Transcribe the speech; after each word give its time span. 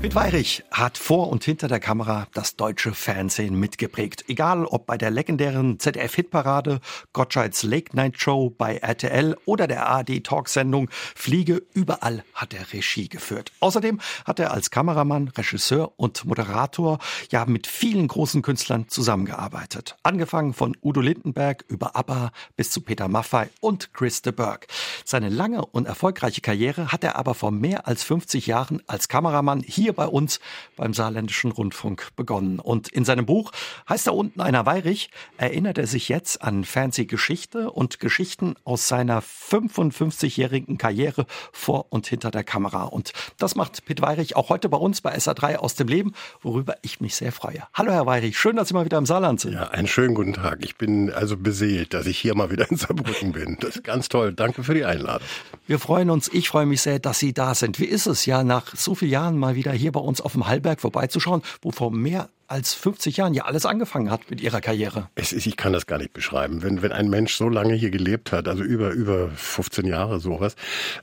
Pitt 0.00 0.14
Weirich 0.14 0.64
hat 0.70 0.96
vor 0.96 1.28
und 1.28 1.44
hinter 1.44 1.68
der 1.68 1.78
Kamera 1.78 2.26
das 2.32 2.56
deutsche 2.56 2.94
Fernsehen 2.94 3.54
mitgeprägt. 3.60 4.24
Egal 4.28 4.64
ob 4.64 4.86
bei 4.86 4.96
der 4.96 5.10
legendären 5.10 5.78
ZDF-Hitparade, 5.78 6.80
Gottschalks 7.12 7.64
Late 7.64 7.94
Night 7.94 8.18
Show 8.18 8.48
bei 8.48 8.78
RTL 8.78 9.36
oder 9.44 9.66
der 9.66 9.86
ARD-Talksendung 9.88 10.88
Fliege, 10.90 11.62
überall 11.74 12.24
hat 12.32 12.54
er 12.54 12.72
Regie 12.72 13.10
geführt. 13.10 13.52
Außerdem 13.60 14.00
hat 14.24 14.40
er 14.40 14.52
als 14.52 14.70
Kameramann, 14.70 15.28
Regisseur 15.36 15.92
und 15.98 16.24
Moderator 16.24 16.98
ja 17.30 17.44
mit 17.44 17.66
vielen 17.66 18.08
großen 18.08 18.40
Künstlern 18.40 18.88
zusammengearbeitet. 18.88 19.98
Angefangen 20.02 20.54
von 20.54 20.78
Udo 20.82 21.02
Lindenberg 21.02 21.66
über 21.68 21.94
ABBA 21.94 22.32
bis 22.56 22.70
zu 22.70 22.80
Peter 22.80 23.08
Maffay 23.08 23.48
und 23.60 23.92
Chris 23.92 24.22
de 24.22 24.32
Burgh. 24.32 24.66
Seine 25.04 25.28
lange 25.28 25.62
und 25.66 25.86
erfolgreiche 25.86 26.40
Karriere 26.40 26.90
hat 26.90 27.04
er 27.04 27.16
aber 27.16 27.34
vor 27.34 27.50
mehr 27.50 27.86
als 27.86 28.02
50 28.02 28.46
Jahren 28.46 28.82
als 28.86 29.08
Kameramann 29.08 29.60
hier 29.60 29.89
hier 29.90 29.96
bei 29.96 30.06
uns 30.06 30.38
beim 30.76 30.94
Saarländischen 30.94 31.50
Rundfunk 31.50 32.10
begonnen. 32.14 32.60
Und 32.60 32.88
in 32.88 33.04
seinem 33.04 33.26
Buch 33.26 33.50
heißt 33.88 34.06
da 34.06 34.12
unten 34.12 34.40
einer 34.40 34.64
Weirich, 34.66 35.10
erinnert 35.36 35.78
er 35.78 35.86
sich 35.86 36.08
jetzt 36.08 36.42
an 36.42 36.64
Fernsehgeschichte 36.64 37.70
und 37.72 37.98
Geschichten 37.98 38.54
aus 38.64 38.86
seiner 38.86 39.20
55-jährigen 39.20 40.78
Karriere 40.78 41.26
vor 41.52 41.86
und 41.90 42.06
hinter 42.06 42.30
der 42.30 42.44
Kamera. 42.44 42.84
Und 42.84 43.12
das 43.38 43.56
macht 43.56 43.84
Pitt 43.84 44.00
Weirich 44.00 44.36
auch 44.36 44.48
heute 44.48 44.68
bei 44.68 44.78
uns 44.78 45.00
bei 45.00 45.16
SA3 45.16 45.56
aus 45.56 45.74
dem 45.74 45.88
Leben, 45.88 46.12
worüber 46.40 46.76
ich 46.82 47.00
mich 47.00 47.16
sehr 47.16 47.32
freue. 47.32 47.64
Hallo 47.74 47.90
Herr 47.90 48.06
Weirich, 48.06 48.38
schön, 48.38 48.56
dass 48.56 48.68
Sie 48.68 48.74
mal 48.74 48.84
wieder 48.84 48.98
im 48.98 49.06
Saarland 49.06 49.40
sind. 49.40 49.54
Ja, 49.54 49.70
einen 49.70 49.88
schönen 49.88 50.14
guten 50.14 50.34
Tag. 50.34 50.60
Ich 50.62 50.76
bin 50.76 51.10
also 51.12 51.36
beseelt, 51.36 51.94
dass 51.94 52.06
ich 52.06 52.18
hier 52.18 52.36
mal 52.36 52.50
wieder 52.52 52.70
in 52.70 52.76
Saarbrücken 52.76 53.32
bin. 53.32 53.56
Das 53.60 53.76
ist 53.76 53.84
ganz 53.84 54.08
toll. 54.08 54.32
Danke 54.32 54.62
für 54.62 54.74
die 54.74 54.84
Einladung. 54.84 55.26
Wir 55.66 55.80
freuen 55.80 56.10
uns, 56.10 56.28
ich 56.32 56.48
freue 56.48 56.66
mich 56.66 56.82
sehr, 56.82 57.00
dass 57.00 57.18
Sie 57.18 57.32
da 57.32 57.54
sind. 57.54 57.80
Wie 57.80 57.86
ist 57.86 58.06
es 58.06 58.26
ja, 58.26 58.44
nach 58.44 58.74
so 58.76 58.94
vielen 58.94 59.10
Jahren 59.10 59.38
mal 59.38 59.54
wieder 59.54 59.72
hier 59.80 59.92
bei 59.92 60.00
uns 60.00 60.20
auf 60.20 60.32
dem 60.32 60.46
Hallberg 60.46 60.80
vorbeizuschauen, 60.80 61.42
wo 61.62 61.70
vor 61.70 61.90
mehr 61.90 62.28
als 62.50 62.74
50 62.74 63.16
Jahren 63.16 63.32
ja 63.32 63.44
alles 63.44 63.64
angefangen 63.64 64.10
hat 64.10 64.28
mit 64.28 64.40
ihrer 64.40 64.60
Karriere. 64.60 65.08
Es 65.14 65.32
ist, 65.32 65.46
ich 65.46 65.56
kann 65.56 65.72
das 65.72 65.86
gar 65.86 65.98
nicht 65.98 66.12
beschreiben. 66.12 66.62
Wenn, 66.62 66.82
wenn 66.82 66.90
ein 66.90 67.08
Mensch 67.08 67.34
so 67.36 67.48
lange 67.48 67.74
hier 67.74 67.90
gelebt 67.90 68.32
hat, 68.32 68.48
also 68.48 68.64
über, 68.64 68.90
über 68.90 69.30
15 69.30 69.86
Jahre 69.86 70.18
sowas, 70.18 70.56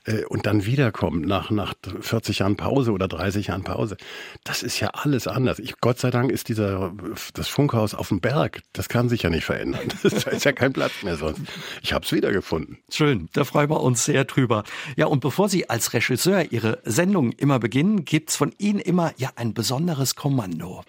äh, 0.05 0.25
und 0.25 0.45
dann 0.45 0.65
wiederkommt 0.65 1.25
nach, 1.25 1.49
nach 1.49 1.73
40 2.01 2.39
Jahren 2.39 2.57
Pause 2.57 2.91
oder 2.91 3.07
30 3.07 3.47
Jahren 3.47 3.63
Pause, 3.63 3.95
das 4.43 4.61
ist 4.61 4.79
ja 4.81 4.89
alles 4.89 5.25
anders. 5.25 5.59
Ich, 5.59 5.79
Gott 5.79 5.99
sei 5.99 6.11
Dank 6.11 6.31
ist 6.31 6.49
dieser, 6.49 6.93
das 7.33 7.47
Funkhaus 7.47 7.93
auf 7.93 8.09
dem 8.09 8.19
Berg, 8.19 8.61
das 8.73 8.89
kann 8.89 9.07
sich 9.07 9.23
ja 9.23 9.29
nicht 9.29 9.45
verändern. 9.45 9.87
da 10.03 10.31
ist 10.31 10.43
ja 10.43 10.51
kein 10.51 10.73
Platz 10.73 11.03
mehr 11.03 11.15
sonst. 11.15 11.41
Ich 11.81 11.93
habe 11.93 12.05
es 12.05 12.11
wiedergefunden. 12.11 12.77
Schön, 12.91 13.29
da 13.31 13.45
freuen 13.45 13.69
wir 13.69 13.81
uns 13.81 14.03
sehr 14.03 14.25
drüber. 14.25 14.65
Ja, 14.97 15.05
und 15.05 15.21
bevor 15.21 15.47
Sie 15.47 15.69
als 15.69 15.93
Regisseur 15.93 16.51
Ihre 16.51 16.79
Sendung 16.83 17.31
immer 17.31 17.59
beginnen, 17.59 18.03
gibt's 18.03 18.35
von 18.35 18.53
Ihnen 18.57 18.79
immer 18.79 19.13
ja 19.15 19.29
ein 19.37 19.53
besonderes 19.53 20.15
Kommando. 20.15 20.83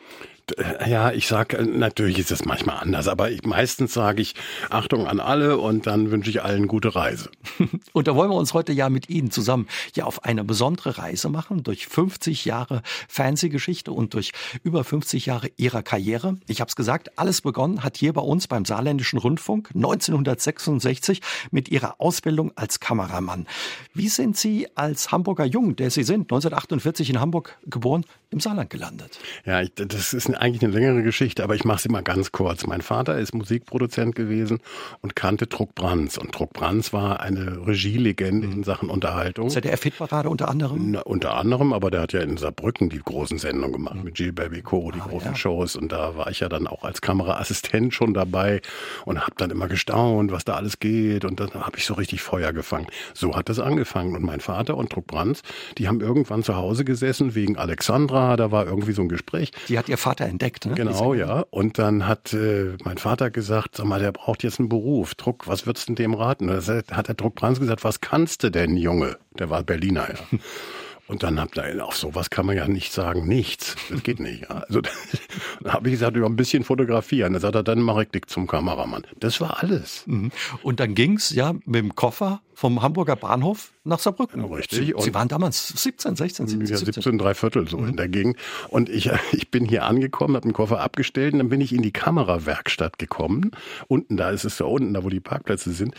Äh, 0.56 0.90
ja, 0.90 1.12
ich 1.12 1.26
sage, 1.26 1.58
äh, 1.58 1.64
natürlich 1.64 2.18
ist 2.18 2.30
es 2.30 2.44
manchmal 2.44 2.78
anders, 2.78 3.08
aber 3.08 3.30
ich, 3.30 3.44
meistens 3.44 3.92
sage 3.92 4.22
ich 4.22 4.34
Achtung 4.70 5.06
an 5.06 5.20
alle 5.20 5.58
und 5.58 5.86
dann 5.86 6.10
wünsche 6.10 6.30
ich 6.30 6.42
allen 6.42 6.68
gute 6.68 6.94
Reise. 6.94 7.30
Und 7.92 8.06
da 8.06 8.14
wollen 8.14 8.30
wir 8.30 8.36
uns 8.36 8.54
heute 8.54 8.72
ja 8.72 8.88
mit 8.88 9.10
Ihnen 9.10 9.30
zusammen 9.30 9.66
ja 9.94 10.04
auf 10.04 10.24
eine 10.24 10.44
besondere 10.44 10.98
Reise 10.98 11.28
machen, 11.28 11.62
durch 11.62 11.86
50 11.86 12.44
Jahre 12.44 12.82
Fernsehgeschichte 13.08 13.92
und 13.92 14.14
durch 14.14 14.32
über 14.62 14.84
50 14.84 15.26
Jahre 15.26 15.50
Ihrer 15.56 15.82
Karriere. 15.82 16.36
Ich 16.46 16.60
habe 16.60 16.68
es 16.68 16.76
gesagt, 16.76 17.18
alles 17.18 17.40
begonnen 17.40 17.82
hat 17.82 17.96
hier 17.96 18.12
bei 18.12 18.20
uns 18.20 18.46
beim 18.46 18.64
Saarländischen 18.64 19.18
Rundfunk 19.18 19.70
1966 19.74 21.20
mit 21.50 21.68
Ihrer 21.68 22.00
Ausbildung 22.00 22.52
als 22.56 22.80
Kameramann. 22.80 23.46
Wie 23.94 24.08
sind 24.08 24.36
Sie 24.36 24.68
als 24.76 25.10
Hamburger 25.10 25.44
Jung, 25.44 25.76
der 25.76 25.90
Sie 25.90 26.04
sind, 26.04 26.22
1948 26.22 27.10
in 27.10 27.20
Hamburg 27.20 27.58
geboren, 27.66 28.04
im 28.30 28.40
Saarland 28.40 28.70
gelandet? 28.70 29.18
Ja, 29.44 29.62
ich, 29.62 29.72
das 29.74 30.12
ist 30.12 30.28
eigentlich 30.38 30.62
eine 30.62 30.72
längere 30.72 31.02
Geschichte, 31.02 31.42
aber 31.44 31.54
ich 31.54 31.64
mache 31.64 31.82
sie 31.82 31.88
mal 31.88 32.02
ganz 32.02 32.32
kurz. 32.32 32.66
Mein 32.66 32.80
Vater 32.80 33.18
ist 33.18 33.34
Musikproduzent 33.34 34.14
gewesen 34.14 34.60
und 35.00 35.16
kannte 35.16 35.46
Druck 35.46 35.74
Brands. 35.74 36.18
Und 36.18 36.36
Druck 36.36 36.52
Brands 36.52 36.92
war 36.92 37.20
eine 37.20 37.66
Regielegende 37.66 38.46
in 38.46 38.64
Sachen 38.64 38.90
Unterhaltung. 38.90 39.50
ZDF-Hitparade 39.50 40.28
unter 40.28 40.48
anderem? 40.48 40.92
Na, 40.92 41.00
unter 41.00 41.34
anderem, 41.34 41.72
aber 41.72 41.90
der 41.90 42.02
hat 42.02 42.12
ja 42.12 42.20
in 42.20 42.36
Saarbrücken 42.36 42.88
die 42.88 43.00
großen 43.00 43.38
Sendungen 43.38 43.72
gemacht, 43.72 43.96
mhm. 43.96 44.04
mit 44.04 44.18
Jill 44.18 44.32
Baby 44.32 44.62
Co., 44.62 44.90
die 44.90 45.00
ah, 45.00 45.06
großen 45.08 45.32
ja. 45.32 45.36
Shows. 45.36 45.76
Und 45.76 45.92
da 45.92 46.16
war 46.16 46.30
ich 46.30 46.40
ja 46.40 46.48
dann 46.48 46.66
auch 46.66 46.84
als 46.84 47.00
Kameraassistent 47.00 47.92
schon 47.92 48.14
dabei 48.14 48.60
und 49.04 49.20
habe 49.20 49.32
dann 49.36 49.50
immer 49.50 49.68
gestaunt, 49.68 50.30
was 50.30 50.44
da 50.44 50.54
alles 50.54 50.78
geht. 50.78 51.24
Und 51.24 51.40
dann 51.40 51.52
habe 51.54 51.78
ich 51.78 51.84
so 51.84 51.94
richtig 51.94 52.22
Feuer 52.22 52.52
gefangen. 52.52 52.86
So 53.14 53.34
hat 53.36 53.48
das 53.48 53.58
angefangen. 53.58 54.14
Und 54.14 54.22
mein 54.22 54.40
Vater 54.40 54.76
und 54.76 54.94
Druck 54.94 55.06
Brands, 55.06 55.42
die 55.78 55.88
haben 55.88 56.00
irgendwann 56.00 56.42
zu 56.42 56.56
Hause 56.56 56.84
gesessen 56.84 57.34
wegen 57.34 57.56
Alexandra. 57.56 58.36
Da 58.36 58.50
war 58.52 58.66
irgendwie 58.66 58.92
so 58.92 59.02
ein 59.02 59.08
Gespräch. 59.08 59.50
Die 59.68 59.78
hat 59.78 59.88
ihr 59.88 59.98
Vater 59.98 60.27
entdeckt, 60.28 60.66
ne? 60.66 60.74
Genau, 60.74 61.14
ja. 61.14 61.44
Und 61.50 61.78
dann 61.78 62.06
hat 62.06 62.32
äh, 62.32 62.76
mein 62.84 62.98
Vater 62.98 63.30
gesagt, 63.30 63.76
sag 63.76 63.86
mal, 63.86 64.00
der 64.00 64.12
braucht 64.12 64.42
jetzt 64.42 64.60
einen 64.60 64.68
Beruf. 64.68 65.14
Druck, 65.14 65.46
was 65.46 65.66
würdest 65.66 65.88
du 65.88 65.94
dem 65.94 66.14
raten? 66.14 66.46
Da 66.46 66.60
hat 66.92 67.08
der 67.08 67.14
Druck 67.14 67.34
Brands 67.34 67.60
gesagt, 67.60 67.84
was 67.84 68.00
kannst 68.00 68.42
du 68.42 68.50
denn, 68.50 68.76
Junge? 68.76 69.16
Der 69.38 69.50
war 69.50 69.62
Berliner, 69.62 70.08
ja. 70.08 70.38
Und 71.08 71.22
dann 71.22 71.40
habt 71.40 71.56
ihr, 71.56 71.84
auf 71.86 71.96
sowas 71.96 72.28
kann 72.28 72.44
man 72.44 72.54
ja 72.54 72.68
nicht 72.68 72.92
sagen, 72.92 73.26
nichts. 73.26 73.76
Das 73.88 74.02
geht 74.02 74.20
nicht. 74.20 74.42
Ja. 74.42 74.64
Also 74.68 74.82
da 75.62 75.72
habe 75.72 75.88
ich 75.88 75.94
gesagt, 75.94 76.16
über 76.16 76.26
ein 76.26 76.36
bisschen 76.36 76.64
fotografieren. 76.64 77.32
Da 77.32 77.40
sagt 77.40 77.54
er, 77.54 77.62
dann 77.62 77.80
mache 77.80 78.02
ich 78.02 78.10
dich 78.10 78.26
zum 78.26 78.46
Kameramann. 78.46 79.06
Das 79.18 79.40
war 79.40 79.62
alles. 79.62 80.04
Mhm. 80.06 80.30
Und 80.62 80.80
dann 80.80 80.94
ging's 80.94 81.30
ja 81.30 81.54
mit 81.64 81.76
dem 81.76 81.94
Koffer 81.94 82.42
vom 82.58 82.82
Hamburger 82.82 83.14
Bahnhof 83.14 83.70
nach 83.84 84.00
Saarbrücken. 84.00 84.44
Richtig. 84.46 84.80
Sie, 84.80 84.94
Sie, 84.98 85.14
waren 85.14 85.28
damals 85.28 85.68
17, 85.68 86.16
16, 86.16 86.48
17, 86.48 86.66
ja, 86.66 86.76
17, 86.76 87.16
drei 87.16 87.34
Viertel 87.34 87.68
so 87.68 87.78
mhm. 87.78 87.90
in 87.90 87.96
der 87.96 88.08
Gegend. 88.08 88.36
Und 88.66 88.88
ich, 88.88 89.08
ich 89.32 89.52
bin 89.52 89.64
hier 89.64 89.84
angekommen, 89.84 90.34
habe 90.34 90.48
den 90.48 90.54
Koffer 90.54 90.80
abgestellt 90.80 91.34
und 91.34 91.38
dann 91.38 91.50
bin 91.50 91.60
ich 91.60 91.72
in 91.72 91.82
die 91.82 91.92
Kamerawerkstatt 91.92 92.98
gekommen. 92.98 93.52
Unten, 93.86 94.16
da 94.16 94.30
ist 94.30 94.44
es 94.44 94.56
da 94.56 94.64
unten, 94.64 94.92
da 94.92 95.04
wo 95.04 95.08
die 95.08 95.20
Parkplätze 95.20 95.70
sind. 95.70 95.94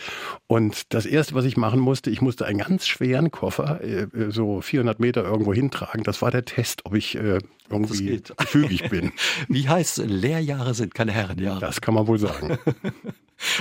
Und 0.48 0.92
das 0.92 1.06
erste, 1.06 1.34
was 1.34 1.46
ich 1.46 1.56
machen 1.56 1.80
musste, 1.80 2.10
ich 2.10 2.20
musste 2.20 2.44
einen 2.44 2.58
ganz 2.58 2.86
schweren 2.86 3.30
Koffer, 3.30 3.82
äh, 3.82 4.08
so 4.28 4.60
400 4.60 5.00
Meter 5.00 5.24
irgendwo 5.24 5.54
hintragen. 5.54 6.04
Das 6.04 6.20
war 6.20 6.30
der 6.30 6.44
Test, 6.44 6.84
ob 6.84 6.94
ich 6.94 7.16
äh, 7.16 7.38
irgendwie 7.70 8.22
gefügig 8.36 8.90
bin. 8.90 9.12
Wie 9.48 9.66
heißt 9.66 9.96
Lehrjahre 9.96 10.74
sind 10.74 10.94
keine 10.94 11.12
Herrenjahre? 11.12 11.60
Das 11.60 11.80
kann 11.80 11.94
man 11.94 12.06
wohl 12.06 12.18
sagen. 12.18 12.58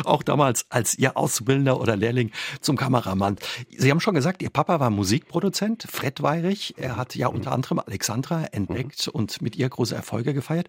Auch 0.06 0.23
damals 0.23 0.66
als 0.69 0.97
Ihr 0.97 1.17
Auszubildender 1.17 1.79
oder 1.79 1.95
Lehrling 1.95 2.31
zum 2.62 2.78
Kameramann. 2.78 3.38
Sie 3.78 3.90
haben 3.91 4.00
schon 4.00 4.16
gesagt, 4.16 4.41
Ihr 4.41 4.50
Papa 4.50 4.79
war 4.79 4.90
Musikproduzent, 4.90 5.88
Fred 5.90 6.22
Weirich. 6.22 6.75
Er 6.78 6.97
hat 6.97 7.16
ja 7.16 7.28
unter 7.28 7.51
anderem 7.51 7.79
Alexandra 7.79 8.45
entdeckt 8.51 9.07
mhm. 9.07 9.13
und 9.13 9.41
mit 9.41 9.56
ihr 9.56 9.69
große 9.69 9.95
Erfolge 9.95 10.34
gefeiert. 10.34 10.68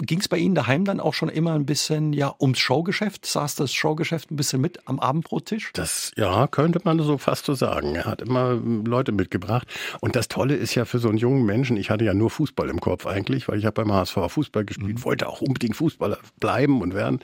Ging 0.00 0.20
es 0.20 0.28
bei 0.28 0.38
Ihnen 0.38 0.54
daheim 0.54 0.84
dann 0.84 1.00
auch 1.00 1.14
schon 1.14 1.28
immer 1.28 1.54
ein 1.54 1.66
bisschen 1.66 2.12
ja 2.12 2.34
ums 2.40 2.58
Showgeschäft? 2.58 3.26
Saß 3.26 3.54
das 3.56 3.72
Showgeschäft 3.72 4.30
ein 4.30 4.36
bisschen 4.36 4.60
mit 4.60 4.86
am 4.86 5.00
Abendbrottisch? 5.00 5.70
Das, 5.74 6.12
ja, 6.16 6.46
könnte 6.46 6.80
man 6.84 6.98
so 7.00 7.18
fast 7.18 7.46
so 7.46 7.54
sagen. 7.54 7.94
Er 7.94 8.04
hat 8.04 8.22
immer 8.22 8.54
Leute 8.54 9.12
mitgebracht. 9.12 9.66
Und 10.00 10.16
das 10.16 10.28
Tolle 10.28 10.54
ist 10.54 10.74
ja 10.74 10.84
für 10.84 10.98
so 10.98 11.08
einen 11.08 11.18
jungen 11.18 11.44
Menschen, 11.44 11.76
ich 11.76 11.90
hatte 11.90 12.04
ja 12.04 12.14
nur 12.14 12.30
Fußball 12.30 12.68
im 12.68 12.80
Kopf 12.80 13.06
eigentlich, 13.06 13.48
weil 13.48 13.58
ich 13.58 13.64
habe 13.64 13.82
beim 13.82 13.92
HSV 13.92 14.18
Fußball 14.28 14.64
gespielt, 14.64 14.98
mhm. 14.98 15.04
wollte 15.04 15.28
auch 15.28 15.40
unbedingt 15.40 15.76
Fußballer 15.76 16.18
bleiben 16.40 16.80
und 16.82 16.94
werden. 16.94 17.20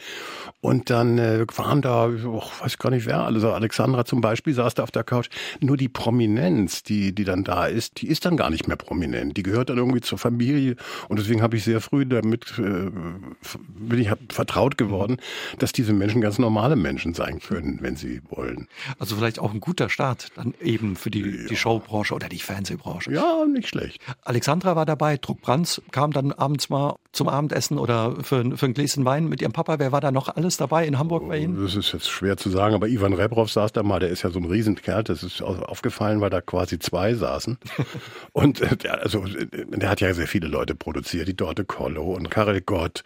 Und 0.61 0.91
dann 0.91 1.19
äh, 1.29 1.47
waren 1.57 1.83
da, 1.83 2.09
oh, 2.09 2.43
weiß 2.61 2.79
gar 2.79 2.91
nicht 2.91 3.07
wer, 3.07 3.21
also 3.21 3.53
Alexandra 3.53 4.05
zum 4.05 4.21
Beispiel 4.21 4.55
saß 4.55 4.75
da 4.75 4.83
auf 4.83 4.91
der 4.91 5.05
Couch. 5.05 5.29
Nur 5.61 5.77
die 5.77 5.89
Prominenz, 5.89 6.83
die, 6.83 7.15
die 7.15 7.25
dann 7.25 7.45
da 7.45 7.67
ist, 7.67 8.01
die 8.01 8.09
ist 8.09 8.25
dann 8.25 8.37
gar 8.37 8.51
nicht 8.51 8.69
mehr 8.69 8.77
prominent. 8.77 9.37
Die 9.37 9.43
gehört 9.43 9.71
dann 9.71 9.79
irgendwie 9.79 10.01
zur 10.01 10.19
Familie. 10.19 10.77
Und 11.09 11.19
deswegen 11.19 11.43
habe 11.43 11.57
ich 11.57 11.65
sehr 11.65 11.81
früh 11.81 12.07
damit, 12.07 12.59
äh, 12.59 12.91
bin 12.91 13.99
ich 13.99 14.11
vertraut 14.31 14.79
geworden, 14.79 15.19
dass 15.59 15.73
diese 15.73 15.93
Menschen 15.93 16.21
ganz 16.21 16.39
normale 16.39 16.77
Menschen 16.77 17.15
sein 17.15 17.41
können, 17.41 17.79
wenn 17.81 17.97
sie 17.97 18.21
wollen. 18.29 18.69
Also 18.99 19.17
vielleicht 19.17 19.39
auch 19.39 19.53
ein 19.53 19.61
guter 19.61 19.89
Start 19.89 20.29
dann 20.37 20.55
eben 20.61 20.97
für 20.97 21.11
die, 21.11 21.21
ja. 21.21 21.49
die 21.49 21.57
Showbranche 21.57 22.15
oder 22.15 22.29
die 22.29 22.39
Fernsehbranche. 22.39 23.13
Ja, 23.13 23.45
nicht 23.47 23.69
schlecht. 23.69 24.01
Alexandra 24.23 24.77
war 24.77 24.87
dabei, 24.87 25.17
Druck 25.17 25.41
Brands 25.41 25.83
kam 25.91 26.13
dann 26.13 26.33
abends 26.33 26.69
mal 26.69 26.97
zum 27.13 27.29
Abendessen 27.29 27.79
oder 27.79 28.17
für, 28.23 28.57
für 28.57 28.67
ein 28.67 28.75
Gläschen 28.75 29.05
Wein 29.05 29.29
mit 29.29 29.41
ihrem 29.41 29.53
Papa. 29.53 29.79
Wer 29.79 29.93
war 29.93 30.01
da 30.01 30.13
noch 30.13 30.29
alles 30.29 30.57
dabei 30.59 30.87
in 30.87 30.99
Hamburg 30.99 31.27
bei 31.27 31.39
Ihnen? 31.39 31.63
Das 31.63 31.75
ist 31.75 31.93
jetzt 31.93 32.09
schwer 32.09 32.37
zu 32.37 32.51
sagen, 32.51 32.75
aber 32.75 32.87
Ivan 32.89 33.15
Rebrov 33.15 33.51
saß 33.51 33.73
da 33.73 33.83
mal, 33.83 33.99
der 33.99 34.11
ist 34.11 34.23
ja 34.23 34.31
so 34.31 34.39
ein 34.39 34.45
Riesenkerl, 34.45 35.05
das 35.05 35.23
ist 35.23 35.41
aufgefallen, 35.43 36.21
weil 36.21 36.31
da 36.31 36.41
quasi 36.41 36.79
zwei 36.79 37.15
saßen. 37.15 37.59
und 38.33 38.61
äh, 38.61 38.77
der, 38.77 39.03
also, 39.03 39.25
der 39.25 39.89
hat 39.89 40.01
ja 40.01 40.13
sehr 40.13 40.29
viele 40.29 40.49
Leute 40.49 40.75
produziert, 40.75 41.29
die 41.29 41.37
Dorte 41.37 41.65
Kollo 41.65 42.13
und 42.13 42.31
Karel 42.31 42.61
Gott. 42.61 43.03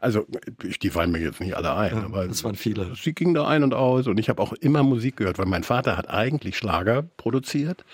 Also 0.00 0.26
die 0.82 0.90
fallen 0.90 1.12
mir 1.12 1.20
jetzt 1.20 1.40
nicht 1.40 1.56
alle 1.56 1.74
ein, 1.74 1.96
ja, 1.96 2.04
aber 2.04 2.26
das 2.26 2.42
waren 2.42 2.56
viele. 2.56 2.92
Sie 2.96 3.14
gingen 3.14 3.34
da 3.34 3.46
ein 3.46 3.62
und 3.62 3.72
aus 3.72 4.08
und 4.08 4.18
ich 4.18 4.28
habe 4.28 4.42
auch 4.42 4.52
immer 4.52 4.82
Musik 4.82 5.16
gehört, 5.18 5.38
weil 5.38 5.46
mein 5.46 5.62
Vater 5.62 5.96
hat 5.96 6.10
eigentlich 6.10 6.56
Schlager 6.56 7.02
produziert. 7.02 7.84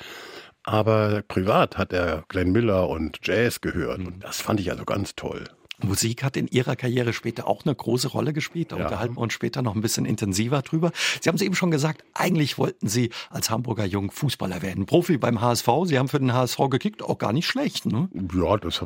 Aber 0.64 1.22
privat 1.26 1.78
hat 1.78 1.92
er 1.92 2.24
Glenn 2.28 2.52
Miller 2.52 2.88
und 2.88 3.18
Jazz 3.22 3.60
gehört. 3.60 3.98
Und 4.00 4.22
das 4.22 4.40
fand 4.40 4.60
ich 4.60 4.70
also 4.70 4.84
ganz 4.84 5.14
toll. 5.14 5.44
Musik 5.84 6.22
hat 6.22 6.36
in 6.36 6.46
Ihrer 6.48 6.76
Karriere 6.76 7.12
später 7.12 7.46
auch 7.46 7.64
eine 7.64 7.74
große 7.74 8.08
Rolle 8.08 8.32
gespielt. 8.32 8.72
Da 8.72 8.76
ja. 8.76 8.84
unterhalten 8.84 9.16
wir 9.16 9.20
uns 9.20 9.32
später 9.32 9.62
noch 9.62 9.74
ein 9.74 9.80
bisschen 9.80 10.04
intensiver 10.04 10.62
drüber. 10.62 10.92
Sie 11.20 11.28
haben 11.28 11.36
es 11.36 11.42
eben 11.42 11.54
schon 11.54 11.70
gesagt, 11.70 12.04
eigentlich 12.14 12.58
wollten 12.58 12.88
Sie 12.88 13.10
als 13.30 13.50
Hamburger 13.50 13.84
Jung 13.84 14.10
Fußballer 14.10 14.62
werden. 14.62 14.86
Profi 14.86 15.16
beim 15.16 15.40
HSV. 15.40 15.68
Sie 15.84 15.98
haben 15.98 16.08
für 16.08 16.18
den 16.18 16.32
HSV 16.32 16.58
gekickt, 16.70 17.02
auch 17.02 17.18
gar 17.18 17.32
nicht 17.32 17.46
schlecht, 17.46 17.86
ne? 17.86 18.08
Ja, 18.12 18.56
das 18.56 18.82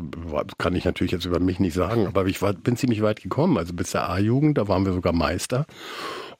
kann 0.59 0.75
ich 0.75 0.85
natürlich 0.85 1.13
jetzt 1.13 1.25
über 1.25 1.41
mich 1.41 1.61
nicht 1.61 1.75
sagen, 1.75 2.07
aber 2.07 2.27
ich 2.27 2.41
war, 2.43 2.53
bin 2.53 2.77
ziemlich 2.77 3.03
weit 3.03 3.23
gekommen. 3.23 3.59
Also 3.59 3.73
bis 3.73 3.91
der 3.91 4.09
A-Jugend, 4.09 4.59
da 4.59 4.69
waren 4.69 4.85
wir 4.85 4.93
sogar 4.93 5.13
Meister. 5.13 5.67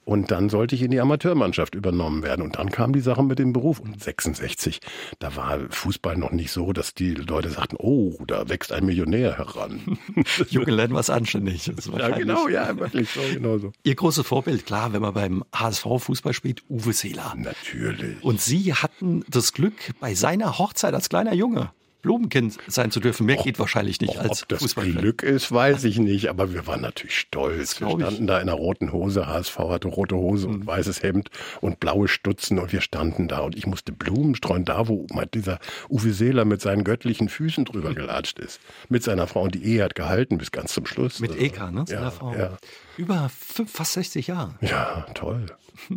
Und 0.05 0.31
dann 0.31 0.49
sollte 0.49 0.75
ich 0.75 0.83
in 0.83 0.91
die 0.91 1.01
Amateurmannschaft 1.01 1.75
übernommen 1.75 2.23
werden. 2.23 2.43
Und 2.43 2.57
dann 2.57 2.71
kam 2.71 2.93
die 2.93 3.01
Sache 3.01 3.23
mit 3.23 3.39
dem 3.39 3.53
Beruf. 3.53 3.81
Und 3.81 4.03
66, 4.03 4.81
da 5.19 5.35
war 5.37 5.61
Fußball 5.71 6.17
noch 6.17 6.33
nicht 6.33 6.51
so, 6.51 6.73
dass 6.73 6.95
die 6.95 7.15
Leute 7.15 7.51
sagten, 7.51 7.77
oh, 7.79 8.17
da 8.27 8.49
wächst 8.49 8.73
ein 8.73 8.85
Millionär 8.85 9.39
heran. 9.39 9.99
Junge 10.51 10.71
lernen 10.73 10.95
was 10.95 11.11
Anständiges. 11.11 11.91
Ja, 11.97 12.11
genau, 12.11 12.49
ja, 12.49 12.77
wirklich 12.79 13.11
so, 13.11 13.21
genau 13.33 13.59
so. 13.59 13.73
Ihr 13.83 13.95
großes 13.95 14.27
Vorbild, 14.27 14.67
klar, 14.67 14.93
wenn 14.93 15.03
man 15.03 15.15
beim 15.15 15.45
HSV 15.55 15.87
Fußball 15.99 16.33
spielt, 16.33 16.63
Uwe 16.69 16.93
Seeler. 16.93 17.35
Natürlich. 17.37 18.23
Und 18.23 18.41
Sie 18.41 18.75
hatten 18.75 19.25
das 19.29 19.53
Glück, 19.53 19.75
bei 20.01 20.15
seiner 20.15 20.59
Hochzeit 20.59 20.95
als 20.95 21.09
kleiner 21.09 21.35
Junge 21.35 21.71
Blumenkind 22.05 22.59
sein 22.69 22.91
zu 22.91 23.01
dürfen. 23.01 23.27
Mehr 23.27 23.39
och, 23.39 23.45
geht 23.45 23.59
wahrscheinlich 23.59 24.01
nicht 24.01 24.19
als 24.19 24.43
Ob 24.43 24.49
das 24.51 24.59
Fußballfan. 24.61 25.01
Glück 25.01 25.23
ist, 25.23 25.51
weiß 25.51 25.85
ich 25.85 25.99
nicht, 25.99 26.29
aber 26.29 26.53
wir 26.53 26.67
waren 26.67 26.83
natürlich 26.83 27.19
stolz. 27.19 27.81
Wir 27.81 27.89
standen 27.89 28.23
ich. 28.23 28.27
da 28.27 28.41
in 28.41 28.49
einer 28.49 28.53
roten 28.53 28.93
Hose, 28.93 29.27
HSV 29.27 29.59
hatte 29.59 29.89
rote 29.89 30.17
Hose 30.17 30.47
mhm. 30.47 30.55
und 30.55 30.67
weißes 30.67 31.03
Hemd 31.03 31.31
und 31.61 31.81
blaue 31.81 32.07
Stutzen 32.07 32.59
und 32.59 32.73
wir 32.73 32.83
standen 32.83 33.27
da 33.27 33.41
und 33.41 33.57
ich 33.57 33.67
musste 33.67 33.93
Blumen 33.93 34.35
streuen, 34.35 34.65
da 34.65 34.87
wo 34.87 35.07
dieser 35.33 35.59
Uwe 35.89 36.13
Seeler 36.13 36.45
mit 36.45 36.61
seinen 36.61 36.85
göttlichen 36.85 37.29
Füßen 37.29 37.65
drüber 37.65 37.95
gelatscht 37.95 38.39
ist. 38.39 38.61
Mit 38.89 39.03
seiner 39.03 39.27
Frau 39.27 39.43
und 39.43 39.55
die 39.55 39.65
Ehe 39.65 39.83
hat 39.83 39.95
gehalten 39.95 40.37
bis 40.39 40.53
ganz 40.53 40.75
zum 40.75 40.87
Schluss. 40.87 41.21
Mit 41.21 41.41
Eka, 41.41 41.71
ne? 41.71 41.85
Seiner 41.87 42.03
ja, 42.03 42.11
Frau. 42.11 42.35
Ja. 42.35 42.59
Über 42.99 43.31
fünf, 43.31 43.73
fast 43.73 43.95
60 43.95 44.27
Jahre. 44.27 44.55
Ja, 44.61 45.07
toll. 45.15 45.47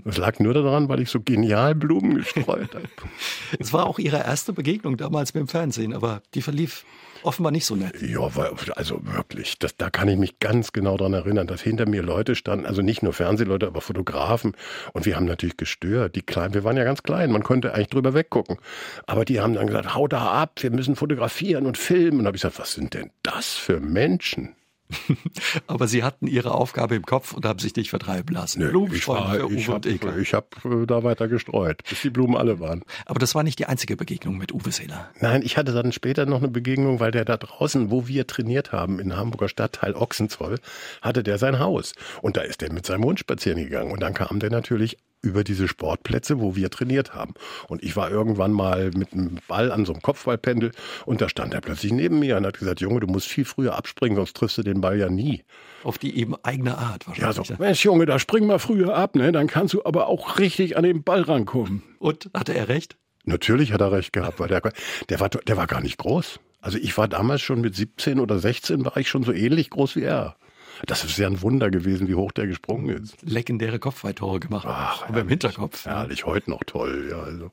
Es 0.05 0.17
lag 0.17 0.39
nur 0.39 0.53
daran, 0.53 0.89
weil 0.89 0.99
ich 0.99 1.09
so 1.09 1.21
genial 1.21 1.75
Blumen 1.75 2.15
gestreut 2.15 2.73
habe. 2.73 2.87
Es 3.59 3.73
war 3.73 3.85
auch 3.85 3.99
Ihre 3.99 4.17
erste 4.17 4.53
Begegnung 4.53 4.97
damals 4.97 5.33
mit 5.33 5.41
dem 5.41 5.47
Fernsehen, 5.47 5.93
aber 5.93 6.21
die 6.33 6.41
verlief 6.41 6.85
offenbar 7.23 7.51
nicht 7.51 7.65
so 7.65 7.75
nett. 7.75 8.01
Ja, 8.01 8.29
also 8.75 8.99
wirklich, 9.03 9.59
das, 9.59 9.75
da 9.77 9.89
kann 9.89 10.07
ich 10.07 10.17
mich 10.17 10.39
ganz 10.39 10.71
genau 10.71 10.97
daran 10.97 11.13
erinnern, 11.13 11.47
dass 11.47 11.61
hinter 11.61 11.87
mir 11.87 12.03
Leute 12.03 12.35
standen, 12.35 12.65
also 12.65 12.81
nicht 12.81 13.03
nur 13.03 13.13
Fernsehleute, 13.13 13.67
aber 13.67 13.81
Fotografen. 13.81 14.53
Und 14.93 15.05
wir 15.05 15.15
haben 15.15 15.25
natürlich 15.25 15.57
gestört. 15.57 16.15
Die 16.15 16.21
Kleinen, 16.21 16.53
wir 16.53 16.63
waren 16.63 16.77
ja 16.77 16.83
ganz 16.83 17.03
klein, 17.03 17.31
man 17.31 17.43
konnte 17.43 17.73
eigentlich 17.73 17.89
drüber 17.89 18.13
weggucken. 18.13 18.57
Aber 19.05 19.25
die 19.25 19.39
haben 19.39 19.53
dann 19.53 19.67
gesagt, 19.67 19.95
hau 19.95 20.07
da 20.07 20.31
ab, 20.31 20.53
wir 20.61 20.71
müssen 20.71 20.95
fotografieren 20.95 21.65
und 21.65 21.77
filmen. 21.77 22.19
Und 22.19 22.23
da 22.23 22.27
habe 22.27 22.37
ich 22.37 22.41
gesagt, 22.41 22.59
was 22.59 22.73
sind 22.73 22.93
denn 22.93 23.11
das 23.23 23.55
für 23.55 23.79
Menschen? 23.79 24.56
Aber 25.67 25.87
Sie 25.87 26.03
hatten 26.03 26.27
Ihre 26.27 26.51
Aufgabe 26.51 26.95
im 26.95 27.03
Kopf 27.03 27.33
und 27.33 27.45
haben 27.45 27.59
sich 27.59 27.75
nicht 27.75 27.89
vertreiben 27.89 28.33
lassen. 28.33 28.59
Nee, 28.63 28.69
Blumenstreuen 28.69 29.31
für 29.31 29.45
Uwe 29.47 29.75
und 29.75 29.85
Eke. 29.85 30.19
Ich 30.19 30.33
habe 30.33 30.47
äh, 30.63 30.85
da 30.85 31.03
weiter 31.03 31.27
gestreut, 31.27 31.83
bis 31.89 32.01
die 32.01 32.09
Blumen 32.09 32.35
alle 32.35 32.59
waren. 32.59 32.83
Aber 33.05 33.19
das 33.19 33.35
war 33.35 33.43
nicht 33.43 33.59
die 33.59 33.65
einzige 33.65 33.95
Begegnung 33.95 34.37
mit 34.37 34.53
Uwe 34.53 34.71
Seeler. 34.71 35.09
Nein, 35.19 35.41
ich 35.43 35.57
hatte 35.57 35.73
dann 35.73 35.91
später 35.91 36.25
noch 36.25 36.39
eine 36.39 36.49
Begegnung, 36.49 36.99
weil 36.99 37.11
der 37.11 37.25
da 37.25 37.37
draußen, 37.37 37.91
wo 37.91 38.07
wir 38.07 38.27
trainiert 38.27 38.71
haben, 38.71 38.99
in 38.99 39.15
Hamburger 39.15 39.49
Stadtteil 39.49 39.93
Ochsenzoll, 39.93 40.59
hatte 41.01 41.23
der 41.23 41.37
sein 41.37 41.59
Haus. 41.59 41.93
Und 42.21 42.37
da 42.37 42.41
ist 42.41 42.61
der 42.61 42.71
mit 42.71 42.85
seinem 42.85 43.03
Hund 43.03 43.19
spazieren 43.19 43.59
gegangen. 43.59 43.91
Und 43.91 44.01
dann 44.01 44.13
kam 44.13 44.39
der 44.39 44.49
natürlich 44.49 44.97
über 45.21 45.43
diese 45.43 45.67
Sportplätze, 45.67 46.39
wo 46.39 46.55
wir 46.55 46.69
trainiert 46.69 47.13
haben. 47.13 47.33
Und 47.67 47.83
ich 47.83 47.95
war 47.95 48.11
irgendwann 48.11 48.51
mal 48.51 48.91
mit 48.95 49.13
einem 49.13 49.39
Ball 49.47 49.71
an 49.71 49.85
so 49.85 49.93
einem 49.93 50.01
Kopfballpendel 50.01 50.71
und 51.05 51.21
da 51.21 51.29
stand 51.29 51.53
er 51.53 51.61
plötzlich 51.61 51.91
neben 51.91 52.19
mir 52.19 52.37
und 52.37 52.45
hat 52.45 52.59
gesagt, 52.59 52.81
Junge, 52.81 52.99
du 52.99 53.07
musst 53.07 53.27
viel 53.27 53.45
früher 53.45 53.75
abspringen, 53.75 54.15
sonst 54.15 54.35
triffst 54.35 54.57
du 54.57 54.63
den 54.63 54.81
Ball 54.81 54.97
ja 54.97 55.09
nie. 55.09 55.43
Auf 55.83 55.97
die 55.97 56.17
eben 56.17 56.35
eigene 56.43 56.77
Art 56.77 57.07
wahrscheinlich. 57.07 57.37
Ja, 57.37 57.43
so, 57.43 57.55
Mensch, 57.57 57.83
Junge, 57.83 58.05
da 58.05 58.19
spring 58.19 58.45
mal 58.45 58.59
früher 58.59 58.95
ab, 58.95 59.15
ne? 59.15 59.31
Dann 59.31 59.47
kannst 59.47 59.73
du 59.73 59.85
aber 59.85 60.07
auch 60.07 60.39
richtig 60.39 60.77
an 60.77 60.83
den 60.83 61.03
Ball 61.03 61.21
rankommen. 61.21 61.83
Und 61.99 62.29
hatte 62.33 62.53
er 62.53 62.67
recht? 62.67 62.97
Natürlich 63.25 63.73
hat 63.73 63.81
er 63.81 63.91
recht 63.91 64.13
gehabt, 64.13 64.39
weil 64.39 64.47
der, 64.47 64.61
der, 65.09 65.19
war, 65.19 65.29
der 65.29 65.57
war 65.57 65.67
gar 65.67 65.81
nicht 65.81 65.97
groß. 65.97 66.39
Also 66.61 66.77
ich 66.77 66.97
war 66.97 67.07
damals 67.07 67.41
schon 67.41 67.61
mit 67.61 67.75
17 67.75 68.19
oder 68.19 68.39
16 68.39 68.85
war 68.85 68.97
ich 68.97 69.09
schon 69.09 69.23
so 69.23 69.31
ähnlich 69.31 69.69
groß 69.69 69.95
wie 69.95 70.03
er. 70.03 70.35
Das 70.85 71.03
ist 71.03 71.17
ja 71.17 71.27
ein 71.27 71.41
Wunder 71.41 71.69
gewesen, 71.69 72.07
wie 72.07 72.15
hoch 72.15 72.31
der 72.31 72.47
gesprungen 72.47 73.03
ist. 73.03 73.17
Legendäre 73.21 73.79
Kopfballtore 73.79 74.39
gemacht. 74.39 74.65
Ach, 74.69 75.07
aber 75.07 75.21
im 75.21 75.29
Hinterkopf. 75.29 75.85
Herrlich, 75.85 76.25
heute 76.25 76.49
noch 76.49 76.63
toll. 76.65 77.07
Ja, 77.09 77.21
also. 77.21 77.51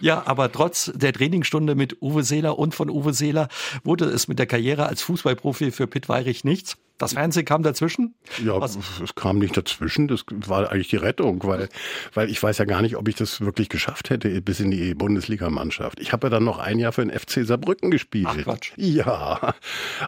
ja, 0.00 0.22
aber 0.26 0.50
trotz 0.50 0.92
der 0.94 1.12
Trainingsstunde 1.12 1.74
mit 1.74 2.00
Uwe 2.00 2.22
Seeler 2.22 2.58
und 2.58 2.74
von 2.74 2.90
Uwe 2.90 3.12
Seeler 3.12 3.48
wurde 3.84 4.06
es 4.06 4.28
mit 4.28 4.38
der 4.38 4.46
Karriere 4.46 4.86
als 4.86 5.02
Fußballprofi 5.02 5.70
für 5.70 5.86
Pitt 5.86 6.08
Weirich 6.08 6.44
nichts. 6.44 6.76
Das 6.98 7.12
Fernsehen 7.12 7.44
kam 7.44 7.62
dazwischen? 7.62 8.14
Ja, 8.42 8.58
Was? 8.58 8.78
es 9.02 9.14
kam 9.14 9.38
nicht 9.38 9.56
dazwischen. 9.56 10.08
Das 10.08 10.24
war 10.30 10.70
eigentlich 10.70 10.88
die 10.88 10.96
Rettung, 10.96 11.44
weil, 11.44 11.68
weil 12.14 12.30
ich 12.30 12.42
weiß 12.42 12.56
ja 12.56 12.64
gar 12.64 12.80
nicht, 12.80 12.96
ob 12.96 13.06
ich 13.08 13.16
das 13.16 13.42
wirklich 13.42 13.68
geschafft 13.68 14.08
hätte 14.08 14.40
bis 14.40 14.60
in 14.60 14.70
die 14.70 14.94
Bundesligamannschaft. 14.94 16.00
Ich 16.00 16.12
habe 16.12 16.26
ja 16.26 16.30
dann 16.30 16.44
noch 16.44 16.58
ein 16.58 16.78
Jahr 16.78 16.92
für 16.92 17.04
den 17.04 17.16
FC 17.16 17.44
Saarbrücken 17.46 17.90
gespielt. 17.90 18.28
Ach 18.30 18.36
Quatsch. 18.36 18.72
Ja, 18.76 19.54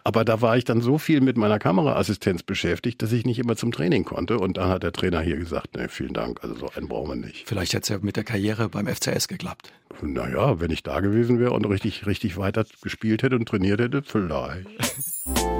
aber 0.03 0.25
da 0.25 0.41
war 0.41 0.57
ich 0.57 0.65
dann 0.65 0.81
so 0.81 0.97
viel 0.97 1.21
mit 1.21 1.37
meiner 1.37 1.59
Kameraassistenz 1.59 2.41
beschäftigt, 2.41 3.01
dass 3.03 3.11
ich 3.11 3.23
nicht 3.25 3.37
immer 3.37 3.55
zum 3.55 3.71
Training 3.71 4.03
konnte. 4.03 4.39
Und 4.39 4.57
dann 4.57 4.69
hat 4.69 4.81
der 4.81 4.91
Trainer 4.91 5.21
hier 5.21 5.37
gesagt, 5.37 5.77
nee, 5.77 5.87
vielen 5.89 6.13
Dank, 6.13 6.39
also 6.43 6.55
so 6.55 6.71
einen 6.75 6.87
brauchen 6.87 7.09
wir 7.09 7.27
nicht. 7.27 7.47
Vielleicht 7.47 7.73
hätte 7.73 7.83
es 7.83 7.89
ja 7.89 7.97
mit 8.01 8.15
der 8.15 8.23
Karriere 8.23 8.69
beim 8.69 8.87
FCS 8.87 9.27
geklappt. 9.27 9.71
Naja, 10.01 10.59
wenn 10.59 10.71
ich 10.71 10.81
da 10.81 11.01
gewesen 11.01 11.39
wäre 11.39 11.51
und 11.51 11.65
richtig, 11.65 12.07
richtig 12.07 12.37
weiter 12.37 12.65
gespielt 12.81 13.21
hätte 13.21 13.35
und 13.35 13.47
trainiert 13.47 13.79
hätte, 13.79 14.01
vielleicht. 14.01 14.67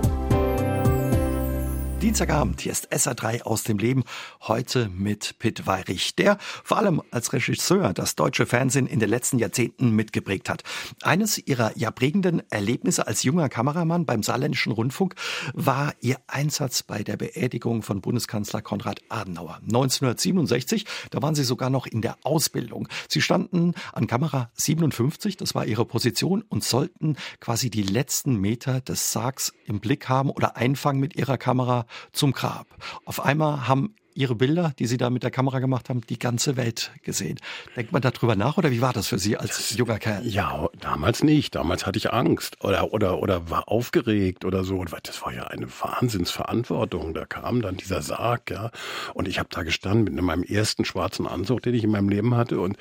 Dienstagabend, 2.01 2.62
hier 2.62 2.72
ist 2.72 2.94
SA3 2.94 3.42
aus 3.42 3.63
dem 3.63 3.78
Leben, 3.78 4.06
heute 4.48 4.88
mit 4.88 5.38
Pitt 5.38 5.68
Weirich, 5.68 6.16
der 6.16 6.38
vor 6.40 6.78
allem 6.78 7.01
als 7.12 7.34
Regisseur 7.34 7.92
das 7.92 8.16
deutsche 8.16 8.46
Fernsehen 8.46 8.88
in 8.88 9.01
den 9.01 9.10
letzten 9.10 9.38
Jahrzehnten 9.38 9.92
mitgeprägt 9.92 10.48
hat. 10.48 10.63
Eines 11.01 11.38
ihrer 11.46 11.78
ja 11.78 11.92
prägenden 11.92 12.42
Erlebnisse 12.51 13.06
als 13.06 13.24
junger 13.24 13.50
Kameramann 13.50 14.06
beim 14.06 14.24
Saarländischen 14.24 14.72
Rundfunk 14.72 15.16
war 15.54 15.94
ihr 16.00 16.16
Einsatz 16.28 16.84
bei 16.84 17.04
der 17.04 17.18
Beerdigung 17.18 17.81
von 17.84 18.00
Bundeskanzler 18.00 18.62
Konrad 18.62 19.02
Adenauer. 19.10 19.60
1967, 19.63 20.86
da 21.10 21.22
waren 21.22 21.36
sie 21.36 21.44
sogar 21.44 21.69
noch 21.69 21.86
in 21.86 22.02
der 22.02 22.16
Ausbildung. 22.24 22.88
Sie 23.10 23.22
standen 23.22 23.74
an 23.92 24.07
Kamera 24.07 24.52
57, 24.54 25.36
das 25.36 25.54
war 25.54 25.66
ihre 25.66 25.84
Position, 25.84 26.45
und 26.48 26.63
sollten 26.63 27.18
quasi 27.42 27.69
die 27.69 27.84
letzten 27.84 28.38
Meter 28.38 28.80
des 28.80 29.12
Sargs 29.12 29.52
im 29.66 29.81
Blick 29.81 30.07
haben 30.07 30.30
oder 30.30 30.56
einfangen 30.56 31.02
mit 31.02 31.18
ihrer 31.18 31.38
Kamera 31.38 31.88
zum 32.12 32.31
Grab. 32.31 32.68
Auf 33.06 33.24
einmal 33.24 33.68
haben 33.68 33.95
Ihre 34.19 34.36
Bilder, 34.36 34.74
die 34.77 34.86
Sie 34.86 34.98
da 34.98 35.10
mit 35.10 35.24
der 35.24 35.31
Kamera 35.31 35.60
gemacht 35.60 35.88
haben, 35.88 36.01
die 36.10 36.19
ganze 36.19 36.57
Welt 36.57 36.92
gesehen. 37.04 37.39
Denkt 37.77 37.94
man 37.94 38.01
darüber 38.01 38.36
nach 38.36 38.57
oder 38.57 38.69
wie 38.69 38.81
war 38.81 38.92
das 38.92 39.07
für 39.07 39.18
Sie 39.18 39.38
als 39.38 39.56
das, 39.56 39.78
junger 39.78 39.97
Kerl? 39.97 40.28
Ja, 40.28 40.68
damals 40.81 41.23
nicht. 41.23 41.56
Damals 41.56 41.85
hatte 41.85 41.97
ich 41.97 42.11
Angst 42.11 42.61
oder, 42.61 42.92
oder, 42.92 43.19
oder 43.19 43.49
war 43.49 43.69
aufgeregt 43.69 44.44
oder 44.44 44.66
so. 44.66 44.83
Das 44.83 45.21
war 45.21 45.33
ja 45.33 45.45
eine 45.45 45.68
Wahnsinnsverantwortung. 45.68 47.14
Da 47.14 47.23
kam 47.23 47.61
dann 47.61 47.78
dieser 47.78 48.02
Sarg, 48.02 48.52
ja. 48.52 48.71
Und 49.14 49.30
ich 49.30 49.40
habe 49.40 49.47
da 49.49 49.64
gestanden 49.64 50.14
mit 50.14 50.21
meinem 50.21 50.44
ersten 50.44 50.83
schwarzen 50.83 51.26
Anzug, 51.26 51.61
den 51.61 51.73
ich 51.73 51.85
in 51.85 51.92
meinem 51.92 52.09
Leben 52.09 52.35
hatte 52.35 52.59
und, 52.59 52.76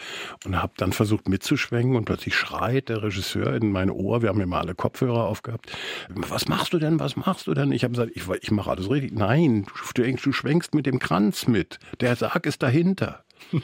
und 0.45 0.61
habe 0.61 0.73
dann 0.76 0.92
versucht 0.92 1.28
mitzuschwenken 1.28 1.95
und 1.95 2.04
plötzlich 2.04 2.35
schreit 2.35 2.88
der 2.88 3.04
Regisseur 3.04 3.54
in 3.54 3.71
mein 3.71 3.90
Ohr. 3.90 4.23
Wir 4.23 4.30
haben 4.30 4.40
immer 4.40 4.59
alle 4.59 4.75
Kopfhörer 4.75 5.26
aufgehabt. 5.26 5.71
Was 6.09 6.49
machst 6.49 6.73
du 6.73 6.80
denn? 6.80 6.99
Was 6.99 7.14
machst 7.14 7.47
du 7.47 7.54
denn? 7.54 7.71
Ich 7.71 7.85
habe 7.85 7.92
gesagt, 7.95 8.11
ich, 8.16 8.25
ich 8.42 8.50
mache 8.50 8.73
alles 8.73 8.90
richtig. 8.90 9.12
Nein, 9.12 9.66
du, 9.95 10.02
du, 10.02 10.12
du 10.12 10.33
schwenkst 10.33 10.75
mit 10.75 10.87
dem 10.87 10.99
Kranz 10.99 11.27
Tanz 11.28 11.47
mit. 11.47 11.78
Der 12.00 12.16
Sarg 12.16 12.47
ist 12.47 12.62
dahinter. 12.62 13.23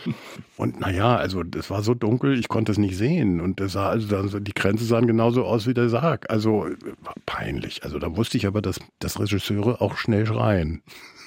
und 0.58 0.80
naja, 0.80 1.16
also 1.16 1.42
es 1.56 1.70
war 1.70 1.82
so 1.82 1.94
dunkel, 1.94 2.38
ich 2.38 2.48
konnte 2.48 2.70
es 2.72 2.76
nicht 2.76 2.94
sehen. 2.94 3.40
Und 3.40 3.58
das 3.58 3.72
sah, 3.72 3.88
also 3.88 4.38
die 4.38 4.52
Grenze 4.52 4.84
sahen 4.84 5.06
genauso 5.06 5.46
aus 5.46 5.66
wie 5.66 5.72
der 5.72 5.88
Sarg. 5.88 6.28
Also 6.28 6.66
peinlich. 7.24 7.82
Also 7.82 7.98
da 7.98 8.14
wusste 8.18 8.36
ich 8.36 8.46
aber, 8.46 8.60
dass, 8.60 8.80
dass 8.98 9.18
Regisseure 9.18 9.80
auch 9.80 9.96
schnell 9.96 10.26
schreien. 10.26 10.82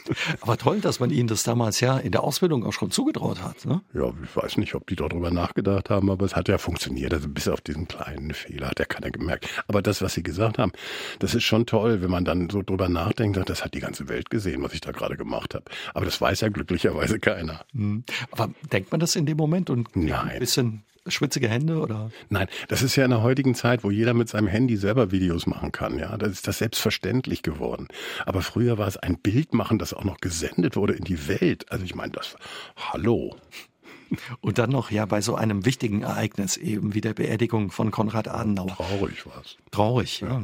Aber 0.41 0.57
toll, 0.57 0.81
dass 0.81 0.99
man 0.99 1.09
Ihnen 1.09 1.27
das 1.27 1.43
damals 1.43 1.79
ja 1.79 1.97
in 1.97 2.11
der 2.11 2.23
Ausbildung 2.23 2.65
auch 2.65 2.73
schon 2.73 2.91
zugetraut 2.91 3.41
hat. 3.41 3.65
Ne? 3.65 3.81
Ja, 3.93 4.13
ich 4.23 4.35
weiß 4.35 4.57
nicht, 4.57 4.75
ob 4.75 4.87
die 4.87 4.95
darüber 4.95 5.31
nachgedacht 5.31 5.89
haben, 5.89 6.09
aber 6.09 6.25
es 6.25 6.35
hat 6.35 6.47
ja 6.47 6.57
funktioniert. 6.57 7.13
Also 7.13 7.27
bis 7.27 7.47
auf 7.47 7.61
diesen 7.61 7.87
kleinen 7.87 8.33
Fehler 8.33 8.69
hat 8.69 8.79
ja 8.79 8.85
keiner 8.85 9.11
gemerkt. 9.11 9.47
Aber 9.67 9.81
das, 9.81 10.01
was 10.01 10.13
Sie 10.13 10.23
gesagt 10.23 10.57
haben, 10.57 10.71
das 11.19 11.35
ist 11.35 11.43
schon 11.43 11.65
toll, 11.65 12.01
wenn 12.01 12.11
man 12.11 12.25
dann 12.25 12.49
so 12.49 12.61
drüber 12.61 12.89
nachdenkt, 12.89 13.37
das 13.49 13.63
hat 13.63 13.73
die 13.73 13.79
ganze 13.79 14.09
Welt 14.09 14.29
gesehen, 14.29 14.63
was 14.63 14.73
ich 14.73 14.81
da 14.81 14.91
gerade 14.91 15.17
gemacht 15.17 15.53
habe. 15.55 15.65
Aber 15.93 16.05
das 16.05 16.19
weiß 16.19 16.41
ja 16.41 16.49
glücklicherweise 16.49 17.19
keiner. 17.19 17.65
Hm. 17.73 18.03
Aber 18.31 18.49
denkt 18.71 18.91
man 18.91 18.99
das 18.99 19.15
in 19.15 19.25
dem 19.25 19.37
Moment 19.37 19.69
und 19.69 19.95
Nein. 19.95 20.29
ein 20.29 20.39
bisschen 20.39 20.83
schwitzige 21.09 21.49
Hände 21.49 21.79
oder? 21.79 22.11
Nein, 22.29 22.47
das 22.67 22.81
ist 22.81 22.95
ja 22.95 23.05
in 23.05 23.11
der 23.11 23.21
heutigen 23.21 23.55
Zeit, 23.55 23.83
wo 23.83 23.91
jeder 23.91 24.13
mit 24.13 24.29
seinem 24.29 24.47
Handy 24.47 24.77
selber 24.77 25.11
Videos 25.11 25.47
machen 25.47 25.71
kann. 25.71 25.99
Ja, 25.99 26.17
das 26.17 26.31
ist 26.31 26.47
das 26.47 26.57
selbstverständlich 26.59 27.41
geworden. 27.41 27.87
Aber 28.25 28.41
früher 28.41 28.77
war 28.77 28.87
es 28.87 28.97
ein 28.97 29.17
Bild 29.17 29.53
machen, 29.53 29.79
das 29.79 29.93
auch 29.93 30.03
noch 30.03 30.19
gesendet 30.19 30.75
wurde 30.75 30.93
in 30.93 31.03
die 31.03 31.27
Welt. 31.27 31.71
Also 31.71 31.85
ich 31.85 31.95
meine, 31.95 32.11
das, 32.13 32.35
hallo. 32.75 33.35
Und 34.41 34.57
dann 34.57 34.69
noch 34.69 34.91
ja 34.91 35.05
bei 35.05 35.21
so 35.21 35.35
einem 35.35 35.65
wichtigen 35.65 36.03
Ereignis 36.03 36.57
eben 36.57 36.93
wie 36.93 37.01
der 37.01 37.13
Beerdigung 37.13 37.71
von 37.71 37.91
Konrad 37.91 38.27
Adenauer. 38.27 38.75
Traurig 38.75 39.25
war's. 39.25 39.57
Traurig, 39.71 40.21
ja. 40.21 40.27
ja. 40.27 40.43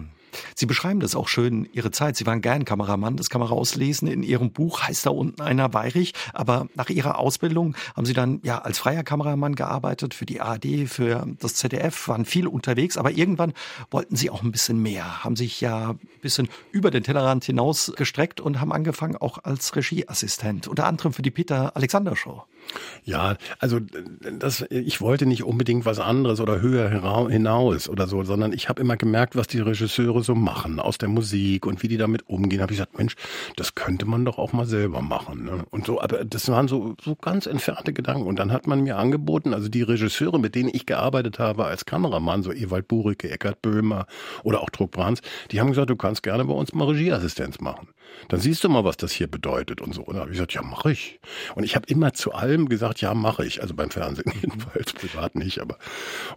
Sie 0.56 0.66
beschreiben 0.66 1.00
das 1.00 1.16
auch 1.16 1.28
schön, 1.28 1.68
Ihre 1.74 1.92
Zeit. 1.92 2.16
Sie 2.16 2.26
waren 2.26 2.42
gern 2.42 2.66
Kameramann, 2.66 3.18
das 3.18 3.30
kann 3.30 3.40
man 3.40 3.50
rauslesen. 3.50 4.08
In 4.08 4.24
Ihrem 4.24 4.52
Buch 4.52 4.82
heißt 4.82 5.06
da 5.06 5.10
unten 5.10 5.42
einer 5.42 5.74
Weirich. 5.74 6.14
Aber 6.34 6.68
nach 6.76 6.90
Ihrer 6.90 7.20
Ausbildung 7.20 7.76
haben 7.96 8.06
Sie 8.06 8.14
dann 8.14 8.40
ja 8.44 8.60
als 8.60 8.80
freier 8.80 9.04
Kameramann 9.04 9.56
gearbeitet 9.56 10.14
für 10.14 10.26
die 10.26 10.42
ARD, 10.42 10.88
für 10.88 11.26
das 11.40 11.56
ZDF, 11.56 12.08
waren 12.08 12.26
viel 12.26 12.48
unterwegs. 12.48 12.98
Aber 12.98 13.12
irgendwann 13.12 13.54
wollten 13.92 14.16
Sie 14.16 14.30
auch 14.30 14.44
ein 14.44 14.52
bisschen 14.52 14.82
mehr, 14.82 15.24
haben 15.24 15.36
sich 15.36 15.62
ja 15.62 15.92
ein 15.92 16.00
bisschen 16.22 16.50
über 16.72 16.92
den 16.92 17.04
Tellerrand 17.04 17.44
hinaus 17.44 17.94
gestreckt 17.96 18.42
und 18.42 18.60
haben 18.60 18.72
angefangen 18.72 19.16
auch 19.16 19.40
als 19.44 19.76
Regieassistent, 19.76 20.68
unter 20.68 20.86
anderem 20.86 21.14
für 21.14 21.22
die 21.22 21.32
Peter 21.32 21.76
Alexander 21.76 22.16
Show. 22.16 22.44
Ja, 23.06 23.36
also 23.60 23.80
das, 24.40 24.66
ich 24.70 25.02
wollte 25.02 25.26
nicht 25.26 25.44
unbedingt 25.44 25.86
was 25.86 26.00
anderes 26.00 26.40
oder 26.40 26.62
höher 26.62 26.90
hinaus 27.30 27.90
oder 27.90 28.08
so, 28.08 28.24
sondern 28.24 28.54
ich 28.54 28.70
habe 28.70 28.82
immer 28.82 28.98
gemerkt, 28.98 29.36
was 29.36 29.48
die 29.48 29.60
Regisseure 29.60 30.24
so 30.24 30.36
machen 30.36 30.80
aus 30.80 30.98
der 30.98 31.10
Musik 31.10 31.66
und 31.66 31.84
wie 31.84 31.88
die 31.88 31.98
damit 31.98 32.28
umgehen. 32.28 32.62
Habe 32.62 32.72
ich 32.72 32.78
gesagt, 32.78 32.98
Mensch, 32.98 33.16
das 33.56 33.76
könnte 33.76 34.06
man 34.06 34.26
doch 34.26 34.38
auch 34.38 34.54
mal 34.54 34.66
selber 34.66 35.02
machen. 35.02 35.46
Ne? 35.46 35.66
Und 35.70 35.86
so, 35.86 36.02
aber 36.02 36.24
das 36.26 36.48
waren 36.50 36.68
so 36.68 36.96
so 37.02 37.16
ganz 37.16 37.46
entfernte 37.46 37.94
Gedanken. 37.94 38.28
Und 38.28 38.40
dann 38.40 38.52
hat 38.52 38.68
man 38.68 38.82
mir 38.82 38.98
angeboten, 38.98 39.54
also 39.54 39.70
die 39.70 39.82
Regisseure, 39.82 40.40
mit 40.40 40.56
denen 40.56 40.70
ich 40.74 40.86
gearbeitet 40.86 41.40
habe 41.40 41.66
als 41.66 41.86
Kameramann, 41.86 42.44
so 42.44 42.52
Ewald 42.52 42.88
Burike, 42.88 43.30
Eckhard 43.30 43.62
Böhmer 43.62 44.06
oder 44.44 44.62
auch 44.62 44.70
Druck 44.70 44.92
Brands, 44.92 45.22
die 45.52 45.60
haben 45.60 45.70
gesagt, 45.70 45.90
du 45.90 45.96
kannst 45.96 46.24
gerne 46.24 46.46
bei 46.46 46.54
uns 46.54 46.74
mal 46.74 46.86
Regieassistenz 46.86 47.60
machen. 47.60 47.90
Dann 48.30 48.40
siehst 48.40 48.64
du 48.64 48.70
mal, 48.70 48.84
was 48.84 48.98
das 48.98 49.12
hier 49.12 49.28
bedeutet 49.28 49.82
und 49.82 49.94
so. 49.94 50.04
Und 50.04 50.16
da 50.16 50.22
habe 50.22 50.32
ich 50.32 50.36
gesagt, 50.36 50.54
ja, 50.54 50.62
mache 50.62 50.92
ich. 50.92 51.20
Und 51.56 51.64
ich 51.64 51.76
habe 51.76 51.86
immer 51.88 52.14
zu 52.14 52.34
allem 52.54 52.70
gesagt, 52.70 53.02
ja, 53.02 53.14
mache 53.14 53.46
ich. 53.46 53.62
Also 53.62 53.74
beim 53.74 53.90
Fernsehen 53.90 54.32
jedenfalls, 54.42 54.94
privat 54.94 55.36
nicht. 55.36 55.60
Aber 55.60 55.78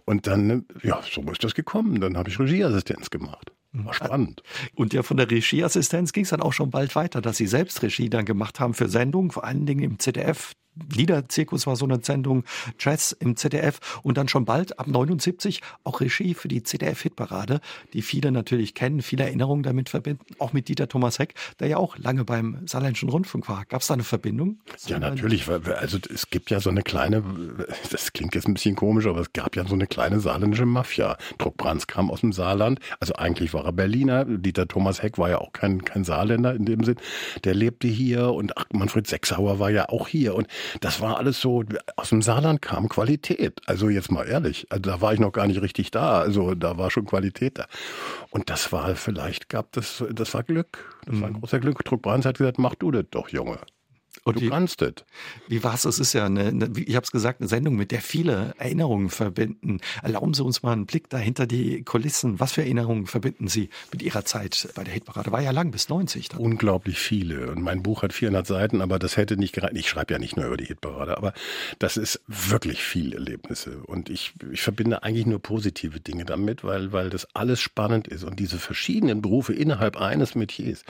und 0.05 0.27
dann, 0.27 0.65
ja, 0.83 1.01
so 1.09 1.21
ist 1.31 1.43
das 1.43 1.53
gekommen. 1.53 2.01
Dann 2.01 2.17
habe 2.17 2.29
ich 2.29 2.39
Regieassistenz 2.39 3.09
gemacht. 3.09 3.51
War 3.73 3.93
spannend. 3.93 4.41
Und 4.75 4.93
ja, 4.93 5.03
von 5.03 5.17
der 5.17 5.29
Regieassistenz 5.29 6.13
ging 6.13 6.23
es 6.23 6.29
dann 6.29 6.41
auch 6.41 6.53
schon 6.53 6.71
bald 6.71 6.95
weiter, 6.95 7.21
dass 7.21 7.37
Sie 7.37 7.47
selbst 7.47 7.83
Regie 7.83 8.09
dann 8.09 8.25
gemacht 8.25 8.59
haben 8.59 8.73
für 8.73 8.89
Sendungen, 8.89 9.31
vor 9.31 9.43
allen 9.43 9.65
Dingen 9.65 9.83
im 9.83 9.99
ZDF, 9.99 10.53
Liederzirkus 10.93 11.67
war 11.67 11.75
so 11.75 11.85
eine 11.85 11.99
Sendung, 12.01 12.43
Jazz 12.79 13.15
im 13.19 13.35
ZDF 13.35 13.79
und 14.03 14.17
dann 14.17 14.27
schon 14.27 14.45
bald 14.45 14.79
ab 14.79 14.87
79 14.87 15.61
auch 15.83 16.01
Regie 16.01 16.33
für 16.33 16.47
die 16.47 16.63
ZDF-Hitparade, 16.63 17.61
die 17.93 18.01
viele 18.01 18.31
natürlich 18.31 18.73
kennen, 18.73 19.01
viele 19.01 19.23
Erinnerungen 19.23 19.63
damit 19.63 19.89
verbinden, 19.89 20.25
auch 20.39 20.53
mit 20.53 20.67
Dieter 20.67 20.87
Thomas 20.87 21.19
Heck, 21.19 21.33
der 21.59 21.67
ja 21.67 21.77
auch 21.77 21.97
lange 21.97 22.25
beim 22.25 22.65
Saarländischen 22.65 23.09
Rundfunk 23.09 23.49
war. 23.49 23.65
Gab 23.65 23.81
es 23.81 23.87
da 23.87 23.93
eine 23.93 24.03
Verbindung? 24.03 24.59
Ja, 24.87 24.99
natürlich. 24.99 25.47
Also 25.49 25.97
es 26.13 26.29
gibt 26.29 26.49
ja 26.49 26.59
so 26.59 26.69
eine 26.69 26.81
kleine, 26.81 27.23
das 27.91 28.13
klingt 28.13 28.35
jetzt 28.35 28.47
ein 28.47 28.53
bisschen 28.53 28.75
komisch, 28.75 29.05
aber 29.05 29.21
es 29.21 29.33
gab 29.33 29.55
ja 29.55 29.65
so 29.65 29.73
eine 29.73 29.87
kleine 29.87 30.19
saarländische 30.19 30.65
Mafia. 30.65 31.17
Druck 31.37 31.57
Brands 31.57 31.87
kam 31.87 32.09
aus 32.11 32.21
dem 32.21 32.33
Saarland, 32.33 32.79
also 32.99 33.13
eigentlich 33.15 33.53
war 33.53 33.65
er 33.65 33.73
Berliner. 33.73 34.25
Dieter 34.25 34.67
Thomas 34.67 35.01
Heck 35.01 35.17
war 35.17 35.29
ja 35.29 35.39
auch 35.39 35.53
kein, 35.53 35.83
kein 35.83 36.03
Saarländer 36.03 36.53
in 36.55 36.65
dem 36.65 36.83
Sinn. 36.83 36.97
Der 37.43 37.53
lebte 37.53 37.87
hier 37.87 38.31
und 38.31 38.53
Manfred 38.71 39.07
Sechsauer 39.07 39.59
war 39.59 39.69
ja 39.69 39.89
auch 39.89 40.07
hier 40.07 40.35
und 40.35 40.47
das 40.81 41.01
war 41.01 41.17
alles 41.17 41.39
so, 41.39 41.63
aus 41.95 42.09
dem 42.09 42.21
Saarland 42.21 42.61
kam 42.61 42.89
Qualität. 42.89 43.61
Also 43.65 43.89
jetzt 43.89 44.11
mal 44.11 44.27
ehrlich, 44.27 44.67
also 44.69 44.81
da 44.81 45.01
war 45.01 45.13
ich 45.13 45.19
noch 45.19 45.31
gar 45.31 45.47
nicht 45.47 45.61
richtig 45.61 45.91
da. 45.91 46.19
Also 46.19 46.55
da 46.55 46.77
war 46.77 46.91
schon 46.91 47.05
Qualität 47.05 47.57
da. 47.57 47.67
Und 48.29 48.49
das 48.49 48.71
war 48.71 48.95
vielleicht, 48.95 49.49
gab 49.49 49.71
das, 49.73 50.03
das 50.11 50.33
war 50.33 50.43
Glück. 50.43 50.97
Das 51.05 51.19
war 51.19 51.27
ein 51.27 51.33
mhm. 51.33 51.39
großer 51.39 51.59
Glück. 51.59 51.83
Druck 51.83 52.01
Brands 52.01 52.25
hat 52.25 52.37
gesagt, 52.37 52.59
mach 52.59 52.75
du 52.75 52.91
das 52.91 53.05
doch, 53.11 53.29
Junge. 53.29 53.59
Und 54.23 54.37
du 54.37 54.41
wie, 54.41 54.49
kannst 54.49 54.81
es. 54.81 54.93
Wie 55.47 55.63
war 55.63 55.73
es? 55.73 55.85
Es 55.85 55.99
ist 55.99 56.13
ja 56.13 56.25
eine, 56.25 56.47
eine 56.47 56.71
ich 56.75 56.95
habe 56.95 57.03
es 57.03 57.11
gesagt, 57.11 57.41
eine 57.41 57.47
Sendung, 57.47 57.75
mit 57.75 57.91
der 57.91 58.01
viele 58.01 58.53
Erinnerungen 58.57 59.09
verbinden. 59.09 59.79
Erlauben 60.03 60.33
Sie 60.33 60.43
uns 60.43 60.63
mal 60.63 60.73
einen 60.73 60.85
Blick 60.85 61.09
dahinter 61.09 61.47
die 61.47 61.83
Kulissen. 61.83 62.39
Was 62.39 62.53
für 62.53 62.61
Erinnerungen 62.61 63.07
verbinden 63.07 63.47
Sie 63.47 63.69
mit 63.91 64.01
Ihrer 64.01 64.25
Zeit 64.25 64.69
bei 64.75 64.83
der 64.83 64.93
Hitparade? 64.93 65.31
War 65.31 65.41
ja 65.41 65.51
lang 65.51 65.71
bis 65.71 65.89
90. 65.89 66.29
Dann. 66.29 66.39
Unglaublich 66.39 66.99
viele. 66.99 67.51
Und 67.51 67.61
mein 67.61 67.83
Buch 67.83 68.03
hat 68.03 68.13
400 68.13 68.45
Seiten, 68.45 68.81
aber 68.81 68.99
das 68.99 69.17
hätte 69.17 69.37
nicht 69.37 69.53
gereicht. 69.53 69.75
Ich 69.75 69.89
schreibe 69.89 70.13
ja 70.13 70.19
nicht 70.19 70.37
nur 70.37 70.45
über 70.45 70.57
die 70.57 70.65
Hitparade, 70.65 71.17
aber 71.17 71.33
das 71.79 71.97
ist 71.97 72.21
wirklich 72.27 72.83
viel 72.83 73.13
Erlebnisse. 73.13 73.79
Und 73.85 74.09
ich, 74.09 74.33
ich 74.51 74.61
verbinde 74.61 75.03
eigentlich 75.03 75.25
nur 75.25 75.39
positive 75.39 75.99
Dinge 75.99 76.25
damit, 76.25 76.63
weil, 76.63 76.91
weil 76.91 77.09
das 77.09 77.27
alles 77.35 77.59
spannend 77.59 78.07
ist. 78.07 78.23
Und 78.23 78.39
diese 78.39 78.59
verschiedenen 78.59 79.21
Berufe 79.21 79.53
innerhalb 79.53 79.97
eines 79.97 80.35
Metiers, 80.35 80.83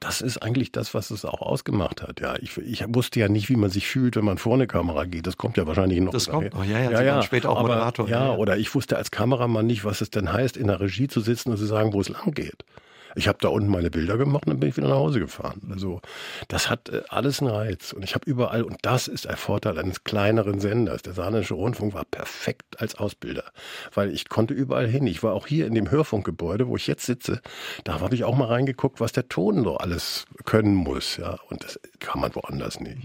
das 0.00 0.20
ist 0.20 0.38
eigentlich 0.38 0.72
das, 0.72 0.92
was 0.94 1.10
es 1.10 1.24
auch 1.24 1.40
ausgemacht 1.40 2.02
hat. 2.02 2.20
Ja, 2.20 2.36
ich, 2.40 2.58
ich 2.58 2.84
wusste 2.88 3.20
ja 3.20 3.28
nicht, 3.28 3.48
wie 3.48 3.56
man 3.56 3.70
sich 3.70 3.86
fühlt, 3.86 4.16
wenn 4.16 4.24
man 4.24 4.38
vor 4.38 4.54
eine 4.54 4.66
Kamera 4.66 5.04
geht. 5.04 5.26
Das 5.26 5.36
kommt 5.36 5.56
ja 5.56 5.66
wahrscheinlich 5.66 6.00
noch. 6.00 6.12
Das 6.12 6.28
kommt 6.28 6.52
noch, 6.52 6.64
ja, 6.64 6.78
ja. 6.78 6.90
ja, 6.90 7.02
ja. 7.02 7.22
später 7.22 7.50
auch 7.50 7.58
Aber, 7.58 7.68
Moderator. 7.68 8.08
Ja, 8.08 8.26
ja, 8.26 8.34
oder 8.34 8.58
ich 8.58 8.74
wusste 8.74 8.96
als 8.96 9.10
Kameramann 9.10 9.66
nicht, 9.66 9.84
was 9.84 10.02
es 10.02 10.10
denn 10.10 10.32
heißt, 10.32 10.56
in 10.56 10.66
der 10.66 10.80
Regie 10.80 11.08
zu 11.08 11.20
sitzen 11.20 11.50
und 11.50 11.56
zu 11.56 11.66
sagen, 11.66 11.92
wo 11.92 12.00
es 12.00 12.08
lang 12.08 12.34
geht. 12.34 12.64
Ich 13.16 13.28
habe 13.28 13.38
da 13.40 13.48
unten 13.48 13.70
meine 13.70 13.90
Bilder 13.90 14.18
gemacht 14.18 14.44
und 14.46 14.50
dann 14.50 14.60
bin 14.60 14.68
ich 14.68 14.76
wieder 14.76 14.88
nach 14.88 14.96
Hause 14.96 15.20
gefahren. 15.20 15.62
Also 15.70 16.02
das 16.48 16.68
hat 16.68 16.90
äh, 16.90 17.00
alles 17.08 17.40
einen 17.40 17.50
Reiz. 17.50 17.94
Und 17.94 18.02
ich 18.04 18.14
habe 18.14 18.28
überall, 18.28 18.62
und 18.62 18.76
das 18.82 19.08
ist 19.08 19.26
ein 19.26 19.36
Vorteil 19.36 19.78
eines 19.78 20.04
kleineren 20.04 20.60
Senders. 20.60 21.00
Der 21.00 21.14
Saarländische 21.14 21.54
Rundfunk 21.54 21.94
war 21.94 22.04
perfekt 22.04 22.78
als 22.78 22.94
Ausbilder, 22.96 23.44
weil 23.94 24.10
ich 24.10 24.28
konnte 24.28 24.52
überall 24.52 24.86
hin. 24.86 25.06
Ich 25.06 25.22
war 25.22 25.32
auch 25.32 25.46
hier 25.46 25.66
in 25.66 25.74
dem 25.74 25.90
Hörfunkgebäude, 25.90 26.68
wo 26.68 26.76
ich 26.76 26.86
jetzt 26.86 27.06
sitze. 27.06 27.40
Da 27.84 28.00
habe 28.00 28.14
ich 28.14 28.24
auch 28.24 28.36
mal 28.36 28.48
reingeguckt, 28.48 29.00
was 29.00 29.12
der 29.12 29.30
Ton 29.30 29.64
so 29.64 29.78
alles 29.78 30.26
können 30.44 30.74
muss. 30.74 31.16
Ja, 31.16 31.38
und 31.48 31.64
das 31.64 31.80
kann 32.00 32.20
man 32.20 32.34
woanders 32.34 32.80
nicht. 32.80 32.98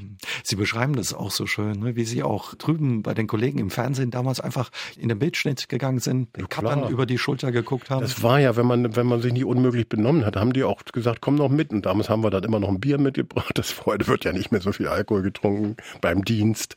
Sie 0.44 0.58
beschreiben 0.58 0.98
das 0.98 1.14
auch 1.14 1.32
so 1.32 1.48
schön, 1.48 1.80
ne? 1.80 1.96
wie 1.96 2.04
Sie 2.04 2.22
auch 2.22 2.54
drüben 2.56 3.02
bei 3.02 3.14
den 3.14 3.28
Kollegen 3.28 3.60
im 3.60 3.70
Fernsehen 3.70 4.12
damals 4.12 4.42
einfach 4.42 4.72
in 4.98 5.08
den 5.08 5.20
Bildschnitt 5.20 5.70
gegangen 5.70 6.00
sind, 6.00 6.36
den 6.36 6.42
ja, 6.42 6.48
Kappern 6.48 6.90
über 6.90 7.06
die 7.06 7.18
Schulter 7.18 7.54
geguckt 7.54 7.90
haben. 7.90 8.02
Das 8.02 8.22
war 8.22 8.42
ja, 8.42 8.58
wenn 8.58 8.66
man, 8.66 8.98
wenn 8.98 9.08
man 9.08 9.22
sich 9.22 9.32
nicht 9.32 9.46
unmöglich 9.46 9.88
benutzt 9.88 10.01
genommen 10.02 10.26
hat, 10.26 10.36
haben 10.36 10.54
die 10.54 10.64
auch 10.64 10.84
gesagt, 10.84 11.22
komm 11.22 11.36
noch 11.36 11.50
mit. 11.50 11.72
Und 11.72 11.86
damals 11.86 12.10
haben 12.10 12.24
wir 12.24 12.30
dann 12.30 12.44
immer 12.44 12.60
noch 12.60 12.70
ein 12.70 12.80
Bier 12.80 12.98
mitgebracht. 12.98 13.58
Das 13.58 13.86
heute 13.86 14.08
wird 14.08 14.26
ja 14.26 14.34
nicht 14.34 14.52
mehr 14.52 14.62
so 14.62 14.72
viel 14.72 14.88
Alkohol 14.88 15.22
getrunken 15.22 15.78
beim 16.02 16.26
Dienst. 16.26 16.76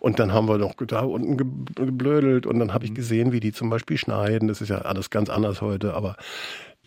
Und 0.00 0.18
dann 0.18 0.32
haben 0.32 0.48
wir 0.48 0.58
noch 0.58 0.74
da 0.86 1.00
unten 1.00 1.36
geblödelt 1.36 2.46
und 2.46 2.58
dann 2.58 2.74
habe 2.74 2.84
ich 2.84 2.90
mhm. 2.90 2.96
gesehen, 2.96 3.32
wie 3.32 3.40
die 3.40 3.52
zum 3.52 3.70
Beispiel 3.70 3.96
schneiden. 3.96 4.48
Das 4.48 4.60
ist 4.60 4.68
ja 4.68 4.78
alles 4.78 5.10
ganz 5.10 5.30
anders 5.30 5.60
heute, 5.60 5.94
aber 5.94 6.16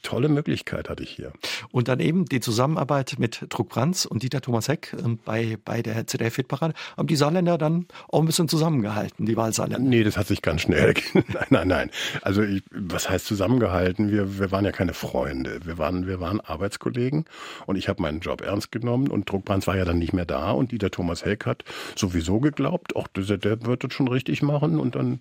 tolle 0.01 0.29
Möglichkeit 0.29 0.89
hatte 0.89 1.03
ich 1.03 1.11
hier. 1.11 1.31
Und 1.71 1.87
dann 1.87 1.99
eben 1.99 2.25
die 2.25 2.39
Zusammenarbeit 2.39 3.15
mit 3.17 3.45
Druck 3.49 3.69
Brands 3.69 4.05
und 4.05 4.23
Dieter 4.23 4.41
Thomas 4.41 4.67
Heck 4.67 4.95
ähm, 5.03 5.19
bei, 5.23 5.57
bei 5.63 5.81
der 5.81 6.07
ZDF-Hitparade. 6.07 6.73
Haben 6.97 7.07
die 7.07 7.15
Saarländer 7.15 7.57
dann 7.57 7.87
auch 8.09 8.19
ein 8.19 8.25
bisschen 8.25 8.47
zusammengehalten, 8.47 9.25
die 9.25 9.37
Wahlsaarländer? 9.37 9.87
Nee, 9.87 10.03
das 10.03 10.17
hat 10.17 10.27
sich 10.27 10.41
ganz 10.41 10.61
schnell. 10.61 10.93
nein, 11.13 11.25
nein, 11.49 11.67
nein. 11.67 11.91
Also 12.21 12.43
ich, 12.43 12.63
was 12.71 13.09
heißt 13.09 13.25
zusammengehalten? 13.25 14.11
Wir, 14.11 14.39
wir 14.39 14.51
waren 14.51 14.65
ja 14.65 14.71
keine 14.71 14.93
Freunde. 14.93 15.59
Wir 15.65 15.77
waren, 15.77 16.07
wir 16.07 16.19
waren 16.19 16.39
Arbeitskollegen 16.39 17.25
und 17.65 17.75
ich 17.75 17.89
habe 17.89 18.01
meinen 18.01 18.19
Job 18.19 18.41
ernst 18.41 18.71
genommen 18.71 19.09
und 19.09 19.29
Druck 19.29 19.45
Brands 19.45 19.67
war 19.67 19.77
ja 19.77 19.85
dann 19.85 19.99
nicht 19.99 20.13
mehr 20.13 20.25
da 20.25 20.51
und 20.51 20.71
Dieter 20.71 20.91
Thomas 20.91 21.25
Heck 21.25 21.45
hat 21.45 21.63
sowieso 21.95 22.39
geglaubt, 22.39 22.93
ach, 22.95 23.07
der, 23.07 23.37
der 23.37 23.65
wird 23.65 23.83
das 23.83 23.93
schon 23.93 24.07
richtig 24.07 24.41
machen 24.41 24.79
und 24.79 24.95
dann 24.95 25.19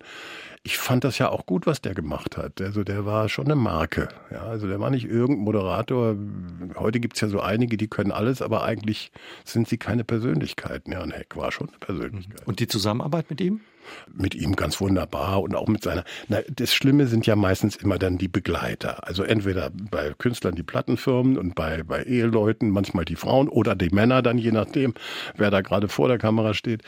ich 0.63 0.77
fand 0.77 1.03
das 1.03 1.17
ja 1.17 1.29
auch 1.29 1.45
gut, 1.45 1.65
was 1.65 1.81
der 1.81 1.95
gemacht 1.95 2.37
hat. 2.37 2.61
Also 2.61 2.83
der 2.83 3.05
war 3.05 3.29
schon 3.29 3.45
eine 3.45 3.55
Marke. 3.55 4.09
Ja, 4.29 4.41
also 4.43 4.67
der 4.67 4.79
war 4.79 4.89
nicht 4.89 5.05
irgendein 5.05 5.45
Moderator. 5.45 6.15
Heute 6.75 6.99
gibt's 6.99 7.21
ja 7.21 7.29
so 7.29 7.39
einige, 7.39 7.77
die 7.77 7.87
können 7.87 8.11
alles, 8.11 8.41
aber 8.41 8.63
eigentlich 8.63 9.11
sind 9.45 9.69
sie 9.69 9.77
keine 9.77 10.03
Persönlichkeiten. 10.03 10.91
Ja, 10.91 11.01
ein 11.01 11.11
Heck 11.11 11.35
war 11.37 11.51
schon 11.51 11.69
eine 11.69 11.77
Persönlichkeit. 11.77 12.45
Und 12.45 12.59
die 12.59 12.67
Zusammenarbeit 12.67 13.29
mit 13.29 13.39
ihm? 13.41 13.61
Mit 14.13 14.35
ihm 14.35 14.55
ganz 14.55 14.79
wunderbar 14.81 15.41
und 15.41 15.55
auch 15.55 15.67
mit 15.67 15.83
seiner. 15.83 16.03
Na, 16.27 16.39
das 16.49 16.73
Schlimme 16.73 17.07
sind 17.07 17.25
ja 17.25 17.35
meistens 17.35 17.75
immer 17.75 17.97
dann 17.97 18.17
die 18.17 18.27
Begleiter. 18.27 19.07
Also 19.07 19.23
entweder 19.23 19.71
bei 19.91 20.13
Künstlern 20.17 20.55
die 20.55 20.63
Plattenfirmen 20.63 21.37
und 21.37 21.55
bei, 21.55 21.83
bei 21.83 22.03
Eheleuten 22.03 22.69
manchmal 22.69 23.05
die 23.05 23.15
Frauen 23.15 23.47
oder 23.47 23.75
die 23.75 23.89
Männer 23.89 24.21
dann, 24.21 24.37
je 24.37 24.51
nachdem, 24.51 24.93
wer 25.35 25.51
da 25.51 25.61
gerade 25.61 25.87
vor 25.87 26.07
der 26.07 26.17
Kamera 26.17 26.53
steht, 26.53 26.83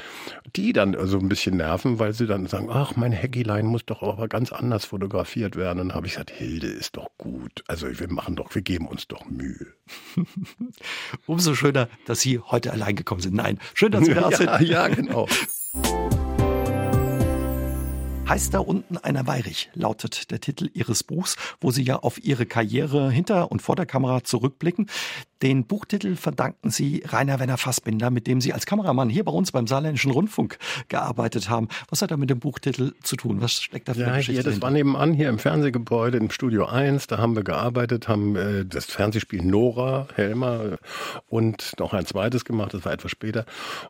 die 0.55 0.73
dann 0.73 0.95
so 1.07 1.19
ein 1.19 1.29
bisschen 1.29 1.57
nerven, 1.57 1.99
weil 1.99 2.13
sie 2.13 2.27
dann 2.27 2.47
sagen, 2.47 2.69
ach, 2.71 2.95
mein 2.95 3.11
Heckilein 3.11 3.65
muss 3.65 3.85
doch 3.85 4.01
aber 4.01 4.27
ganz 4.27 4.51
anders 4.51 4.85
fotografiert 4.85 5.55
werden. 5.55 5.79
Und 5.79 5.89
dann 5.89 5.95
habe 5.95 6.07
ich 6.07 6.13
gesagt, 6.13 6.31
Hilde 6.31 6.67
ist 6.67 6.97
doch 6.97 7.09
gut. 7.17 7.63
Also 7.67 7.87
wir 7.99 8.11
machen 8.11 8.35
doch, 8.35 8.53
wir 8.53 8.61
geben 8.61 8.87
uns 8.87 9.07
doch 9.07 9.25
Mühe. 9.25 9.67
Umso 11.25 11.55
schöner, 11.55 11.87
dass 12.05 12.21
Sie 12.21 12.39
heute 12.39 12.71
allein 12.71 12.95
gekommen 12.95 13.21
sind. 13.21 13.35
Nein, 13.35 13.59
schön, 13.73 13.91
dass 13.91 14.05
Sie 14.05 14.13
da 14.13 14.31
sind. 14.31 14.61
Ja, 14.61 14.87
genau. 14.87 15.27
Heißt 18.31 18.53
da 18.53 18.59
unten 18.59 18.95
einer 18.95 19.27
Weirich, 19.27 19.69
lautet 19.73 20.31
der 20.31 20.39
Titel 20.39 20.69
Ihres 20.73 21.03
Buchs, 21.03 21.35
wo 21.59 21.69
Sie 21.71 21.83
ja 21.83 21.97
auf 21.97 22.23
Ihre 22.23 22.45
Karriere 22.45 23.11
hinter 23.11 23.51
und 23.51 23.61
vor 23.61 23.75
der 23.75 23.85
Kamera 23.85 24.23
zurückblicken. 24.23 24.87
Den 25.41 25.65
Buchtitel 25.65 26.15
verdanken 26.15 26.69
Sie 26.69 27.03
Rainer 27.07 27.39
Werner 27.39 27.57
Fassbinder, 27.57 28.11
mit 28.11 28.27
dem 28.27 28.39
Sie 28.41 28.53
als 28.53 28.67
Kameramann 28.67 29.09
hier 29.09 29.25
bei 29.25 29.31
uns 29.31 29.51
beim 29.51 29.65
Saarländischen 29.65 30.11
Rundfunk 30.11 30.59
gearbeitet 30.87 31.49
haben. 31.49 31.67
Was 31.89 32.03
hat 32.03 32.11
er 32.11 32.17
mit 32.17 32.29
dem 32.29 32.39
Buchtitel 32.39 32.93
zu 33.01 33.15
tun? 33.15 33.41
Was 33.41 33.53
steckt 33.53 33.89
da 33.89 33.95
für 33.95 34.01
ja, 34.01 34.07
eine 34.07 34.17
Geschichte 34.17 34.33
hier, 34.33 34.43
Das 34.43 34.53
hinter? 34.53 34.65
war 34.65 34.71
nebenan 34.71 35.13
hier 35.13 35.29
im 35.29 35.39
Fernsehgebäude 35.39 36.19
im 36.19 36.29
Studio 36.29 36.67
1. 36.67 37.07
Da 37.07 37.17
haben 37.17 37.35
wir 37.35 37.43
gearbeitet, 37.43 38.07
haben 38.07 38.35
äh, 38.35 38.65
das 38.65 38.85
Fernsehspiel 38.85 39.41
Nora, 39.43 40.07
Helmer 40.15 40.77
und 41.27 41.73
noch 41.79 41.93
ein 41.93 42.05
zweites 42.05 42.45
gemacht. 42.45 42.75
Das 42.75 42.85
war 42.85 42.93
etwas 42.93 43.09
später. 43.09 43.45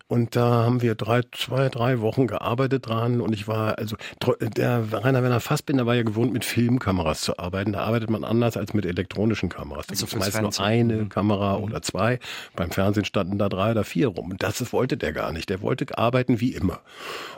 Und 0.07 0.37
da 0.37 0.63
haben 0.63 0.81
wir 0.81 0.95
drei, 0.95 1.21
zwei, 1.33 1.67
drei 1.67 1.99
Wochen 1.99 2.27
gearbeitet 2.27 2.87
dran. 2.87 3.19
Und 3.19 3.33
ich 3.33 3.49
war, 3.49 3.77
also 3.77 3.97
der 4.39 4.91
Rainer 4.91 5.23
Werner 5.23 5.39
Fassbinder 5.39 5.85
war 5.85 5.95
ja 5.95 6.03
gewohnt, 6.03 6.33
mit 6.33 6.45
Filmkameras 6.45 7.21
zu 7.21 7.37
arbeiten. 7.37 7.73
Da 7.73 7.81
arbeitet 7.81 8.09
man 8.09 8.23
anders 8.23 8.57
als 8.57 8.73
mit 8.73 8.85
elektronischen 8.85 9.49
Kameras. 9.49 9.87
Da 9.87 9.91
also 9.91 10.05
gibt 10.05 10.19
meist 10.19 10.41
nur 10.41 10.59
eine 10.59 10.95
mhm. 10.95 11.09
Kamera 11.09 11.57
mhm. 11.57 11.63
oder 11.65 11.81
zwei. 11.81 12.19
Beim 12.55 12.71
Fernsehen 12.71 13.05
standen 13.05 13.37
da 13.37 13.49
drei 13.49 13.71
oder 13.71 13.83
vier 13.83 14.07
rum. 14.07 14.31
Und 14.31 14.43
das 14.43 14.73
wollte 14.73 14.97
der 14.97 15.13
gar 15.13 15.31
nicht. 15.31 15.49
Der 15.49 15.61
wollte 15.61 15.97
arbeiten 15.97 16.39
wie 16.39 16.53
immer. 16.53 16.81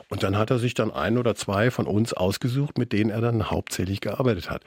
Und 0.08 0.22
dann 0.22 0.36
hat 0.36 0.50
er 0.50 0.58
sich 0.58 0.74
dann 0.74 0.90
ein 0.90 1.18
oder 1.18 1.34
zwei 1.34 1.70
von 1.70 1.86
uns 1.86 2.12
ausgesucht, 2.12 2.78
mit 2.78 2.92
denen 2.92 3.10
er 3.10 3.20
dann 3.20 3.50
hauptsächlich 3.50 4.00
gearbeitet 4.00 4.50
hat. 4.50 4.62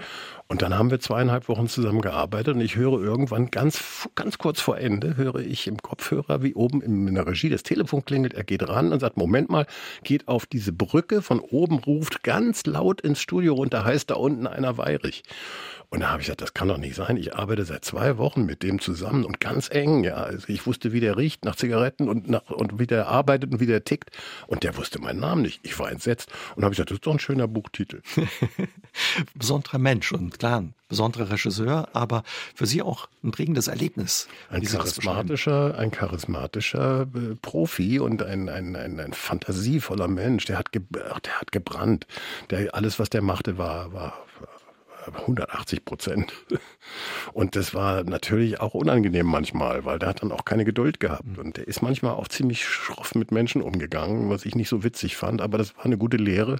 Und 0.47 0.61
dann 0.61 0.77
haben 0.77 0.91
wir 0.91 0.99
zweieinhalb 0.99 1.49
Wochen 1.49 1.67
zusammen 1.67 2.01
gearbeitet 2.01 2.55
und 2.55 2.61
ich 2.61 2.77
höre 2.77 3.01
irgendwann 3.01 3.51
ganz, 3.51 4.07
ganz 4.15 4.37
kurz 4.37 4.61
vor 4.61 4.77
Ende, 4.77 5.17
höre 5.17 5.39
ich 5.39 5.67
im 5.67 5.77
Kopfhörer, 5.77 6.41
wie 6.41 6.53
oben 6.53 6.81
in 6.81 7.13
der 7.13 7.27
Regie 7.27 7.49
das 7.49 7.63
Telefon 7.63 8.05
klingelt. 8.05 8.33
Er 8.33 8.45
geht 8.45 8.67
ran 8.67 8.93
und 8.93 9.01
sagt, 9.01 9.17
Moment 9.17 9.49
mal, 9.49 9.67
geht 10.03 10.27
auf 10.27 10.45
diese 10.45 10.71
Brücke 10.71 11.21
von 11.21 11.39
oben, 11.39 11.79
ruft 11.79 12.16
ganz 12.23 12.65
laut 12.65 13.01
ins 13.01 13.19
Studio 13.19 13.53
runter, 13.53 13.83
heißt 13.83 14.09
da 14.09 14.15
unten 14.15 14.47
einer 14.47 14.77
Weirich. 14.77 15.23
Und 15.89 16.01
da 16.01 16.09
habe 16.09 16.19
ich 16.21 16.25
gesagt, 16.27 16.41
das 16.41 16.53
kann 16.53 16.67
doch 16.67 16.77
nicht 16.77 16.95
sein. 16.95 17.15
Ich 17.15 17.33
arbeite 17.35 17.63
seit 17.63 17.85
zwei 17.85 18.17
Wochen 18.17 18.45
mit 18.45 18.61
dem 18.61 18.79
zusammen 18.79 19.23
und 19.23 19.39
ganz 19.39 19.69
eng. 19.69 20.03
Ja, 20.03 20.15
also 20.15 20.49
ich 20.49 20.65
wusste, 20.65 20.91
wie 20.91 20.99
der 20.99 21.15
riecht 21.15 21.45
nach 21.45 21.55
Zigaretten 21.55 22.09
und 22.09 22.29
nach 22.29 22.49
und 22.49 22.77
wie 22.77 22.87
der 22.87 23.07
arbeitet 23.07 23.53
und 23.53 23.61
wie 23.61 23.67
der 23.67 23.85
tickt. 23.85 24.11
Und 24.47 24.63
der 24.63 24.75
wusste 24.75 24.99
meinen 24.99 25.21
Namen 25.21 25.43
nicht. 25.43 25.61
Ich 25.63 25.79
war 25.79 25.89
entsetzt 25.89 26.29
und 26.55 26.63
habe 26.63 26.71
gesagt, 26.71 26.91
das 26.91 26.97
ist 26.97 27.05
doch 27.05 27.13
ein 27.13 27.19
schöner 27.19 27.47
Buchtitel. 27.47 28.01
Besonderer 29.33 29.77
Mensch 29.77 30.11
und 30.11 30.37
klar, 30.37 30.59
ein 30.59 30.73
besonderer 30.89 31.31
Regisseur, 31.31 31.87
aber 31.93 32.23
für 32.53 32.65
Sie 32.65 32.81
auch 32.81 33.07
ein 33.23 33.31
prägendes 33.31 33.69
Erlebnis. 33.69 34.27
Ein 34.49 34.63
charismatischer, 34.63 35.77
ein 35.77 35.91
charismatischer 35.91 37.03
äh, 37.03 37.35
Profi 37.41 37.99
und 37.99 38.23
ein, 38.23 38.49
ein, 38.49 38.75
ein, 38.75 38.99
ein 38.99 39.13
fantasievoller 39.13 40.09
Mensch. 40.09 40.45
Der 40.45 40.57
hat, 40.57 40.73
ge, 40.73 40.81
der 40.89 41.39
hat 41.39 41.53
gebrannt. 41.53 42.07
Der, 42.49 42.75
alles, 42.75 42.99
was 42.99 43.09
der 43.09 43.21
machte, 43.21 43.57
war, 43.57 43.93
war 43.93 44.27
180 45.15 45.85
Prozent. 45.85 46.33
Und 47.33 47.55
das 47.55 47.73
war 47.73 48.03
natürlich 48.03 48.59
auch 48.59 48.73
unangenehm 48.73 49.25
manchmal, 49.25 49.85
weil 49.85 49.99
der 49.99 50.09
hat 50.09 50.21
dann 50.21 50.31
auch 50.31 50.45
keine 50.45 50.65
Geduld 50.65 50.99
gehabt. 50.99 51.37
Und 51.37 51.57
der 51.57 51.67
ist 51.67 51.81
manchmal 51.81 52.13
auch 52.13 52.27
ziemlich 52.27 52.65
schroff 52.65 53.15
mit 53.15 53.31
Menschen 53.31 53.61
umgegangen, 53.61 54.29
was 54.29 54.45
ich 54.45 54.55
nicht 54.55 54.69
so 54.69 54.83
witzig 54.83 55.15
fand. 55.15 55.41
Aber 55.41 55.57
das 55.57 55.75
war 55.77 55.85
eine 55.85 55.97
gute 55.97 56.17
Lehre. 56.17 56.57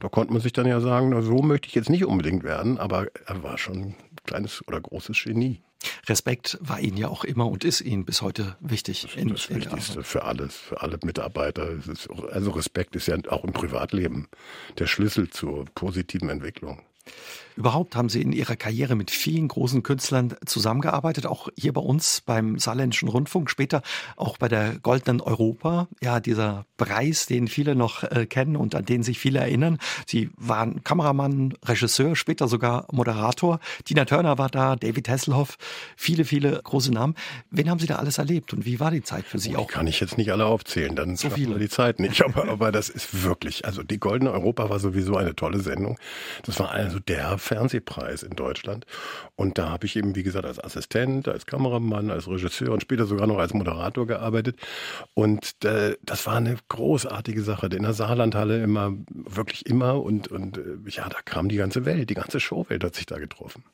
Da 0.00 0.08
konnte 0.08 0.32
man 0.32 0.42
sich 0.42 0.52
dann 0.52 0.66
ja 0.66 0.80
sagen, 0.80 1.10
na, 1.10 1.22
so 1.22 1.42
möchte 1.42 1.68
ich 1.68 1.74
jetzt 1.74 1.90
nicht 1.90 2.04
unbedingt 2.04 2.44
werden. 2.44 2.78
Aber 2.78 3.06
er 3.26 3.42
war 3.42 3.58
schon 3.58 3.76
ein 3.76 3.94
kleines 4.24 4.66
oder 4.66 4.80
großes 4.80 5.24
Genie. 5.24 5.60
Respekt 6.06 6.58
war 6.60 6.80
Ihnen 6.80 6.96
ja 6.96 7.08
auch 7.08 7.24
immer 7.24 7.46
und 7.46 7.64
ist 7.64 7.80
Ihnen 7.80 8.04
bis 8.04 8.22
heute 8.22 8.56
wichtig. 8.60 9.02
Das 9.02 9.14
ist 9.14 9.30
das 9.30 9.50
Wichtigste 9.50 10.02
für 10.02 10.24
alles, 10.24 10.56
für 10.56 10.80
alle 10.80 10.98
Mitarbeiter. 11.04 11.70
also 12.30 12.50
Respekt 12.50 12.96
ist 12.96 13.06
ja 13.06 13.16
auch 13.28 13.44
im 13.44 13.52
Privatleben 13.52 14.28
der 14.78 14.86
Schlüssel 14.86 15.30
zur 15.30 15.66
positiven 15.74 16.30
Entwicklung. 16.30 16.82
Überhaupt 17.58 17.96
haben 17.96 18.08
Sie 18.08 18.22
in 18.22 18.30
Ihrer 18.30 18.54
Karriere 18.54 18.94
mit 18.94 19.10
vielen 19.10 19.48
großen 19.48 19.82
Künstlern 19.82 20.36
zusammengearbeitet, 20.46 21.26
auch 21.26 21.48
hier 21.56 21.72
bei 21.72 21.80
uns 21.80 22.22
beim 22.24 22.56
Saarländischen 22.56 23.08
Rundfunk, 23.08 23.50
später 23.50 23.82
auch 24.14 24.38
bei 24.38 24.46
der 24.46 24.78
Goldenen 24.78 25.20
Europa. 25.20 25.88
Ja, 26.00 26.20
dieser 26.20 26.66
Preis, 26.76 27.26
den 27.26 27.48
viele 27.48 27.74
noch 27.74 28.04
äh, 28.04 28.26
kennen 28.26 28.54
und 28.54 28.76
an 28.76 28.84
den 28.84 29.02
sich 29.02 29.18
viele 29.18 29.40
erinnern. 29.40 29.78
Sie 30.06 30.30
waren 30.36 30.84
Kameramann, 30.84 31.54
Regisseur, 31.64 32.14
später 32.14 32.46
sogar 32.46 32.86
Moderator. 32.92 33.58
Tina 33.84 34.04
Turner 34.04 34.38
war 34.38 34.50
da, 34.50 34.76
David 34.76 35.08
Hasselhoff, 35.08 35.58
viele, 35.96 36.24
viele 36.24 36.60
große 36.62 36.92
Namen. 36.92 37.16
Wen 37.50 37.68
haben 37.68 37.80
Sie 37.80 37.88
da 37.88 37.96
alles 37.96 38.18
erlebt 38.18 38.52
und 38.52 38.66
wie 38.66 38.78
war 38.78 38.92
die 38.92 39.02
Zeit 39.02 39.24
für 39.24 39.40
Sie 39.40 39.56
oh, 39.56 39.62
auch? 39.62 39.66
Kann 39.66 39.88
ich 39.88 39.98
jetzt 39.98 40.16
nicht 40.16 40.30
alle 40.30 40.46
aufzählen, 40.46 40.94
dann 40.94 41.16
so 41.16 41.28
viele 41.28 41.58
die 41.58 41.68
Zeit 41.68 41.98
nicht. 41.98 42.22
Aber, 42.28 42.48
aber 42.48 42.72
das 42.72 42.88
ist 42.90 43.24
wirklich, 43.24 43.64
also 43.64 43.82
die 43.82 43.98
Goldene 43.98 44.30
Europa 44.30 44.68
war 44.68 44.78
sowieso 44.78 45.16
eine 45.16 45.34
tolle 45.34 45.60
Sendung. 45.60 45.98
Das 46.44 46.60
war 46.60 46.70
also 46.70 46.98
der 46.98 47.38
Fernsehpreis 47.48 48.22
in 48.22 48.36
Deutschland. 48.36 48.86
Und 49.36 49.58
da 49.58 49.70
habe 49.70 49.86
ich 49.86 49.96
eben, 49.96 50.14
wie 50.14 50.22
gesagt, 50.22 50.46
als 50.46 50.62
Assistent, 50.62 51.28
als 51.28 51.46
Kameramann, 51.46 52.10
als 52.10 52.28
Regisseur 52.28 52.72
und 52.72 52.82
später 52.82 53.06
sogar 53.06 53.26
noch 53.26 53.38
als 53.38 53.54
Moderator 53.54 54.06
gearbeitet. 54.06 54.56
Und 55.14 55.64
äh, 55.64 55.96
das 56.02 56.26
war 56.26 56.36
eine 56.36 56.56
großartige 56.68 57.42
Sache. 57.42 57.66
In 57.66 57.82
der 57.82 57.94
Saarlandhalle 57.94 58.62
immer, 58.62 58.92
wirklich 59.10 59.66
immer. 59.66 60.02
Und, 60.02 60.28
und 60.28 60.58
äh, 60.58 60.76
ja, 60.88 61.08
da 61.08 61.18
kam 61.24 61.48
die 61.48 61.56
ganze 61.56 61.84
Welt, 61.84 62.10
die 62.10 62.14
ganze 62.14 62.38
Showwelt 62.38 62.84
hat 62.84 62.94
sich 62.94 63.06
da 63.06 63.18
getroffen. 63.18 63.64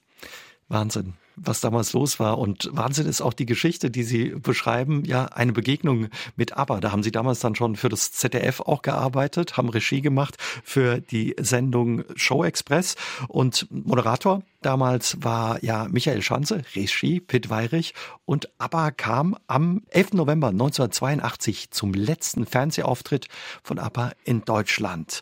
Wahnsinn 0.68 1.14
was 1.36 1.60
damals 1.60 1.92
los 1.92 2.20
war. 2.20 2.38
Und 2.38 2.68
Wahnsinn 2.72 3.06
ist 3.06 3.20
auch 3.20 3.32
die 3.32 3.46
Geschichte, 3.46 3.90
die 3.90 4.02
Sie 4.02 4.30
beschreiben. 4.30 5.04
Ja, 5.04 5.26
eine 5.26 5.52
Begegnung 5.52 6.08
mit 6.36 6.56
ABBA. 6.56 6.80
Da 6.80 6.92
haben 6.92 7.02
Sie 7.02 7.12
damals 7.12 7.40
dann 7.40 7.54
schon 7.54 7.76
für 7.76 7.88
das 7.88 8.12
ZDF 8.12 8.60
auch 8.60 8.82
gearbeitet, 8.82 9.56
haben 9.56 9.68
Regie 9.68 10.00
gemacht 10.00 10.36
für 10.62 11.00
die 11.00 11.34
Sendung 11.38 12.04
Show 12.16 12.44
Express 12.44 12.96
und 13.28 13.66
Moderator. 13.70 14.42
Damals 14.64 15.22
war 15.22 15.62
ja 15.62 15.88
Michael 15.90 16.22
Schanze, 16.22 16.62
Regie, 16.74 17.20
Pitt 17.20 17.50
Weirich 17.50 17.92
und 18.24 18.48
ABBA 18.56 18.92
kam 18.92 19.36
am 19.46 19.82
11. 19.90 20.14
November 20.14 20.48
1982 20.48 21.70
zum 21.70 21.92
letzten 21.92 22.46
Fernsehauftritt 22.46 23.28
von 23.62 23.78
ABBA 23.78 24.12
in 24.24 24.42
Deutschland. 24.46 25.20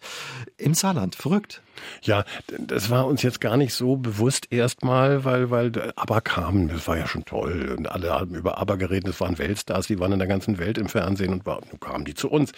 Im 0.59 0.75
Saarland. 0.75 1.17
Verrückt. 1.17 1.61
Ja, 2.03 2.25
das 2.47 2.91
war 2.91 3.07
uns 3.07 3.23
jetzt 3.23 3.41
gar 3.41 3.57
nicht 3.57 3.75
so 3.75 3.97
bewusst 3.97 4.47
erstmal, 4.51 5.25
weil, 5.25 5.51
weil 5.51 5.73
ABBA 6.03 6.21
kamen, 6.21 6.67
das 6.67 6.89
war 6.89 6.99
ja 6.99 7.07
schon 7.07 7.25
toll. 7.25 7.77
Und 7.79 7.87
alle 7.87 8.11
haben 8.11 8.35
über 8.35 8.59
ABBA 8.59 8.75
geredet, 8.75 9.07
das 9.07 9.21
waren 9.21 9.39
Weltstars, 9.39 9.87
die 9.87 10.01
waren 10.01 10.11
in 10.11 10.19
der 10.19 10.27
ganzen 10.27 10.59
Welt 10.59 10.77
im 10.77 10.89
Fernsehen 10.89 11.33
und 11.33 11.47
war, 11.47 11.61
nun 11.71 11.79
kamen 11.79 12.05
die 12.05 12.15
zu 12.15 12.29
uns. 12.29 12.51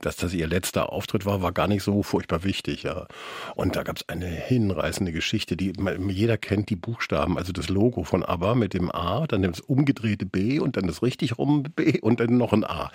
Dass 0.00 0.16
das 0.16 0.34
ihr 0.34 0.48
letzter 0.48 0.92
Auftritt 0.92 1.24
war, 1.24 1.40
war 1.40 1.52
gar 1.52 1.68
nicht 1.68 1.84
so 1.84 2.02
furchtbar 2.02 2.42
wichtig. 2.42 2.82
Ja. 2.82 3.06
Und 3.54 3.76
da 3.76 3.84
gab 3.84 3.98
es 3.98 4.08
eine 4.08 4.26
hinreißende 4.26 5.12
Geschichte, 5.12 5.56
die 5.56 5.72
jeder 6.08 6.38
kennt 6.38 6.70
die 6.70 6.76
Buchstaben, 6.76 7.38
also 7.38 7.52
das 7.52 7.68
Logo 7.68 8.02
von 8.02 8.24
ABBA 8.24 8.56
mit 8.56 8.74
dem 8.74 8.90
A, 8.90 9.28
dann 9.28 9.42
das 9.42 9.60
umgedrehte 9.60 10.26
B 10.26 10.58
und 10.58 10.76
dann 10.76 10.88
das 10.88 11.00
richtig 11.00 11.38
rum 11.38 11.62
B 11.62 12.00
und 12.00 12.18
dann 12.18 12.36
noch 12.36 12.52
ein 12.52 12.64
A. 12.64 12.90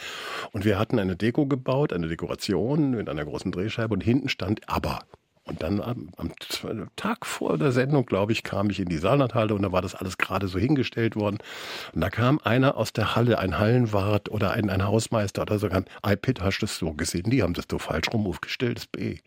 Und 0.51 0.65
wir 0.65 0.77
hatten 0.77 0.99
eine 0.99 1.15
Deko 1.15 1.45
gebaut, 1.45 1.93
eine 1.93 2.09
Dekoration 2.09 2.91
mit 2.91 3.07
einer 3.07 3.23
großen 3.23 3.53
Drehscheibe 3.53 3.93
und 3.93 4.01
hinten 4.01 4.27
stand 4.27 4.67
ABBA. 4.67 4.99
Und 5.45 5.62
dann 5.62 5.82
am, 5.82 6.10
am, 6.15 6.32
Tag 6.95 7.25
vor 7.25 7.58
der 7.58 7.73
Sendung, 7.73 8.06
glaube 8.06 8.32
ich, 8.32 8.43
kam 8.43 8.69
ich 8.69 8.79
in 8.79 8.88
die 8.88 8.97
Saarlandhalle 8.97 9.53
und 9.53 9.62
da 9.62 9.73
war 9.73 9.82
das 9.82 9.93
alles 9.93 10.17
gerade 10.17 10.47
so 10.47 10.58
hingestellt 10.58 11.17
worden. 11.17 11.39
Und 11.93 12.01
da 12.01 12.10
kam 12.10 12.39
einer 12.43 12.77
aus 12.77 12.93
der 12.93 13.15
Halle, 13.15 13.39
ein 13.39 13.60
Hallenwart 13.60 14.29
oder 14.29 14.51
ein, 14.51 14.69
ein 14.69 14.86
Hausmeister 14.86 15.41
oder 15.41 15.60
so, 15.60 15.67
iPad, 15.67 16.41
hast 16.41 16.60
du 16.60 16.65
das 16.65 16.77
so 16.77 16.93
gesehen? 16.93 17.29
Die 17.29 17.43
haben 17.43 17.53
das 17.53 17.65
so 17.69 17.77
falsch 17.77 18.08
rum 18.13 18.25
aufgestellt, 18.25 18.77
das 18.77 18.88
B. 18.88 19.17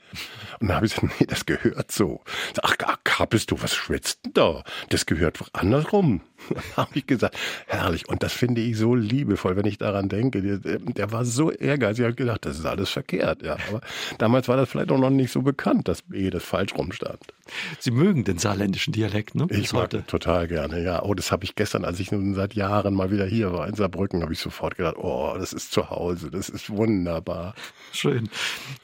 Und 0.60 0.68
da 0.68 0.76
habe 0.76 0.86
ich 0.86 0.94
gesagt, 0.94 1.20
nee, 1.20 1.26
das 1.26 1.44
gehört 1.44 1.92
so. 1.92 2.22
Ach, 2.62 2.74
ach, 2.84 2.98
bist 3.24 3.50
du, 3.50 3.62
was 3.62 3.74
schwitzt 3.74 4.24
denn 4.24 4.32
da? 4.34 4.62
Das 4.90 5.06
gehört 5.06 5.38
andersrum. 5.52 6.20
habe 6.76 6.90
ich 6.94 7.06
gesagt, 7.06 7.36
herrlich. 7.66 8.08
Und 8.08 8.22
das 8.22 8.32
finde 8.32 8.60
ich 8.60 8.76
so 8.76 8.94
liebevoll, 8.94 9.56
wenn 9.56 9.66
ich 9.66 9.78
daran 9.78 10.08
denke. 10.08 10.42
Der, 10.42 10.78
der 10.78 11.12
war 11.12 11.24
so 11.24 11.50
ehrgeizig, 11.50 12.00
ich 12.00 12.04
habe 12.04 12.14
gedacht, 12.14 12.44
das 12.44 12.58
ist 12.58 12.66
alles 12.66 12.90
verkehrt. 12.90 13.42
Ja, 13.42 13.56
aber 13.68 13.80
damals 14.18 14.48
war 14.48 14.56
das 14.56 14.68
vielleicht 14.68 14.90
auch 14.90 14.98
noch 14.98 15.10
nicht 15.10 15.32
so 15.32 15.42
bekannt, 15.42 15.88
dass 15.88 16.02
B 16.02 16.30
das 16.30 16.44
falsch 16.44 16.74
rumstand. 16.74 17.20
Sie 17.78 17.90
mögen 17.90 18.24
den 18.24 18.38
saarländischen 18.38 18.92
Dialekt, 18.92 19.34
ne? 19.34 19.46
Bis 19.46 19.58
ich 19.58 19.72
mag 19.72 19.84
heute. 19.84 20.04
total 20.06 20.48
gerne, 20.48 20.82
ja. 20.82 21.02
Oh, 21.02 21.14
das 21.14 21.32
habe 21.32 21.44
ich 21.44 21.54
gestern, 21.54 21.84
als 21.84 22.00
ich 22.00 22.12
nun 22.12 22.34
seit 22.34 22.54
Jahren 22.54 22.94
mal 22.94 23.10
wieder 23.10 23.26
hier 23.26 23.52
war 23.52 23.68
in 23.68 23.74
Saarbrücken, 23.74 24.22
habe 24.22 24.32
ich 24.32 24.40
sofort 24.40 24.76
gedacht, 24.76 24.96
oh, 24.98 25.34
das 25.38 25.52
ist 25.52 25.72
zu 25.72 25.90
Hause, 25.90 26.30
das 26.30 26.48
ist 26.48 26.70
wunderbar. 26.70 27.54
Schön. 27.92 28.28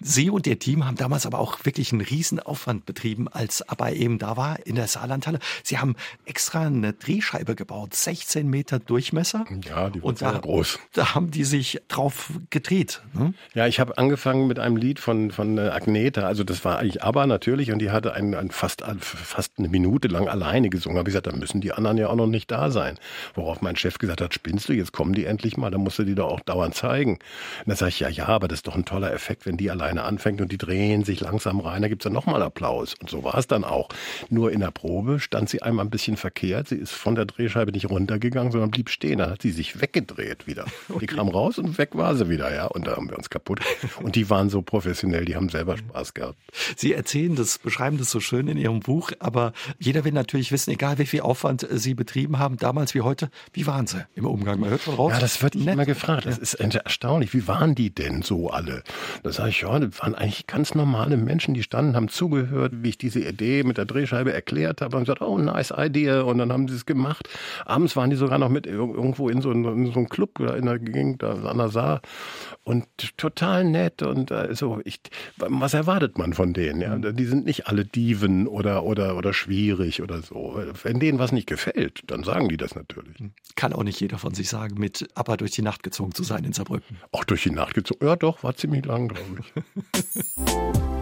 Sie 0.01 0.31
und 0.31 0.46
Ihr 0.46 0.59
Team 0.59 0.85
haben 0.87 0.96
damals 0.96 1.27
aber 1.27 1.38
auch 1.38 1.64
wirklich 1.64 1.92
einen 1.92 2.01
riesen 2.01 2.40
Aufwand 2.40 2.87
betrieben, 2.87 3.29
als 3.29 3.68
aber 3.68 3.92
eben 3.92 4.18
da 4.18 4.37
war 4.37 4.64
in 4.66 4.75
der 4.75 4.87
Saarlandhalle. 4.87 5.38
Sie 5.62 5.79
haben 5.79 5.96
extra 6.25 6.66
eine 6.66 6.92
Drehscheibe 6.92 7.55
gebaut, 7.55 7.94
16 7.94 8.48
Meter 8.48 8.79
Durchmesser. 8.79 9.44
Ja, 9.68 9.90
die 9.90 10.03
war 10.03 10.12
da, 10.12 10.38
groß. 10.38 10.79
Da 10.92 11.14
haben 11.14 11.31
die 11.31 11.44
sich 11.44 11.81
drauf 11.88 12.31
gedreht. 12.51 13.03
Ne? 13.14 13.35
Ja, 13.55 13.66
ich 13.66 13.81
habe 13.81 13.98
angefangen 13.98 14.46
mit 14.46 14.59
einem 14.59 14.77
Lied 14.77 15.01
von, 15.01 15.31
von 15.31 15.59
äh, 15.59 15.62
Agneta, 15.68 16.22
also 16.22 16.44
das 16.44 16.64
war 16.64 16.79
eigentlich 16.79 17.03
ABBA 17.03 17.27
natürlich 17.27 17.72
und 17.72 17.79
die 17.81 17.90
hatte 17.90 18.14
ein, 18.14 18.35
ein 18.35 18.51
fast, 18.53 18.83
fast 19.01 19.53
eine 19.59 19.69
Minute 19.69 20.09
lang 20.09 20.29
alleine 20.29 20.71
gesungen. 20.71 20.99
Habe 20.99 21.09
ich 21.09 21.15
gesagt, 21.15 21.27
da 21.27 21.37
müssen 21.37 21.61
die 21.61 21.73
anderen 21.73 21.99
ja 21.99 22.09
auch 22.09 22.17
noch 22.17 22.27
nicht 22.27 22.51
da 22.51 22.71
sein. 22.71 22.99
Worauf 23.35 23.61
mein 23.61 23.77
Chef 23.77 23.99
gesagt 23.99 24.21
hat, 24.21 24.35
spinnst 24.35 24.69
du, 24.69 24.73
jetzt 24.73 24.93
kommen 24.93 25.15
die 25.15 25.25
endlich 25.25 25.57
mal, 25.57 25.71
dann 25.71 25.83
musst 25.83 25.99
du 25.99 26.05
die 26.05 26.15
doch 26.15 26.31
auch 26.31 26.41
dauernd 26.41 26.75
zeigen. 26.75 27.12
Und 27.15 27.21
dann 27.67 27.77
sage 27.77 27.91
ich, 27.91 28.01
ja, 28.01 28.09
ja, 28.09 28.27
aber 28.29 28.49
das 28.49 28.59
ist 28.59 28.67
doch 28.67 28.77
ein 28.77 28.85
toller 28.85 29.12
Effekt, 29.12 29.47
wenn 29.47 29.57
die 29.57 29.71
alleine 29.71 30.03
anfängt 30.03 30.41
und 30.41 30.53
die 30.53 30.59
drehen 30.59 31.05
sich 31.05 31.21
langsam 31.21 31.61
rein, 31.61 31.83
da 31.83 31.88
gibt's 31.88 32.05
dann 32.05 32.12
nochmal 32.12 32.43
Applaus. 32.43 32.95
Und 33.01 33.11
so 33.11 33.25
war 33.25 33.37
es 33.37 33.47
dann 33.47 33.65
auch. 33.65 33.88
Nur 34.31 34.53
in 34.53 34.61
der 34.61 34.71
Probe 34.71 35.21
stand 35.21 35.49
sie 35.49 35.62
einmal 35.62 35.85
ein 35.85 35.91
bisschen 35.91 36.17
verkehrt. 36.17 36.69
Sie 36.69 36.77
ist 36.77 36.93
von 36.93 37.15
der 37.15 37.25
Drehscheibe 37.25 37.73
nicht 37.73 37.88
runtergegangen, 37.91 38.53
sondern 38.53 38.71
blieb 38.71 38.91
stehen. 38.91 39.19
Dann 39.19 39.31
hat 39.31 39.43
sie 39.43 39.51
sich 39.51 39.81
weggedreht 39.81 40.47
wieder. 40.47 40.67
Die 41.01 41.07
kam 41.07 41.29
raus 41.29 41.59
und 41.59 41.79
weg 41.79 41.91
war 41.95 42.15
sie 42.15 42.29
wieder, 42.29 42.55
ja. 42.55 42.67
Und 42.67 42.87
da 42.87 42.97
haben 42.97 43.09
wir 43.09 43.17
uns 43.17 43.31
kaputt. 43.31 43.61
Und 44.03 44.17
die 44.17 44.29
waren 44.31 44.51
so 44.51 44.62
professionell, 44.62 45.25
die 45.25 45.37
haben 45.37 45.49
selber 45.49 45.77
Spaß 45.77 46.15
gehabt. 46.15 46.38
Sie 46.77 46.93
erzählen 46.93 47.35
das, 47.35 47.59
beschreiben 47.59 47.99
das 47.99 48.11
so 48.11 48.21
schön 48.21 48.41
schön 48.42 48.48
in 48.48 48.59
Ihrem 48.59 48.81
Buch. 48.81 49.11
Aber 49.18 49.52
jeder 49.78 50.05
will 50.05 50.12
natürlich 50.12 50.52
wissen, 50.52 50.70
egal 50.70 50.98
wie 50.98 51.07
viel 51.07 51.20
Aufwand 51.20 51.66
Sie 51.70 51.94
betrieben 51.94 52.38
haben, 52.38 52.57
damals 52.57 52.94
wie 52.94 53.00
heute, 53.00 53.31
wie 53.52 53.66
waren 53.66 53.87
Sie 53.87 54.05
im 54.14 54.26
Umgang? 54.26 54.61
Man 54.61 54.70
hört 54.70 54.81
von 54.81 54.94
raus. 54.94 55.12
Ja, 55.12 55.20
das 55.20 55.42
wird 55.42 55.55
immer 55.55 55.87
gefragt. 55.87 56.26
Das 56.26 56.38
ist 56.38 56.55
erstaunlich. 56.55 57.35
Wie 57.35 57.46
waren 57.48 57.74
die 57.74 57.94
denn 57.94 58.22
so 58.22 58.50
alle? 58.50 58.83
Da 59.22 59.33
sage 59.33 59.50
ich, 59.50 59.61
ja, 59.62 59.78
das 59.78 60.00
waren 60.00 60.14
eigentlich 60.14 60.46
ganz 60.46 60.74
normale 60.74 61.16
Menschen, 61.16 61.55
die 61.55 61.62
standen, 61.62 61.96
haben 61.96 62.09
zugehört, 62.09 62.72
wie 62.83 62.90
ich 62.90 62.98
diese 62.98 63.20
Idee 63.20 63.62
mit 63.62 63.78
der 63.78 63.85
Drehscheibe 63.85 64.33
erklärt 64.33 64.81
habe 64.81 64.96
und 64.96 65.05
gesagt, 65.05 65.22
oh, 65.22 65.38
nice 65.38 65.72
idea. 65.76 66.22
Und 66.22 66.38
dann 66.38 66.52
haben 66.52 66.68
sie 66.68 66.74
es 66.74 66.87
gemacht. 66.87 67.28
Abends 67.64 67.96
waren 67.96 68.11
die 68.11 68.16
sogar 68.16 68.38
noch 68.38 68.48
mit 68.48 68.66
irgendwo 68.66 69.28
in 69.28 69.40
so, 69.40 69.52
in 69.52 69.62
so 69.64 69.70
einem 69.70 70.09
Club 70.09 70.40
oder 70.40 70.57
in 70.57 70.66
der 70.66 70.78
Gegend 70.78 71.22
da 71.22 71.35
an 71.42 71.59
der 71.59 71.68
Saar 71.68 72.00
und 72.64 72.87
total 73.16 73.64
nett 73.64 74.02
und 74.02 74.31
also 74.31 74.81
ich, 74.85 75.00
was 75.37 75.74
erwartet 75.74 76.16
man 76.16 76.33
von 76.33 76.52
denen? 76.52 76.81
Ja, 76.81 76.96
die 76.96 77.24
sind 77.24 77.44
nicht 77.44 77.66
alle 77.66 77.85
Dieven 78.33 78.47
oder 78.47 78.85
oder 78.85 79.16
oder 79.16 79.33
schwierig 79.33 80.03
oder 80.03 80.23
so. 80.23 80.61
Wenn 80.83 81.01
denen 81.01 81.18
was 81.18 81.33
nicht 81.33 81.47
gefällt, 81.47 82.03
dann 82.07 82.25
sagen 82.25 82.49
die 82.49 82.57
das 82.57 82.75
natürlich. 82.75 83.16
Kann 83.57 83.73
auch 83.73 83.85
nicht 83.85 84.01
jeder 84.01 84.18
von 84.18 84.35
sich 84.35 84.49
sagen, 84.49 84.79
mit 84.79 85.09
aber 85.14 85.37
durch 85.37 85.53
die 85.53 85.62
Nacht 85.62 85.83
gezogen 85.83 86.12
zu 86.12 86.23
sein 86.23 86.45
in 86.45 86.53
Saarbrücken. 86.53 86.99
Auch 87.11 87.25
durch 87.25 87.42
die 87.42 87.51
Nacht 87.51 87.75
gezogen. 87.75 88.05
Ja, 88.05 88.16
doch, 88.16 88.42
war 88.42 88.55
ziemlich 88.55 88.85
lang, 88.85 89.09
glaube 89.09 89.40
ich. 89.40 91.02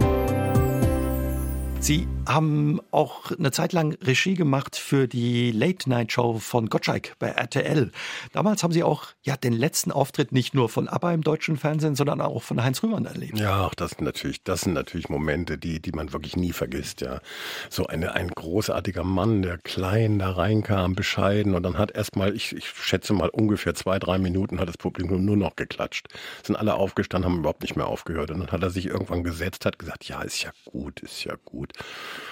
Sie 1.81 2.07
haben 2.27 2.79
auch 2.91 3.31
eine 3.31 3.49
Zeit 3.49 3.73
lang 3.73 3.97
Regie 4.03 4.35
gemacht 4.35 4.75
für 4.75 5.07
die 5.07 5.51
Late 5.51 5.89
Night 5.89 6.11
Show 6.11 6.37
von 6.37 6.69
Gottschalk 6.69 7.15
bei 7.17 7.29
RTL. 7.29 7.91
Damals 8.33 8.61
haben 8.61 8.71
Sie 8.71 8.83
auch 8.83 9.07
ja 9.23 9.35
den 9.35 9.53
letzten 9.53 9.91
Auftritt 9.91 10.31
nicht 10.31 10.53
nur 10.53 10.69
von 10.69 10.87
ABBA 10.87 11.13
im 11.13 11.23
deutschen 11.23 11.57
Fernsehen, 11.57 11.95
sondern 11.95 12.21
auch 12.21 12.43
von 12.43 12.63
Heinz 12.63 12.83
Rühmann 12.83 13.07
erlebt. 13.07 13.39
Ja, 13.39 13.71
das 13.77 13.91
sind 13.91 14.01
natürlich, 14.01 14.43
das 14.43 14.61
sind 14.61 14.73
natürlich 14.73 15.09
Momente, 15.09 15.57
die, 15.57 15.81
die 15.81 15.91
man 15.91 16.13
wirklich 16.13 16.35
nie 16.35 16.51
vergisst. 16.51 17.01
Ja, 17.01 17.19
so 17.71 17.87
eine, 17.87 18.13
ein 18.13 18.29
großartiger 18.29 19.03
Mann, 19.03 19.41
der 19.41 19.57
klein 19.57 20.19
da 20.19 20.29
reinkam, 20.33 20.93
bescheiden 20.93 21.55
und 21.55 21.63
dann 21.63 21.79
hat 21.79 21.95
erstmal, 21.95 22.35
ich, 22.35 22.55
ich 22.55 22.67
schätze 22.67 23.13
mal 23.13 23.29
ungefähr 23.29 23.73
zwei, 23.73 23.97
drei 23.97 24.19
Minuten 24.19 24.59
hat 24.59 24.69
das 24.69 24.77
Publikum 24.77 25.25
nur 25.25 25.35
noch 25.35 25.55
geklatscht. 25.55 26.09
Sind 26.43 26.55
alle 26.55 26.75
aufgestanden, 26.75 27.31
haben 27.31 27.39
überhaupt 27.39 27.63
nicht 27.63 27.75
mehr 27.75 27.87
aufgehört 27.87 28.29
und 28.29 28.39
dann 28.39 28.51
hat 28.51 28.61
er 28.61 28.69
sich 28.69 28.85
irgendwann 28.85 29.23
gesetzt, 29.23 29.65
hat 29.65 29.79
gesagt, 29.79 30.03
ja, 30.03 30.21
ist 30.21 30.43
ja 30.43 30.51
gut, 30.65 30.99
ist 30.99 31.23
ja 31.23 31.33
gut. 31.43 31.70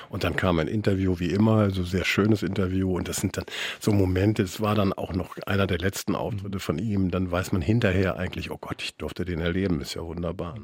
Und 0.10 0.24
dann 0.24 0.36
kam 0.36 0.60
ein 0.60 0.68
Interview 0.68 1.20
wie 1.20 1.30
immer, 1.30 1.58
also 1.58 1.84
sehr 1.84 2.04
schönes 2.04 2.44
Interview. 2.44 2.96
Und 2.98 3.08
das 3.08 3.18
sind 3.18 3.38
dann 3.38 3.46
so 3.80 3.92
Momente, 3.92 4.44
es 4.44 4.60
war 4.60 4.76
dann 4.76 4.92
auch 4.92 5.14
noch 5.14 5.38
einer 5.46 5.68
der 5.68 5.78
letzten 5.78 6.16
Auftritte 6.16 6.60
von 6.60 6.80
ihm. 6.80 7.12
Dann 7.12 7.32
weiß 7.32 7.52
man 7.52 7.62
hinterher 7.62 8.18
eigentlich, 8.18 8.52
oh 8.52 8.58
Gott, 8.60 8.82
ich 8.82 8.96
durfte 8.96 9.24
den 9.24 9.40
erleben, 9.40 9.82
ist 9.82 9.94
ja 9.94 10.04
wunderbar. 10.04 10.56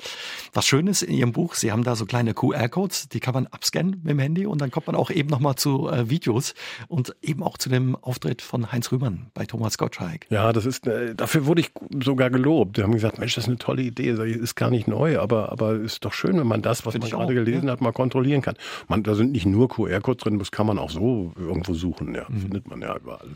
Was 0.54 0.66
Schönes 0.66 1.04
in 1.04 1.14
Ihrem 1.14 1.32
Buch, 1.32 1.54
Sie 1.54 1.72
haben 1.72 1.84
da 1.84 1.96
so 1.96 2.06
kleine 2.06 2.34
QR-Codes, 2.34 3.10
die 3.10 3.20
kann 3.20 3.34
man 3.34 3.48
abscannen 3.48 4.02
mit 4.04 4.10
dem 4.10 4.20
Handy 4.20 4.46
und 4.46 4.62
dann 4.62 4.72
kommt 4.72 4.88
man 4.88 4.96
auch 4.96 5.12
eben 5.12 5.30
nochmal 5.30 5.56
zu 5.56 5.90
äh, 5.90 6.10
Videos 6.10 6.56
und 6.88 7.16
eben 7.22 7.44
auch 7.44 7.58
zu 7.58 7.70
dem 7.70 7.96
Auftritt 7.96 8.42
von 8.42 8.72
Heinz 8.72 8.92
Rühmann 8.92 9.28
bei 9.34 9.46
Thomas 9.46 9.78
Gottschalk. 9.78 10.26
Ja, 10.30 10.52
das 10.54 10.66
ist, 10.66 10.88
äh, 10.88 11.14
dafür 11.14 11.46
wurde 11.46 11.62
ich 11.62 11.72
sogar 12.04 12.30
gelobt. 12.30 12.78
Die 12.78 12.84
haben 12.84 12.94
gesagt, 12.94 13.20
Mensch, 13.20 13.36
das 13.36 13.44
ist 13.44 13.50
eine 13.50 13.58
tolle 13.58 13.84
Idee, 13.84 14.10
ist 14.10 14.56
gar 14.56 14.72
nicht 14.72 14.88
neu, 14.88 15.20
aber, 15.20 15.52
aber 15.52 15.76
ist 15.76 16.04
doch 16.04 16.14
schön, 16.14 16.40
wenn 16.40 16.48
man 16.48 16.62
das, 16.62 16.86
was 16.86 16.94
Find 16.94 17.04
man 17.04 17.12
gerade 17.12 17.26
auch, 17.26 17.30
gelesen 17.30 17.68
ja. 17.68 17.74
hat, 17.74 17.82
mal 17.82 17.94
kontrollieren 17.94 18.42
kann. 18.42 18.56
Man, 18.88 19.04
da 19.04 19.16
sind 19.16 19.32
nicht 19.32 19.46
nur 19.46 19.70
QR-Codes 19.70 20.24
drin, 20.24 20.40
das 20.40 20.52
kann 20.52 20.68
man 20.68 20.80
auch 20.80 20.90
so 20.90 21.34
irgendwo 21.38 21.74
suchen. 21.74 22.14
Ja, 22.16 22.26
mhm. 22.28 22.40
findet 22.40 22.68
man 22.68 22.82
ja 22.82 22.96
überall. 22.96 23.28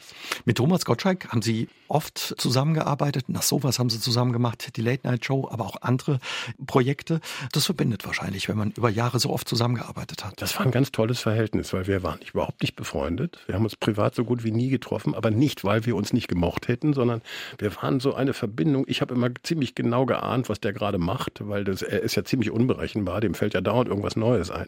Mit 0.45 0.57
Thomas 0.57 0.85
Gottschalk 0.85 1.29
haben 1.29 1.41
Sie 1.41 1.67
oft 1.87 2.17
zusammengearbeitet. 2.37 3.29
Nach 3.29 3.41
sowas 3.41 3.79
haben 3.79 3.89
Sie 3.89 3.99
zusammen 3.99 4.31
gemacht, 4.31 4.75
die 4.77 4.81
Late 4.81 5.07
Night 5.07 5.25
Show, 5.25 5.47
aber 5.51 5.65
auch 5.65 5.81
andere 5.81 6.19
Projekte. 6.65 7.19
Das 7.51 7.65
verbindet 7.65 8.05
wahrscheinlich, 8.05 8.47
wenn 8.47 8.57
man 8.57 8.71
über 8.71 8.89
Jahre 8.89 9.19
so 9.19 9.29
oft 9.29 9.47
zusammengearbeitet 9.47 10.23
hat. 10.23 10.41
Das 10.41 10.57
war 10.57 10.65
ein 10.65 10.71
ganz 10.71 10.91
tolles 10.91 11.19
Verhältnis, 11.19 11.73
weil 11.73 11.87
wir 11.87 12.03
waren 12.03 12.19
überhaupt 12.31 12.61
nicht 12.61 12.75
befreundet. 12.75 13.39
Wir 13.47 13.55
haben 13.55 13.63
uns 13.63 13.75
privat 13.75 14.15
so 14.15 14.23
gut 14.23 14.43
wie 14.43 14.51
nie 14.51 14.69
getroffen, 14.69 15.15
aber 15.15 15.31
nicht, 15.31 15.63
weil 15.63 15.85
wir 15.85 15.95
uns 15.95 16.13
nicht 16.13 16.27
gemocht 16.27 16.67
hätten, 16.67 16.93
sondern 16.93 17.21
wir 17.57 17.75
waren 17.77 17.99
so 17.99 18.13
eine 18.13 18.33
Verbindung. 18.33 18.85
Ich 18.87 19.01
habe 19.01 19.13
immer 19.15 19.29
ziemlich 19.43 19.75
genau 19.75 20.05
geahnt, 20.05 20.49
was 20.49 20.59
der 20.59 20.73
gerade 20.73 20.97
macht, 20.97 21.47
weil 21.47 21.63
das, 21.63 21.81
er 21.81 22.01
ist 22.01 22.15
ja 22.15 22.23
ziemlich 22.23 22.51
unberechenbar. 22.51 23.21
Dem 23.21 23.33
fällt 23.33 23.53
ja 23.53 23.61
dauernd 23.61 23.89
irgendwas 23.89 24.15
Neues 24.15 24.51
ein. 24.51 24.67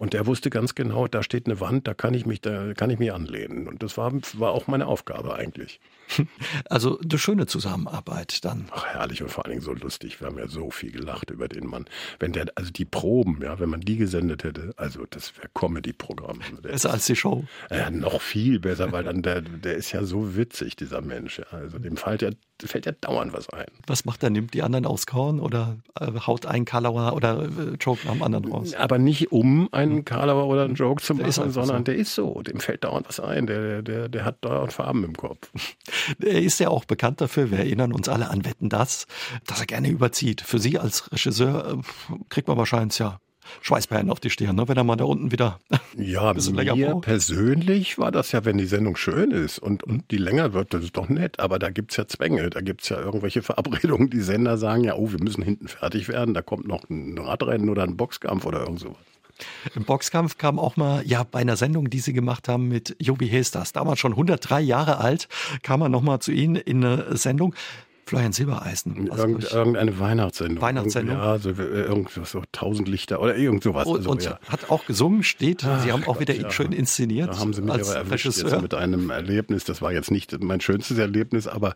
Und 0.00 0.14
der 0.14 0.26
wusste 0.26 0.48
ganz 0.48 0.74
genau, 0.74 1.08
da 1.08 1.22
steht 1.22 1.44
eine 1.44 1.60
Wand, 1.60 1.86
da 1.86 1.92
kann 1.92 2.14
ich 2.14 2.24
mich, 2.24 2.40
da 2.40 2.72
kann 2.72 2.88
ich 2.88 2.98
mich 2.98 3.12
anlehnen. 3.12 3.68
Und 3.68 3.82
das 3.82 3.98
war, 3.98 4.10
war 4.38 4.52
auch 4.52 4.66
meine 4.66 4.86
Aufgabe 4.86 5.34
eigentlich. 5.34 5.78
Also 6.68 6.98
eine 7.00 7.18
schöne 7.18 7.46
Zusammenarbeit 7.46 8.44
dann. 8.44 8.66
Ach, 8.70 8.86
herrlich 8.86 9.22
und 9.22 9.30
vor 9.30 9.44
allen 9.44 9.52
Dingen 9.52 9.64
so 9.64 9.72
lustig. 9.72 10.20
Wir 10.20 10.28
haben 10.28 10.38
ja 10.38 10.48
so 10.48 10.70
viel 10.70 10.90
gelacht 10.90 11.30
über 11.30 11.48
den 11.48 11.66
Mann. 11.66 11.86
Wenn 12.18 12.32
der, 12.32 12.46
also 12.54 12.70
die 12.70 12.84
Proben, 12.84 13.40
ja, 13.42 13.58
wenn 13.58 13.68
man 13.68 13.80
die 13.80 13.96
gesendet 13.96 14.44
hätte, 14.44 14.72
also 14.76 15.06
das 15.08 15.36
wäre 15.36 15.48
Comedy-Programm. 15.54 16.40
Besser 16.62 16.92
als 16.92 17.06
die 17.06 17.16
Show. 17.16 17.44
Ja, 17.70 17.90
noch 17.90 18.20
viel 18.20 18.60
besser, 18.60 18.92
weil 18.92 19.04
dann 19.04 19.22
der, 19.22 19.40
der 19.42 19.74
ist 19.74 19.92
ja 19.92 20.04
so 20.04 20.36
witzig, 20.36 20.76
dieser 20.76 21.00
Mensch. 21.00 21.38
Ja. 21.38 21.46
Also 21.50 21.78
dem 21.78 21.96
fällt 21.96 22.22
ja, 22.22 22.30
fällt 22.62 22.86
ja 22.86 22.92
dauernd 23.00 23.32
was 23.32 23.48
ein. 23.50 23.66
Was 23.86 24.04
macht 24.04 24.22
er? 24.22 24.30
Nimmt 24.30 24.54
die 24.54 24.62
anderen 24.62 24.86
aus 24.86 25.06
Korn 25.06 25.40
oder 25.40 25.78
äh, 25.98 26.06
haut 26.26 26.46
einen 26.46 26.64
Karlauer 26.64 27.14
oder 27.14 27.44
äh, 27.44 27.74
Joke 27.80 28.08
am 28.08 28.22
anderen 28.22 28.50
raus? 28.50 28.74
Aber 28.74 28.98
nicht 28.98 29.32
um 29.32 29.68
einen 29.72 30.04
Karlauer 30.04 30.46
oder 30.46 30.64
einen 30.64 30.74
Joke 30.74 31.02
zu 31.02 31.14
machen, 31.14 31.50
sondern 31.50 31.78
so. 31.78 31.84
der 31.84 31.94
ist 31.96 32.14
so. 32.14 32.42
Dem 32.42 32.60
fällt 32.60 32.84
dauernd 32.84 33.08
was 33.08 33.20
ein. 33.20 33.46
Der, 33.46 33.82
der, 33.82 34.08
der 34.08 34.24
hat 34.24 34.44
dauernd 34.44 34.72
Farben 34.72 35.04
im 35.04 35.16
Kopf. 35.16 35.50
Er 36.20 36.42
ist 36.42 36.60
ja 36.60 36.68
auch 36.68 36.84
bekannt 36.84 37.20
dafür, 37.20 37.50
wir 37.50 37.58
erinnern 37.58 37.92
uns 37.92 38.08
alle 38.08 38.30
an 38.30 38.44
Wetten 38.44 38.68
das, 38.68 39.06
dass 39.46 39.60
er 39.60 39.66
gerne 39.66 39.88
überzieht. 39.88 40.40
Für 40.40 40.58
Sie 40.58 40.78
als 40.78 41.10
Regisseur 41.12 41.78
äh, 41.78 42.14
kriegt 42.28 42.48
man 42.48 42.56
wahrscheinlich 42.56 42.98
ja 42.98 43.20
Schweißperlen 43.62 44.10
auf 44.10 44.20
die 44.20 44.30
Stirn, 44.30 44.56
ne? 44.56 44.68
wenn 44.68 44.76
er 44.76 44.84
mal 44.84 44.96
da 44.96 45.04
unten 45.04 45.32
wieder 45.32 45.58
ja, 45.96 46.28
ein 46.30 46.34
bisschen 46.34 46.54
länger 46.54 46.76
mir 46.76 46.90
braucht. 46.90 47.04
persönlich 47.04 47.98
war 47.98 48.12
das 48.12 48.32
ja, 48.32 48.44
wenn 48.44 48.58
die 48.58 48.66
Sendung 48.66 48.96
schön 48.96 49.30
ist 49.30 49.58
und, 49.58 49.82
und 49.82 50.10
die 50.10 50.18
länger 50.18 50.52
wird, 50.52 50.72
das 50.74 50.84
ist 50.84 50.96
doch 50.96 51.08
nett, 51.08 51.40
aber 51.40 51.58
da 51.58 51.70
gibt's 51.70 51.96
ja 51.96 52.06
Zwänge, 52.06 52.50
da 52.50 52.60
gibt's 52.60 52.88
ja 52.88 53.00
irgendwelche 53.00 53.42
Verabredungen. 53.50 54.10
Die 54.10 54.20
Sender 54.20 54.56
sagen 54.56 54.84
ja, 54.84 54.94
oh, 54.94 55.10
wir 55.10 55.22
müssen 55.22 55.42
hinten 55.42 55.68
fertig 55.68 56.08
werden, 56.08 56.34
da 56.34 56.42
kommt 56.42 56.66
noch 56.66 56.88
ein 56.88 57.18
Radrennen 57.18 57.68
oder 57.68 57.82
ein 57.82 57.96
Boxkampf 57.96 58.46
oder 58.46 58.60
irgend 58.60 58.80
sowas. 58.80 59.09
Im 59.74 59.84
Boxkampf 59.84 60.38
kam 60.38 60.58
auch 60.58 60.76
mal, 60.76 61.06
ja, 61.06 61.22
bei 61.22 61.40
einer 61.40 61.56
Sendung, 61.56 61.90
die 61.90 62.00
sie 62.00 62.12
gemacht 62.12 62.48
haben 62.48 62.68
mit 62.68 62.96
Jobi 62.98 63.28
Hesters, 63.28 63.72
damals 63.72 64.00
schon 64.00 64.12
103 64.12 64.60
Jahre 64.60 64.98
alt, 64.98 65.28
kam 65.62 65.82
er 65.82 65.88
nochmal 65.88 66.20
zu 66.20 66.32
Ihnen 66.32 66.56
in 66.56 66.84
eine 66.84 67.16
Sendung. 67.16 67.54
Florian 68.10 68.32
Silbereisen. 68.32 69.06
Irgend, 69.06 69.52
irgendeine 69.52 70.00
Weihnachtssendung. 70.00 70.60
Weihnachtssendung. 70.60 71.16
Ja, 71.16 71.38
so, 71.38 71.50
irgendwas, 71.50 72.32
so 72.32 72.42
tausend 72.50 72.88
Lichter 72.88 73.22
oder 73.22 73.36
irgend 73.36 73.62
sowas. 73.62 73.86
Und, 73.86 73.98
also, 73.98 74.10
und 74.10 74.24
ja. 74.24 74.40
hat 74.48 74.68
auch 74.68 74.84
gesungen, 74.84 75.22
steht. 75.22 75.64
Ach, 75.64 75.80
Sie 75.80 75.92
haben 75.92 76.02
auch 76.08 76.18
wieder 76.18 76.34
ja. 76.34 76.50
schön 76.50 76.72
inszeniert. 76.72 77.28
Da 77.28 77.38
haben 77.38 77.52
Sie 77.52 77.62
mich 77.62 77.70
als 77.70 77.90
aber 77.90 78.00
erwischt 78.00 78.26
jetzt 78.26 78.60
mit 78.60 78.74
einem 78.74 79.10
Erlebnis. 79.10 79.62
Das 79.62 79.80
war 79.80 79.92
jetzt 79.92 80.10
nicht 80.10 80.42
mein 80.42 80.60
schönstes 80.60 80.98
Erlebnis, 80.98 81.46
aber 81.46 81.74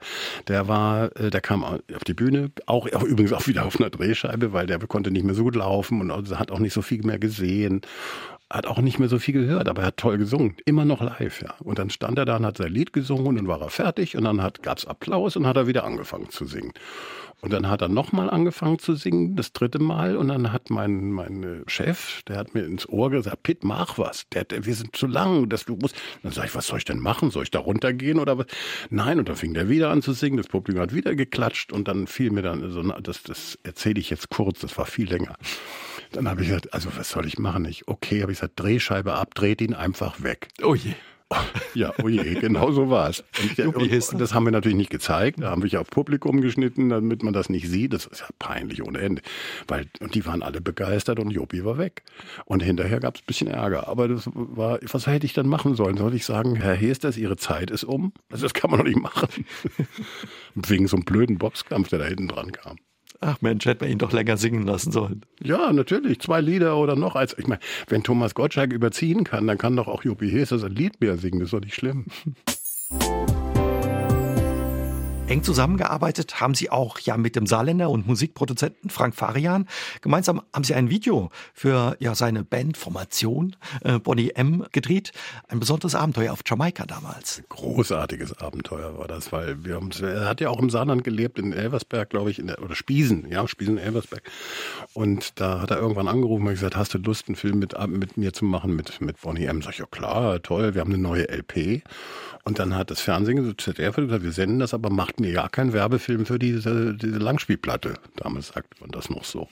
der 0.49 0.67
war, 0.67 1.17
äh, 1.17 1.31
der 1.31 1.41
kam 1.41 1.63
auf 1.63 2.05
die 2.05 2.15
Bühne, 2.15 2.51
auch, 2.67 2.93
auch 2.93 3.05
übrigens 3.05 3.33
auch 3.33 3.47
wieder 3.47 3.65
auf 3.65 3.79
einer 3.79 3.91
Drehscheibe, 3.91 4.53
weil 4.53 4.67
der 4.67 4.81
konnte 4.81 5.13
nicht 5.13 5.25
mehr 5.25 5.37
so 5.37 5.45
gut 5.45 5.55
laufen 5.55 6.11
und 6.11 6.37
hat 6.37 6.51
auch 6.51 6.59
nicht 6.59 6.73
so 6.73 6.83
viel 6.83 7.05
mehr 7.05 7.21
gesehen 7.21 7.83
hat 8.51 8.67
auch 8.67 8.79
nicht 8.79 8.99
mehr 8.99 9.09
so 9.09 9.19
viel 9.19 9.35
gehört, 9.35 9.69
aber 9.69 9.83
er 9.83 9.89
hat 9.89 9.97
toll 9.97 10.19
gesungen. 10.19 10.57
Immer 10.65 10.85
noch 10.85 11.01
live, 11.01 11.43
ja. 11.43 11.55
Und 11.61 11.79
dann 11.79 11.91
stand 11.91 12.19
er 12.19 12.25
da 12.25 12.37
und 12.37 12.47
hat 12.47 12.57
sein 12.57 12.73
Lied 12.73 12.93
gesungen 12.93 13.27
und 13.27 13.37
dann 13.37 13.49
war 13.49 13.61
er 13.61 13.71
fertig 13.71 14.17
und 14.17 14.25
dann 14.25 14.43
hat, 14.43 14.63
gab's 14.63 14.87
Applaus 14.87 15.37
und 15.37 15.47
hat 15.47 15.57
er 15.57 15.67
wieder 15.67 15.85
angefangen 15.85 16.31
zu 16.31 16.45
singen. 16.45 16.73
Und 17.45 17.53
dann 17.53 17.69
hat 17.69 17.83
er 17.83 17.89
nochmal 17.89 18.31
angefangen 18.31 18.79
zu 18.79 18.95
singen, 18.95 19.37
das 19.37 19.53
dritte 19.53 19.79
Mal. 19.79 20.17
Und 20.17 20.29
dann 20.29 20.51
hat 20.51 20.71
mein, 20.71 21.13
mein 21.13 21.63
Chef, 21.67 22.23
der 22.23 22.39
hat 22.39 22.55
mir 22.55 22.65
ins 22.65 22.89
Ohr 22.89 23.11
gesagt, 23.11 23.43
Pitt, 23.43 23.65
mach 23.65 23.99
was. 23.99 24.27
Der, 24.31 24.45
der, 24.45 24.65
wir 24.65 24.75
sind 24.75 24.97
zu 24.97 25.07
lang, 25.07 25.51
dass 25.51 25.67
du 25.67 25.77
musst. 25.77 25.95
Dann 26.23 26.33
sag 26.33 26.47
ich, 26.47 26.55
was 26.55 26.67
soll 26.67 26.79
ich 26.79 26.87
denn 26.87 27.01
machen? 27.01 27.31
Soll 27.31 27.43
ich 27.43 27.51
da 27.51 27.59
runtergehen 27.59 28.19
oder 28.19 28.39
was? 28.39 28.47
Nein, 28.89 29.19
und 29.19 29.29
dann 29.29 29.37
fing 29.37 29.53
der 29.53 29.69
wieder 29.69 29.91
an 29.91 30.01
zu 30.01 30.15
singen. 30.15 30.39
Das 30.39 30.47
Publikum 30.47 30.81
hat 30.81 30.95
wieder 30.95 31.15
geklatscht 31.15 31.71
und 31.71 31.87
dann 31.87 32.07
fiel 32.07 32.31
mir 32.31 32.41
dann 32.41 32.71
so, 32.71 32.83
das, 32.83 33.23
das 33.23 33.59
erzähle 33.63 34.01
ich 34.01 34.09
jetzt 34.09 34.31
kurz, 34.31 34.61
das 34.61 34.79
war 34.79 34.87
viel 34.87 35.11
länger. 35.11 35.37
Dann 36.15 36.29
habe 36.29 36.43
ich 36.43 36.49
gesagt, 36.49 36.73
also 36.73 36.91
was 36.97 37.11
soll 37.11 37.27
ich 37.27 37.39
machen? 37.39 37.65
Ich, 37.65 37.89
okay, 37.89 38.23
habe 38.23 38.31
ich 38.31 38.39
gesagt, 38.39 38.61
Drehscheibe 38.61 39.15
ab, 39.15 39.35
dreht 39.35 39.61
ihn 39.61 39.75
einfach 39.75 40.23
weg. 40.23 40.49
Oh 40.63 40.75
je. 40.75 40.95
Ja, 41.75 41.93
oh 42.03 42.09
je, 42.09 42.35
genau 42.35 42.71
so 42.71 42.89
war 42.91 43.09
es. 43.09 43.25
Und, 43.59 43.75
und, 43.75 44.21
das 44.21 44.33
haben 44.33 44.45
wir 44.45 44.53
natürlich 44.53 44.77
nicht 44.77 44.91
gezeigt. 44.91 45.43
Da 45.43 45.51
haben 45.51 45.63
wir 45.63 45.69
ja 45.69 45.81
auf 45.81 45.91
Publikum 45.91 46.41
geschnitten, 46.41 46.89
damit 46.89 47.25
man 47.25 47.33
das 47.33 47.49
nicht 47.49 47.69
sieht. 47.69 47.93
Das 47.93 48.07
ist 48.07 48.21
ja 48.21 48.29
peinlich 48.39 48.83
ohne 48.85 49.01
Ende. 49.01 49.23
Weil, 49.67 49.87
und 49.99 50.15
die 50.15 50.25
waren 50.25 50.45
alle 50.45 50.61
begeistert 50.61 51.19
und 51.19 51.31
Jopi 51.31 51.65
war 51.65 51.77
weg. 51.77 52.05
Und 52.45 52.63
hinterher 52.63 53.01
gab 53.01 53.17
es 53.17 53.23
ein 53.23 53.27
bisschen 53.27 53.49
Ärger. 53.49 53.89
Aber 53.89 54.07
das 54.07 54.31
war, 54.33 54.79
was 54.83 55.09
hätte 55.09 55.27
ich 55.27 55.33
dann 55.33 55.49
machen 55.49 55.75
sollen? 55.75 55.97
Soll 55.97 56.15
ich 56.15 56.25
sagen, 56.25 56.55
Herr 56.55 56.75
Hesters, 56.75 57.17
Ihre 57.17 57.37
Zeit 57.37 57.73
ist 57.73 57.83
um? 57.83 58.13
Also 58.31 58.45
das 58.45 58.55
kann 58.55 58.71
man 58.71 58.79
doch 58.79 58.87
nicht 58.87 59.01
machen. 59.01 59.29
Wegen 60.55 60.87
so 60.87 60.97
einem 60.97 61.05
blöden 61.05 61.39
Boxkampf, 61.39 61.89
der 61.89 61.99
da 61.99 62.05
hinten 62.05 62.29
dran 62.29 62.53
kam. 62.53 62.77
Ach 63.27 63.41
Mensch, 63.41 63.65
hätte 63.65 63.85
man 63.85 63.91
ihn 63.91 63.97
doch 63.97 64.13
länger 64.13 64.37
singen 64.37 64.67
lassen 64.67 64.93
sollen. 64.93 65.23
Ja, 65.43 65.73
natürlich. 65.73 66.21
Zwei 66.21 66.43
Lieder 66.43 66.77
oder 66.77 66.95
noch 66.95 67.17
eins. 67.17 67.35
Ich 67.39 67.47
meine, 67.47 67.61
wenn 67.89 68.03
Thomas 68.03 68.35
Gottschalk 68.35 68.71
überziehen 68.71 69.25
kann, 69.25 69.47
dann 69.47 69.57
kann 69.57 69.75
doch 69.77 69.89
auch 69.89 70.05
Juppie 70.05 70.29
Hesers 70.29 70.63
ein 70.63 70.73
Lied 70.73 71.01
mehr 71.01 71.17
singen. 71.17 71.41
Das 71.41 71.47
ist 71.47 71.55
doch 71.55 71.61
nicht 71.61 71.75
schlimm. 71.75 72.05
Eng 75.27 75.43
zusammengearbeitet 75.43 76.39
haben 76.43 76.55
Sie 76.55 76.69
auch 76.69 76.99
ja 76.99 77.17
mit 77.17 77.35
dem 77.35 77.47
Saarländer 77.47 77.89
und 77.89 78.07
Musikproduzenten 78.07 78.91
Frank 78.91 79.15
Farian. 79.15 79.67
Gemeinsam 80.03 80.43
haben 80.53 80.65
Sie 80.65 80.75
ein 80.75 80.91
Video 80.91 81.31
für 81.55 81.97
ja 81.99 82.15
seine 82.15 82.45
Bandformation 82.45 83.57
äh, 83.83 83.99
Bonnie 83.99 84.33
M 84.35 84.67
gedreht. 84.73 85.13
Ein 85.49 85.61
besonderes 85.61 85.95
Abenteuer 85.95 86.31
auf 86.31 86.41
Jamaika 86.47 86.85
damals. 86.85 87.43
Großartiges 87.49 88.39
Abenteuer 88.39 88.99
war 88.99 89.09
das, 89.09 89.33
weil 89.33 89.65
wir 89.65 89.77
haben, 89.77 89.91
er 90.03 90.29
hat 90.29 90.43
ja 90.43 90.51
auch 90.51 90.61
im 90.61 90.69
Saarland 90.69 91.05
gelebt, 91.05 91.39
in 91.39 91.55
Elversberg, 91.55 92.11
glaube 92.11 92.31
ich, 92.31 92.43
der, 92.45 92.63
oder 92.63 92.75
Spiesen, 92.75 93.31
ja, 93.31 93.49
Spiesen, 93.49 93.79
Elversberg. 93.79 94.31
Und 94.93 95.41
da 95.41 95.63
hat 95.63 95.71
er 95.71 95.79
irgendwann 95.79 96.07
angerufen 96.07 96.47
und 96.47 96.53
gesagt, 96.53 96.77
hast 96.77 96.93
du 96.93 96.99
Lust, 96.99 97.29
einen 97.29 97.37
Film 97.37 97.61
mit, 97.61 97.75
mit 97.89 98.19
mir 98.19 98.35
zu 98.35 98.45
machen, 98.45 98.77
mit, 98.77 99.01
mit 99.01 99.19
Bonnie 99.23 99.47
M? 99.47 99.63
Sag 99.63 99.73
ich, 99.73 99.79
ja 99.79 99.87
klar, 99.91 100.43
toll, 100.43 100.75
wir 100.75 100.83
haben 100.83 100.93
eine 100.93 101.03
neue 101.03 101.31
LP. 101.31 101.83
Und 102.45 102.59
dann 102.59 102.75
hat 102.75 102.91
das 102.91 103.01
Fernsehen 103.01 103.57
ZDF 103.57 103.97
gesagt, 103.97 104.23
wir 104.23 104.33
senden 104.33 104.59
das, 104.59 104.75
aber 104.75 104.91
macht 104.91 105.19
mir 105.19 105.31
ja 105.31 105.49
keinen 105.49 105.73
Werbefilm 105.73 106.27
für 106.27 106.39
diese, 106.39 106.95
diese 106.95 107.17
Langspielplatte. 107.17 107.95
Damals 108.17 108.49
sagt 108.49 108.81
man 108.83 108.91
das 108.91 109.09
noch 109.09 109.25
so. 109.25 109.49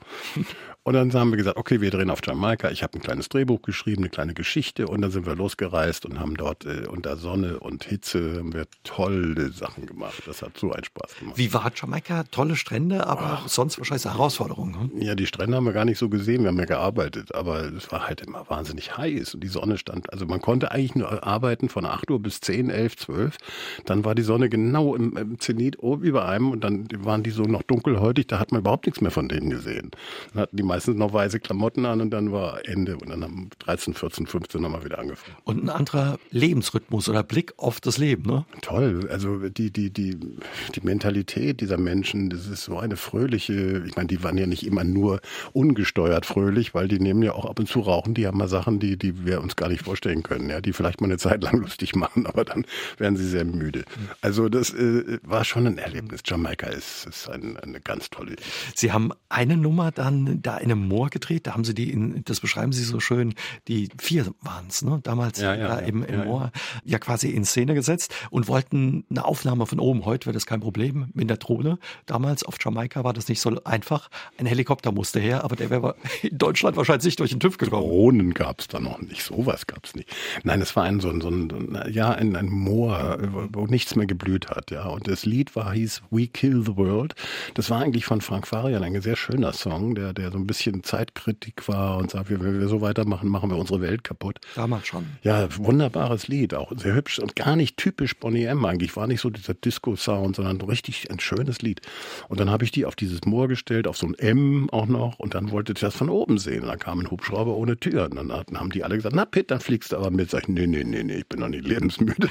Und 0.84 0.94
dann 0.94 1.12
haben 1.12 1.30
wir 1.30 1.36
gesagt, 1.36 1.58
okay, 1.58 1.80
wir 1.80 1.92
drehen 1.92 2.10
auf 2.10 2.18
Jamaika. 2.26 2.70
Ich 2.70 2.82
habe 2.82 2.98
ein 2.98 3.02
kleines 3.02 3.28
Drehbuch 3.28 3.62
geschrieben, 3.62 4.02
eine 4.02 4.10
kleine 4.10 4.34
Geschichte. 4.34 4.88
Und 4.88 5.00
dann 5.02 5.12
sind 5.12 5.26
wir 5.26 5.36
losgereist 5.36 6.04
und 6.06 6.18
haben 6.18 6.36
dort 6.36 6.66
äh, 6.66 6.88
unter 6.88 7.16
Sonne 7.16 7.60
und 7.60 7.84
Hitze 7.84 8.38
haben 8.38 8.52
wir 8.52 8.66
tolle 8.82 9.52
Sachen 9.52 9.86
gemacht. 9.86 10.22
Das 10.26 10.42
hat 10.42 10.58
so 10.58 10.72
einen 10.72 10.82
Spaß 10.82 11.18
gemacht. 11.20 11.38
Wie 11.38 11.54
war 11.54 11.70
Jamaika? 11.72 12.24
Tolle 12.24 12.56
Strände, 12.56 13.06
aber 13.06 13.42
oh. 13.44 13.48
sonst 13.48 13.78
wahrscheinlich 13.78 14.06
eine 14.06 14.16
Herausforderung. 14.16 14.90
Hm? 14.92 15.00
Ja, 15.00 15.14
die 15.14 15.26
Strände 15.26 15.56
haben 15.56 15.66
wir 15.66 15.72
gar 15.72 15.84
nicht 15.84 15.98
so 15.98 16.08
gesehen. 16.08 16.42
Wir 16.42 16.48
haben 16.48 16.58
ja 16.58 16.64
gearbeitet, 16.64 17.32
aber 17.32 17.60
es 17.60 17.92
war 17.92 18.08
halt 18.08 18.20
immer 18.22 18.50
wahnsinnig 18.50 18.96
heiß 18.96 19.34
und 19.34 19.44
die 19.44 19.48
Sonne 19.48 19.78
stand. 19.78 20.12
Also 20.12 20.26
man 20.26 20.40
konnte 20.40 20.72
eigentlich 20.72 20.96
nur 20.96 21.24
arbeiten 21.24 21.68
von 21.68 21.86
8 21.86 22.10
Uhr 22.10 22.20
bis 22.20 22.40
10, 22.40 22.70
11, 22.70 22.96
12. 22.96 23.36
Dann 23.84 24.04
war 24.04 24.16
die 24.16 24.22
Sonne 24.22 24.48
genau 24.48 24.96
im, 24.96 25.16
im 25.16 25.38
Zenit 25.38 25.78
oben 25.78 26.02
über 26.02 26.26
einem 26.26 26.50
und 26.50 26.64
dann 26.64 26.88
waren 27.04 27.22
die 27.22 27.30
so 27.30 27.44
noch 27.44 27.62
dunkelhäutig. 27.62 28.26
Da 28.26 28.40
hat 28.40 28.50
man 28.50 28.62
überhaupt 28.62 28.86
nichts 28.86 29.00
mehr 29.00 29.12
von 29.12 29.28
denen 29.28 29.48
gesehen. 29.48 29.92
Dann 30.32 30.42
hatten 30.42 30.56
die 30.56 30.71
meistens 30.72 30.96
noch 30.96 31.12
weiße 31.12 31.38
Klamotten 31.38 31.84
an 31.84 32.00
und 32.00 32.10
dann 32.10 32.32
war 32.32 32.66
Ende. 32.66 32.96
Und 32.96 33.10
dann 33.10 33.22
haben 33.22 33.50
13, 33.58 33.92
14, 33.92 34.26
15 34.26 34.62
nochmal 34.62 34.84
wieder 34.86 34.98
angefangen. 34.98 35.36
Und 35.44 35.64
ein 35.64 35.68
anderer 35.68 36.18
Lebensrhythmus 36.30 37.10
oder 37.10 37.22
Blick 37.22 37.52
auf 37.58 37.78
das 37.78 37.98
Leben, 37.98 38.22
ne? 38.22 38.46
Toll. 38.62 39.06
Also 39.10 39.50
die, 39.50 39.70
die, 39.70 39.90
die, 39.90 40.18
die 40.18 40.80
Mentalität 40.80 41.60
dieser 41.60 41.76
Menschen, 41.76 42.30
das 42.30 42.46
ist 42.46 42.64
so 42.64 42.78
eine 42.78 42.96
fröhliche, 42.96 43.84
ich 43.86 43.96
meine, 43.96 44.06
die 44.06 44.22
waren 44.22 44.38
ja 44.38 44.46
nicht 44.46 44.64
immer 44.66 44.82
nur 44.82 45.20
ungesteuert 45.52 46.24
fröhlich, 46.24 46.72
weil 46.72 46.88
die 46.88 46.98
nehmen 46.98 47.22
ja 47.22 47.32
auch 47.32 47.44
ab 47.44 47.58
und 47.58 47.68
zu 47.68 47.80
rauchen, 47.80 48.14
die 48.14 48.26
haben 48.26 48.38
mal 48.38 48.48
Sachen, 48.48 48.80
die, 48.80 48.96
die 48.96 49.26
wir 49.26 49.42
uns 49.42 49.56
gar 49.56 49.68
nicht 49.68 49.82
vorstellen 49.82 50.22
können, 50.22 50.48
ja, 50.48 50.62
die 50.62 50.72
vielleicht 50.72 51.02
mal 51.02 51.08
eine 51.08 51.18
Zeit 51.18 51.42
lang 51.42 51.58
lustig 51.60 51.94
machen, 51.94 52.24
aber 52.26 52.46
dann 52.46 52.64
werden 52.96 53.18
sie 53.18 53.28
sehr 53.28 53.44
müde. 53.44 53.84
Also 54.22 54.48
das 54.48 54.72
äh, 54.72 55.18
war 55.22 55.44
schon 55.44 55.66
ein 55.66 55.76
Erlebnis. 55.76 56.22
Jamaika 56.24 56.68
ist, 56.68 57.04
ist 57.06 57.28
ein, 57.28 57.58
eine 57.58 57.82
ganz 57.82 58.08
tolle 58.08 58.32
Idee. 58.32 58.42
Sie 58.74 58.90
haben 58.90 59.12
eine 59.28 59.58
Nummer 59.58 59.90
dann 59.90 60.40
da 60.40 60.61
in 60.62 60.70
einem 60.70 60.88
Moor 60.88 61.10
gedreht. 61.10 61.46
Da 61.46 61.54
haben 61.54 61.64
sie 61.64 61.74
die, 61.74 61.90
in, 61.90 62.24
das 62.24 62.40
beschreiben 62.40 62.72
sie 62.72 62.84
so 62.84 63.00
schön, 63.00 63.34
die 63.68 63.88
vier 63.98 64.26
waren 64.40 64.66
es, 64.68 64.82
ne? 64.82 65.00
damals 65.02 65.40
ja, 65.40 65.54
ja, 65.54 65.68
da 65.68 65.80
ja, 65.80 65.86
im, 65.86 66.06
Moor, 66.24 66.52
ja 66.84 66.98
quasi 66.98 67.30
in 67.30 67.44
Szene 67.44 67.74
gesetzt 67.74 68.14
und 68.30 68.48
wollten 68.48 69.04
eine 69.10 69.24
Aufnahme 69.24 69.66
von 69.66 69.80
oben. 69.80 70.04
Heute 70.04 70.26
wäre 70.26 70.34
das 70.34 70.46
kein 70.46 70.60
Problem 70.60 71.08
mit 71.14 71.28
der 71.28 71.36
Drohne. 71.36 71.78
Damals 72.06 72.44
auf 72.44 72.56
Jamaika 72.60 73.04
war 73.04 73.12
das 73.12 73.28
nicht 73.28 73.40
so 73.40 73.62
einfach. 73.64 74.08
Ein 74.38 74.46
Helikopter 74.46 74.92
musste 74.92 75.20
her, 75.20 75.44
aber 75.44 75.56
der 75.56 75.70
wäre 75.70 75.96
in 76.22 76.38
Deutschland 76.38 76.76
wahrscheinlich 76.76 77.04
nicht 77.04 77.20
durch 77.20 77.30
den 77.30 77.40
TÜV 77.40 77.58
gekommen. 77.58 77.82
Drohnen 77.82 78.34
gab 78.34 78.60
es 78.60 78.68
da 78.68 78.80
noch 78.80 79.00
nicht, 79.00 79.22
sowas 79.22 79.66
gab 79.66 79.84
es 79.84 79.94
nicht. 79.94 80.08
Nein, 80.44 80.60
es 80.60 80.74
war 80.76 80.84
ein 80.84 81.00
so 81.00 81.10
ein, 81.10 81.20
so 81.20 81.28
ein 81.28 81.82
ja, 81.90 82.10
ein, 82.10 82.36
ein 82.36 82.46
Moor, 82.46 83.18
wo 83.52 83.66
nichts 83.66 83.96
mehr 83.96 84.06
geblüht 84.06 84.48
hat, 84.48 84.70
ja. 84.70 84.86
Und 84.86 85.08
das 85.08 85.26
Lied 85.26 85.56
war, 85.56 85.72
hieß 85.72 86.02
We 86.10 86.26
Kill 86.26 86.62
the 86.64 86.76
World. 86.76 87.14
Das 87.54 87.70
war 87.70 87.80
eigentlich 87.80 88.04
von 88.04 88.20
Frank 88.20 88.46
Farian 88.46 88.82
ein 88.82 89.00
sehr 89.00 89.16
schöner 89.16 89.52
Song, 89.52 89.94
der, 89.94 90.12
der 90.12 90.30
so 90.30 90.38
ein 90.38 90.46
bisschen 90.52 90.82
Zeitkritik 90.84 91.66
war 91.66 91.96
und 91.96 92.10
sagt, 92.10 92.28
wenn 92.28 92.60
wir 92.60 92.68
so 92.68 92.82
weitermachen, 92.82 93.26
machen 93.30 93.48
wir 93.48 93.56
unsere 93.56 93.80
Welt 93.80 94.04
kaputt. 94.04 94.38
Damals 94.54 94.86
schon. 94.86 95.06
Ja, 95.22 95.48
wunderbares 95.56 96.28
Lied, 96.28 96.52
auch 96.52 96.72
sehr 96.76 96.94
hübsch 96.94 97.18
und 97.18 97.36
gar 97.36 97.56
nicht 97.56 97.78
typisch 97.78 98.14
Bonnie 98.18 98.44
M 98.44 98.62
eigentlich. 98.66 98.94
War 98.94 99.06
nicht 99.06 99.22
so 99.22 99.30
dieser 99.30 99.54
Disco-Sound, 99.54 100.36
sondern 100.36 100.60
richtig 100.60 101.10
ein 101.10 101.20
schönes 101.20 101.62
Lied. 101.62 101.80
Und 102.28 102.38
dann 102.38 102.50
habe 102.50 102.64
ich 102.64 102.70
die 102.70 102.84
auf 102.84 102.96
dieses 102.96 103.22
Moor 103.24 103.48
gestellt, 103.48 103.86
auf 103.86 103.96
so 103.96 104.06
ein 104.06 104.14
M 104.14 104.68
auch 104.70 104.84
noch 104.84 105.18
und 105.18 105.34
dann 105.34 105.50
wollte 105.52 105.72
ich 105.72 105.80
das 105.80 105.96
von 105.96 106.10
oben 106.10 106.36
sehen. 106.36 106.62
Und 106.62 106.68
dann 106.68 106.78
kam 106.78 107.00
ein 107.00 107.10
Hubschrauber 107.10 107.56
ohne 107.56 107.78
Tür. 107.78 108.10
Und 108.10 108.16
dann 108.16 108.30
haben 108.30 108.70
die 108.70 108.84
alle 108.84 108.96
gesagt, 108.96 109.16
na 109.16 109.24
Pitt, 109.24 109.50
dann 109.50 109.60
fliegst 109.60 109.92
du 109.92 109.96
aber 109.96 110.10
mit. 110.10 110.28
Sag 110.28 110.42
ich, 110.42 110.48
nee, 110.48 110.66
nee, 110.66 110.84
nee, 110.84 111.02
nee, 111.02 111.16
ich 111.16 111.26
bin 111.26 111.40
noch 111.40 111.48
nicht 111.48 111.66
lebensmüde. 111.66 112.28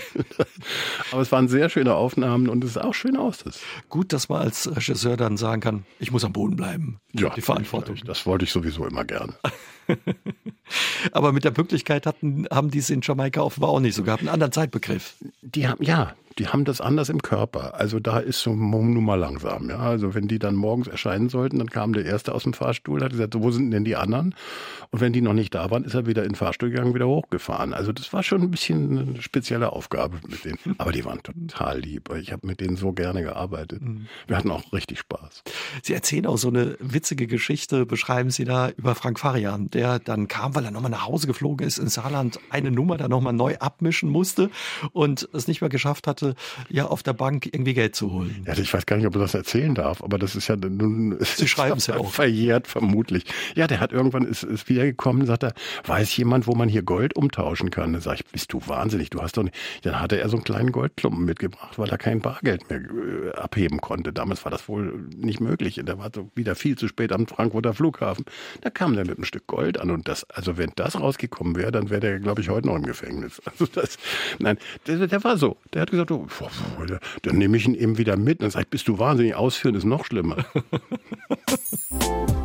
aber 1.12 1.22
es 1.22 1.32
waren 1.32 1.48
sehr 1.48 1.70
schöne 1.70 1.96
Aufnahmen 1.96 2.50
und 2.50 2.64
es 2.64 2.74
sah 2.74 2.84
auch 2.84 2.94
schön 2.94 3.18
aus. 3.18 3.40
Das. 3.40 3.62
Gut, 3.90 4.14
dass 4.14 4.30
man 4.30 4.42
als 4.44 4.74
Regisseur 4.76 5.18
dann 5.18 5.38
sagen 5.38 5.62
kann, 5.62 5.86
ich 5.98 6.12
muss 6.12 6.24
am 6.24 6.34
Boden 6.34 6.56
bleiben. 6.56 7.00
Ja, 7.14 7.30
die 7.30 7.42
Verantwortung. 7.42 7.96
Das 8.12 8.26
wollte 8.26 8.44
ich 8.44 8.52
sowieso 8.52 8.86
immer 8.86 9.06
gerne. 9.06 9.36
Aber 11.14 11.32
mit 11.32 11.46
der 11.46 11.52
Pünktlichkeit 11.52 12.06
hatten, 12.06 12.46
haben 12.52 12.70
die 12.70 12.80
es 12.80 12.90
in 12.90 13.00
Jamaika 13.02 13.40
offenbar 13.40 13.70
auch 13.70 13.80
nicht 13.80 13.96
so 13.96 14.04
gehabt. 14.04 14.20
Einen 14.20 14.28
anderen 14.28 14.52
Zeitbegriff. 14.52 15.16
Die 15.42 15.66
haben, 15.66 15.82
ja, 15.82 16.14
die 16.38 16.48
haben 16.48 16.66
das 16.66 16.82
anders 16.82 17.10
im 17.10 17.22
Körper. 17.22 17.76
Also 17.76 18.00
da 18.00 18.20
ist 18.20 18.42
so 18.42 18.54
nun 18.54 19.04
mal 19.04 19.16
langsam. 19.16 19.70
Ja? 19.70 19.80
Also 19.80 20.14
wenn 20.14 20.28
die 20.28 20.40
dann 20.40 20.56
morgens 20.56 20.88
erscheinen 20.88 21.30
sollten, 21.30 21.60
dann 21.60 21.70
kam 21.70 21.94
der 21.94 22.06
Erste 22.06 22.34
aus 22.34 22.44
dem 22.44 22.54
Fahrstuhl, 22.54 23.04
hat 23.04 23.12
gesagt, 23.12 23.36
wo 23.38 23.52
sind 23.52 23.72
denn 23.72 23.84
die 23.86 23.96
anderen? 23.96 24.36
Und 24.92 25.02
wenn 25.02 25.14
die 25.14 25.22
noch 25.22 25.34
nicht 25.34 25.54
da 25.56 25.72
waren, 25.72 25.84
ist 25.84 25.94
er 25.94 26.06
wieder 26.06 26.24
in 26.24 26.30
den 26.30 26.36
Fahrstuhl 26.36 26.70
gegangen, 26.70 26.94
wieder 26.94 27.08
hochgefahren. 27.08 27.74
Also 27.74 27.92
das 27.92 28.12
war 28.14 28.24
schon 28.24 28.42
ein 28.42 28.52
bisschen 28.52 28.98
eine 28.98 29.22
spezielle 29.22 29.72
Aufgabe 29.72 30.20
mit 30.28 30.46
denen. 30.46 30.58
Aber 30.78 30.92
die 30.92 31.06
waren 31.06 31.22
total 31.24 31.80
lieb. 31.80 32.10
Ich 32.20 32.32
habe 32.32 32.46
mit 32.48 32.60
denen 32.60 32.76
so 32.76 32.92
gerne 32.92 33.22
gearbeitet. 33.22 33.82
Mhm. 33.82 34.08
Wir 34.28 34.38
hatten 34.38 34.52
auch 34.52 34.74
richtig 34.74 35.00
Spaß. 35.00 35.44
Sie 35.84 35.94
erzählen 35.94 36.26
auch 36.26 36.38
so 36.38 36.50
eine 36.50 36.78
witzige 36.80 37.28
Geschichte, 37.28 37.86
beschreiben 37.86 38.32
Sie 38.32 38.46
da 38.46 38.70
über 38.70 38.96
Frank 38.96 39.20
Farian, 39.20 39.70
der 39.70 40.00
dann 40.00 40.28
kam, 40.28 40.56
weil 40.56 40.66
er 40.66 40.72
nochmal 40.72 40.92
nach 40.92 41.08
Hause 41.08 41.28
geflogen 41.28 41.66
ist 41.66 41.78
in 41.78 41.88
Saarland, 41.88 42.40
eine 42.50 42.72
Nummer 42.72 42.98
da 42.98 43.08
nochmal 43.08 43.34
neu 43.34 43.58
abmischen 43.60 44.10
musste 44.10 44.50
und 44.92 45.28
es 45.34 45.48
nicht 45.48 45.62
mehr 45.62 45.70
geschafft 45.70 46.08
hatte, 46.22 46.36
ja 46.70 46.86
auf 46.86 47.04
der 47.04 47.14
Bank 47.14 47.48
irgendwie 47.48 47.74
Geld 47.74 47.96
zu 47.96 48.12
holen. 48.12 48.44
Ja, 48.46 48.58
ich 48.58 48.74
weiß 48.74 48.86
gar 48.86 48.98
nicht, 48.98 49.06
ob 49.06 49.16
er 49.16 49.22
das 49.22 49.34
erzählen 49.34 49.76
darf, 49.76 50.04
aber 50.04 50.18
das 50.18 50.36
ist 50.36 50.48
ja 50.48 50.56
nun. 50.56 51.18
Sie 51.22 51.48
schreiben 51.48 51.78
es 51.78 51.88
ja 51.88 51.98
auch. 51.98 52.12
Verjährt 52.12 52.68
vermutlich. 52.68 53.26
Ja, 53.56 53.68
der 53.68 53.80
hat 53.80 53.92
irgendwann 53.92 54.24
ist, 54.24 54.44
ist 54.44 54.70
wiedergekommen, 54.70 55.26
sagt 55.26 55.44
er, 55.44 55.54
weiß 55.86 56.16
jemand, 56.18 56.48
wo 56.48 56.56
man 56.56 56.70
hier 56.70 56.84
Gold 56.84 57.16
umtauschen 57.16 57.70
kann? 57.70 57.94
Dann 57.94 58.02
sag 58.02 58.16
ich, 58.16 58.26
bist 58.26 58.54
du 58.54 58.62
wahnsinnig? 58.66 59.10
Du 59.10 59.22
hast 59.22 59.38
doch 59.38 59.44
nicht. 59.44 59.56
Dann 59.84 60.00
hatte 60.00 60.20
er 60.20 60.30
so 60.30 60.38
einen 60.38 60.44
kleinen 60.44 60.72
Goldklumpen 60.72 61.26
mitgebracht, 61.26 61.78
weil 61.78 61.90
er 61.90 61.98
kein 61.98 62.22
Bargeld 62.22 62.70
mehr 62.70 62.80
äh, 62.80 63.32
abheben 63.38 63.82
konnte. 63.82 64.14
Damals 64.14 64.44
war 64.46 64.52
das 64.52 64.68
wohl 64.68 65.08
nicht 65.16 65.40
möglich. 65.40 65.80
Und 65.80 65.90
er 65.90 65.98
war 65.98 66.10
so 66.14 66.30
wieder 66.36 66.56
viel 66.56 66.78
zu 66.78 66.88
spät 66.88 67.12
am 67.12 67.28
Frankfurter 67.28 67.74
Flughafen. 67.74 68.26
Da 68.62 68.70
kam 68.70 68.96
der 68.96 69.06
mit 69.06 69.18
einem 69.18 69.26
Stück 69.26 69.48
Gold 69.48 69.80
an 69.80 69.92
und 69.92 70.08
das, 70.08 70.30
also 70.30 70.58
wenn 70.58 70.72
das 70.76 71.00
rausgekommen 71.00 71.56
wäre, 71.56 71.72
dann 71.72 71.90
wäre 71.90 72.02
der, 72.02 72.20
glaube 72.20 72.42
ich, 72.42 72.50
heute 72.50 72.68
noch 72.68 72.76
im 72.76 72.84
Gefängnis. 72.84 73.42
Also 73.52 73.66
das, 73.66 73.98
nein, 74.40 74.58
der, 74.88 75.08
der 75.08 75.24
war 75.26 75.38
so. 75.38 75.58
Der 75.74 75.82
hat 75.82 75.92
gesagt, 75.92 76.11
oh, 76.12 76.86
dann 77.22 77.38
nehme 77.38 77.58
ich 77.58 77.66
ihn 77.68 77.76
eben 77.76 77.98
wieder 77.98 78.18
mit. 78.18 78.42
Dann 78.42 78.52
sage 78.52 78.68
bist 78.70 78.88
du 78.88 79.00
wahnsinnig 79.00 79.36
ausführen, 79.36 79.76
ist 79.76 79.86
noch 79.86 80.06
schlimmer. 80.06 80.46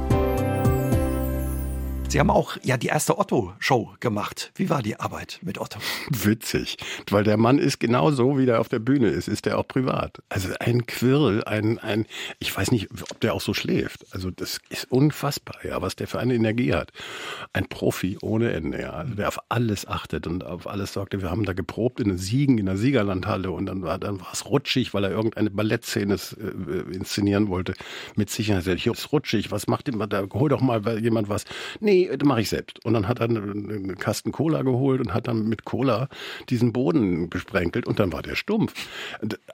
Sie 2.16 2.20
haben 2.20 2.30
auch 2.30 2.56
ja 2.62 2.78
die 2.78 2.86
erste 2.86 3.18
Otto-Show 3.18 3.90
gemacht. 4.00 4.50
Wie 4.54 4.70
war 4.70 4.82
die 4.82 4.98
Arbeit 4.98 5.38
mit 5.42 5.58
Otto? 5.58 5.80
Witzig, 6.08 6.78
weil 7.10 7.24
der 7.24 7.36
Mann 7.36 7.58
ist 7.58 7.78
genau 7.78 8.10
so, 8.10 8.38
wie 8.38 8.46
der 8.46 8.58
auf 8.58 8.70
der 8.70 8.78
Bühne 8.78 9.08
ist, 9.08 9.28
ist 9.28 9.46
er 9.46 9.58
auch 9.58 9.68
privat. 9.68 10.22
Also 10.30 10.48
ein 10.58 10.86
Quirl, 10.86 11.44
ein, 11.44 11.78
ein, 11.78 12.06
ich 12.38 12.56
weiß 12.56 12.70
nicht, 12.70 12.88
ob 13.10 13.20
der 13.20 13.34
auch 13.34 13.42
so 13.42 13.52
schläft. 13.52 14.06
Also 14.12 14.30
das 14.30 14.60
ist 14.70 14.90
unfassbar, 14.90 15.56
ja, 15.62 15.82
was 15.82 15.94
der 15.94 16.08
für 16.08 16.18
eine 16.18 16.34
Energie 16.34 16.72
hat. 16.72 16.90
Ein 17.52 17.66
Profi 17.66 18.16
ohne 18.22 18.50
Ende, 18.52 18.80
ja, 18.80 18.92
also 18.92 19.12
der 19.12 19.28
auf 19.28 19.38
alles 19.50 19.86
achtet 19.86 20.26
und 20.26 20.42
auf 20.42 20.66
alles 20.66 20.94
sorgte. 20.94 21.20
Wir 21.20 21.30
haben 21.30 21.44
da 21.44 21.52
geprobt 21.52 22.00
in 22.00 22.08
den 22.08 22.16
Siegen, 22.16 22.56
in 22.56 22.64
der 22.64 22.78
Siegerlandhalle 22.78 23.50
und 23.50 23.66
dann 23.66 23.82
war, 23.82 23.98
dann 23.98 24.20
war 24.20 24.32
es 24.32 24.46
rutschig, 24.46 24.94
weil 24.94 25.04
er 25.04 25.10
irgendeine 25.10 25.50
Ballettszene 25.50 26.14
äh, 26.14 26.94
inszenieren 26.94 27.48
wollte. 27.48 27.74
Mit 28.14 28.30
Sicherheit, 28.30 28.78
hier 28.78 28.92
ist 28.92 29.12
rutschig, 29.12 29.50
was 29.50 29.66
macht 29.66 29.90
immer 29.90 30.06
da, 30.06 30.24
hol 30.32 30.48
doch 30.48 30.62
mal 30.62 30.98
jemand 30.98 31.28
was. 31.28 31.44
Nee, 31.80 32.05
nee, 32.08 32.16
das 32.16 32.26
mache 32.26 32.40
ich 32.40 32.48
selbst. 32.48 32.84
Und 32.84 32.94
dann 32.94 33.08
hat 33.08 33.20
er 33.20 33.28
einen 33.28 33.96
Kasten 33.98 34.32
Cola 34.32 34.62
geholt 34.62 35.00
und 35.00 35.14
hat 35.14 35.28
dann 35.28 35.48
mit 35.48 35.64
Cola 35.64 36.08
diesen 36.48 36.72
Boden 36.72 37.30
gesprenkelt 37.30 37.86
und 37.86 37.98
dann 37.98 38.12
war 38.12 38.22
der 38.22 38.36
stumpf. 38.36 38.74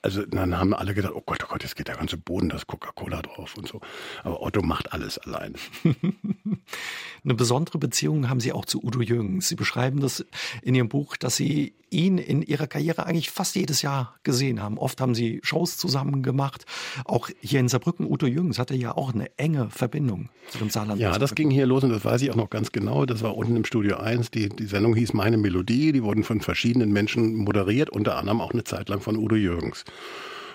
Also 0.02 0.24
dann 0.26 0.58
haben 0.58 0.74
alle 0.74 0.94
gedacht, 0.94 1.12
oh 1.14 1.22
Gott, 1.24 1.44
oh 1.44 1.48
Gott, 1.48 1.62
jetzt 1.62 1.76
geht 1.76 1.88
der 1.88 1.96
ganze 1.96 2.16
Boden, 2.16 2.48
da 2.48 2.56
ist 2.56 2.66
Coca-Cola 2.66 3.22
drauf 3.22 3.56
und 3.56 3.68
so. 3.68 3.80
Aber 4.24 4.42
Otto 4.42 4.62
macht 4.62 4.92
alles 4.92 5.18
allein. 5.18 5.54
Eine 7.24 7.34
besondere 7.34 7.78
Beziehung 7.78 8.28
haben 8.28 8.40
Sie 8.40 8.52
auch 8.52 8.64
zu 8.64 8.82
Udo 8.82 9.00
Jürgens. 9.00 9.48
Sie 9.48 9.54
beschreiben 9.54 10.00
das 10.00 10.24
in 10.62 10.74
Ihrem 10.74 10.88
Buch, 10.88 11.16
dass 11.16 11.36
Sie 11.36 11.74
ihn 11.92 12.18
in 12.18 12.42
Ihrer 12.42 12.66
Karriere 12.66 13.06
eigentlich 13.06 13.30
fast 13.30 13.54
jedes 13.54 13.82
Jahr 13.82 14.14
gesehen 14.22 14.62
haben. 14.62 14.78
Oft 14.78 15.00
haben 15.00 15.14
Sie 15.14 15.40
Shows 15.42 15.76
zusammen 15.76 16.22
gemacht. 16.22 16.64
Auch 17.04 17.28
hier 17.40 17.60
in 17.60 17.68
Saarbrücken, 17.68 18.06
Udo 18.06 18.26
Jürgens 18.26 18.58
hatte 18.58 18.74
ja 18.74 18.96
auch 18.96 19.12
eine 19.12 19.30
enge 19.38 19.70
Verbindung 19.70 20.30
zu 20.48 20.58
dem 20.58 20.70
Saarland. 20.70 21.00
Ja, 21.00 21.18
das 21.18 21.34
ging 21.34 21.50
hier 21.50 21.66
los 21.66 21.84
und 21.84 21.90
das 21.90 22.04
weiß 22.04 22.22
ich 22.22 22.30
auch 22.30 22.36
noch 22.36 22.41
ganz 22.50 22.72
genau. 22.72 23.06
Das 23.06 23.22
war 23.22 23.36
unten 23.36 23.56
im 23.56 23.64
Studio 23.64 23.96
1. 23.96 24.30
Die, 24.30 24.48
die 24.48 24.66
Sendung 24.66 24.94
hieß 24.94 25.12
Meine 25.12 25.36
Melodie. 25.36 25.92
Die 25.92 26.02
wurden 26.02 26.24
von 26.24 26.40
verschiedenen 26.40 26.92
Menschen 26.92 27.34
moderiert, 27.34 27.90
unter 27.90 28.16
anderem 28.16 28.40
auch 28.40 28.52
eine 28.52 28.64
Zeit 28.64 28.88
lang 28.88 29.00
von 29.00 29.16
Udo 29.16 29.36
Jürgens. 29.36 29.84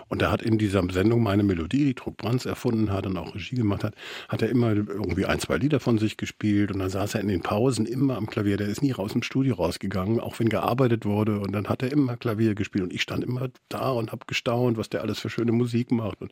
Und 0.10 0.22
er 0.22 0.32
hat 0.32 0.42
in 0.42 0.58
dieser 0.58 0.84
Sendung 0.90 1.22
meine 1.22 1.44
Melodie, 1.44 1.86
die 1.86 1.96
Druck 1.96 2.18
Brands 2.18 2.46
erfunden 2.46 2.92
hat 2.92 3.06
und 3.06 3.18
auch 3.18 3.36
Regie 3.36 3.58
gemacht 3.58 3.84
hat, 3.84 3.94
hat 4.30 4.42
er 4.42 4.50
immer 4.50 4.74
irgendwie 4.74 5.26
ein, 5.26 5.40
zwei 5.40 5.58
Lieder 5.58 5.80
von 5.80 5.98
sich 5.98 6.18
gespielt 6.18 6.72
und 6.72 6.80
dann 6.80 6.90
saß 6.90 7.16
er 7.16 7.22
in 7.22 7.28
den 7.28 7.42
Pausen 7.42 7.86
immer 7.86 8.16
am 8.16 8.28
Klavier. 8.28 8.58
Der 8.58 8.68
ist 8.68 8.82
nie 8.82 8.92
raus 8.92 9.14
im 9.16 9.24
Studio 9.24 9.56
rausgegangen, 9.56 10.20
auch 10.20 10.40
wenn 10.40 10.50
gearbeitet 10.50 11.06
wurde 11.06 11.40
und 11.40 11.52
dann 11.52 11.68
hat 11.68 11.84
er 11.84 11.92
immer 11.92 12.16
Klavier 12.16 12.56
gespielt 12.56 12.86
und 12.86 12.94
ich 12.94 13.02
stand 13.02 13.24
immer 13.24 13.50
da 13.70 13.92
und 13.92 14.12
habe 14.12 14.26
gestaunt, 14.28 14.78
was 14.78 14.90
der 14.90 15.02
alles 15.02 15.20
für 15.20 15.30
schöne 15.30 15.52
Musik 15.52 15.92
macht. 15.92 16.22
Und 16.22 16.32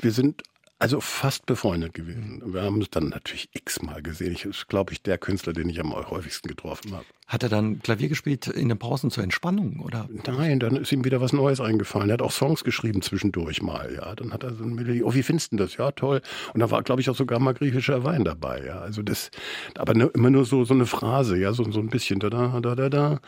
wir 0.00 0.12
sind 0.12 0.42
also 0.80 1.00
fast 1.00 1.44
befreundet 1.44 1.92
gewesen. 1.92 2.42
Wir 2.46 2.62
haben 2.62 2.80
es 2.80 2.88
dann 2.90 3.10
natürlich 3.10 3.50
x-mal 3.52 4.02
gesehen. 4.02 4.32
Ich 4.32 4.46
ist, 4.46 4.66
glaube 4.68 4.92
ich, 4.94 5.02
der 5.02 5.18
Künstler, 5.18 5.52
den 5.52 5.68
ich 5.68 5.78
am 5.78 5.94
häufigsten 5.94 6.48
getroffen 6.48 6.92
habe. 6.92 7.04
Hat 7.26 7.44
er 7.44 7.48
dann 7.48 7.80
Klavier 7.80 8.08
gespielt 8.08 8.48
in 8.48 8.68
den 8.68 8.78
Pausen 8.78 9.10
zur 9.12 9.22
Entspannung, 9.22 9.78
oder? 9.80 10.08
Nein, 10.26 10.58
dann 10.58 10.74
ist 10.74 10.90
ihm 10.90 11.04
wieder 11.04 11.20
was 11.20 11.32
Neues 11.32 11.60
eingefallen. 11.60 12.08
Er 12.08 12.14
hat 12.14 12.22
auch 12.22 12.32
Songs 12.32 12.64
geschrieben 12.64 13.02
zwischendurch 13.02 13.62
mal, 13.62 13.94
ja. 13.94 14.16
Dann 14.16 14.32
hat 14.32 14.42
er 14.42 14.54
so 14.54 14.64
eine 14.64 14.74
Melodie, 14.74 15.04
oh, 15.04 15.14
wie 15.14 15.22
findest 15.22 15.52
du 15.52 15.56
das? 15.56 15.76
Ja, 15.76 15.92
toll. 15.92 16.22
Und 16.54 16.60
da 16.60 16.72
war, 16.72 16.82
glaube 16.82 17.02
ich, 17.02 17.10
auch 17.10 17.14
sogar 17.14 17.38
mal 17.38 17.54
griechischer 17.54 18.02
Wein 18.02 18.24
dabei, 18.24 18.64
ja. 18.66 18.80
Also 18.80 19.02
das, 19.02 19.30
aber 19.78 19.94
ne, 19.94 20.10
immer 20.14 20.30
nur 20.30 20.44
so, 20.44 20.64
so 20.64 20.74
eine 20.74 20.86
Phrase, 20.86 21.38
ja, 21.38 21.52
so, 21.52 21.70
so 21.70 21.78
ein 21.78 21.88
bisschen, 21.88 22.18
da, 22.18 22.30
da, 22.30 22.58
da, 22.58 22.74
da, 22.74 22.88
da. 22.88 23.20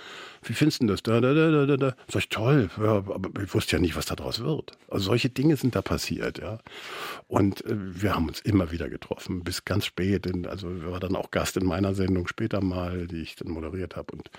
Wie 0.42 0.54
findest 0.54 0.82
du 0.82 0.86
das? 0.86 1.04
Da, 1.04 1.20
da, 1.20 1.32
da, 1.32 1.50
da, 1.52 1.66
da, 1.66 1.76
da. 1.76 1.94
Sag 2.08 2.22
ich, 2.22 2.28
toll. 2.28 2.70
Ja, 2.78 2.96
aber 2.96 3.40
ich 3.40 3.54
wusste 3.54 3.76
ja 3.76 3.80
nicht, 3.80 3.94
was 3.94 4.06
daraus 4.06 4.40
wird. 4.40 4.72
Also 4.88 5.04
solche 5.04 5.28
Dinge 5.28 5.56
sind 5.56 5.76
da 5.76 5.82
passiert, 5.82 6.38
ja. 6.38 6.58
Und 7.28 7.41
äh, 7.50 8.02
wir 8.02 8.14
haben 8.14 8.28
uns 8.28 8.40
immer 8.40 8.70
wieder 8.70 8.88
getroffen, 8.88 9.42
bis 9.42 9.64
ganz 9.64 9.86
spät. 9.86 10.26
Also 10.46 10.68
war 10.90 11.00
dann 11.00 11.16
auch 11.16 11.30
Gast 11.30 11.56
in 11.56 11.66
meiner 11.66 11.94
Sendung 11.94 12.26
später 12.26 12.62
mal, 12.62 13.06
die 13.06 13.22
ich 13.22 13.36
dann 13.36 13.50
moderiert 13.50 13.96
habe. 13.96 14.12
Und 14.12 14.30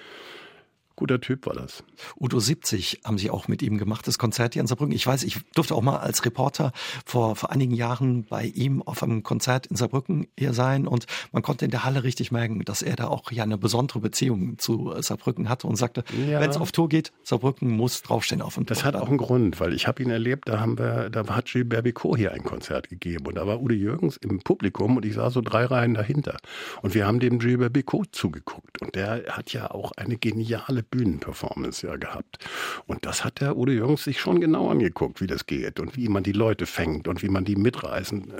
Guter 0.96 1.20
Typ 1.20 1.48
war 1.48 1.54
das. 1.54 1.84
Udo 2.20 2.40
70 2.40 3.02
haben 3.04 3.18
Sie 3.18 3.32
auch 3.32 3.48
mit 3.48 3.64
ihm 3.64 3.80
gemacht, 3.80 4.08
das 4.08 4.20
Konzert 4.20 4.54
hier 4.54 4.62
in 4.62 4.68
Saarbrücken. 4.68 4.94
Ich 4.94 5.08
weiß, 5.08 5.24
ich 5.24 5.40
durfte 5.56 5.74
auch 5.74 5.82
mal 5.82 5.98
als 5.98 6.24
Reporter 6.24 6.72
vor, 7.06 7.36
vor 7.36 7.52
einigen 7.52 7.74
Jahren 7.74 8.26
bei 8.26 8.46
ihm 8.46 8.84
auf 8.84 9.02
einem 9.02 9.24
Konzert 9.24 9.66
in 9.66 9.76
Saarbrücken 9.76 10.28
hier 10.38 10.54
sein 10.54 10.86
und 10.86 11.08
man 11.32 11.42
konnte 11.42 11.66
in 11.66 11.72
der 11.72 11.84
Halle 11.84 12.04
richtig 12.04 12.32
merken, 12.32 12.64
dass 12.64 12.84
er 12.84 12.96
da 12.96 13.08
auch 13.08 13.32
ja 13.32 13.44
eine 13.44 13.58
besondere 13.58 14.02
Beziehung 14.02 14.60
zu 14.60 14.94
Saarbrücken 15.00 15.50
hatte 15.50 15.66
und 15.66 15.78
sagte, 15.78 16.04
ja. 16.28 16.40
wenn 16.40 16.50
es 16.52 16.58
auf 16.58 16.72
Tour 16.72 16.90
geht, 16.90 17.12
Saarbrücken 17.24 17.72
muss 17.72 18.04
draufstehen 18.04 18.44
auf 18.44 18.56
dem 18.56 18.68
Das 18.68 18.84
hat 18.84 18.96
auch 18.96 19.10
einen 19.10 19.18
Grund, 19.18 19.60
weil 19.60 19.74
ich 19.74 19.88
habe 19.88 20.04
ihn 20.04 20.12
erlebt, 20.12 20.48
da 20.48 20.60
haben 20.60 20.78
wir, 20.78 21.10
da 21.10 21.26
hat 21.28 21.46
Gilles 21.46 21.82
Bicot 21.82 22.18
hier 22.18 22.34
ein 22.34 22.44
Konzert 22.44 22.90
gegeben 22.90 23.26
und 23.26 23.36
da 23.36 23.48
war 23.48 23.62
Udo 23.62 23.74
Jürgens 23.74 24.18
im 24.18 24.40
Publikum 24.40 24.98
und 24.98 25.06
ich 25.06 25.16
sah 25.16 25.32
so 25.32 25.42
drei 25.42 25.66
Reihen 25.66 25.96
dahinter 25.96 26.38
und 26.84 26.94
wir 26.94 27.08
haben 27.08 27.20
dem 27.20 27.40
Gilles 27.40 27.72
Bicot 27.72 28.14
zugeguckt 28.14 28.80
und 28.82 28.94
der 28.94 29.24
hat 29.30 29.54
ja 29.54 29.72
auch 29.72 29.92
eine 29.94 30.18
geniale 30.18 30.83
Bühnenperformance 30.84 31.86
ja 31.86 31.96
gehabt. 31.96 32.38
Und 32.86 33.06
das 33.06 33.24
hat 33.24 33.42
der 33.42 33.58
Udo 33.58 33.72
Jürgens 33.72 34.04
sich 34.04 34.20
schon 34.20 34.40
genau 34.42 34.70
angeguckt, 34.70 35.22
wie 35.22 35.28
das 35.28 35.46
geht 35.46 35.80
und 35.80 35.96
wie 35.98 36.10
man 36.10 36.24
die 36.24 36.32
Leute 36.32 36.66
fängt 36.66 37.08
und 37.08 37.22
wie 37.24 37.30
man 37.30 37.46
die 37.46 37.56
mitreißen 37.56 38.34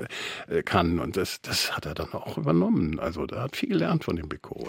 äh, 0.48 0.62
kann. 0.62 0.98
Und 1.00 1.16
das, 1.16 1.40
das 1.42 1.76
hat 1.76 1.86
er 1.86 1.94
dann 1.94 2.12
auch 2.12 2.38
übernommen. 2.38 3.00
Also 3.00 3.26
da 3.26 3.42
hat 3.42 3.56
viel 3.56 3.70
gelernt 3.70 4.04
von 4.04 4.16
dem 4.16 4.28
Beko. 4.28 4.68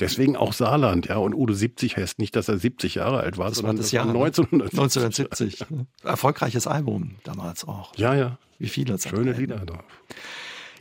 Deswegen 0.00 0.36
auch 0.36 0.52
Saarland, 0.52 1.06
ja. 1.06 1.16
Und 1.18 1.34
Udo 1.34 1.52
70 1.52 1.96
heißt 1.96 2.18
nicht, 2.18 2.34
dass 2.34 2.48
er 2.48 2.58
70 2.58 2.96
Jahre 2.96 3.20
alt 3.20 3.38
war, 3.38 3.48
das 3.48 3.58
sondern 3.58 3.76
war 3.76 3.82
das 3.82 3.92
Jahr 3.92 4.06
1970. 4.06 4.78
1970. 4.78 5.66
Erfolgreiches 6.02 6.66
Album 6.66 7.16
damals 7.24 7.66
auch. 7.68 7.94
Ja, 7.96 8.14
ja. 8.14 8.38
Wie 8.58 8.68
viele 8.68 8.98
Schöne 8.98 9.32
Lieder 9.32 9.58
drauf. 9.58 9.84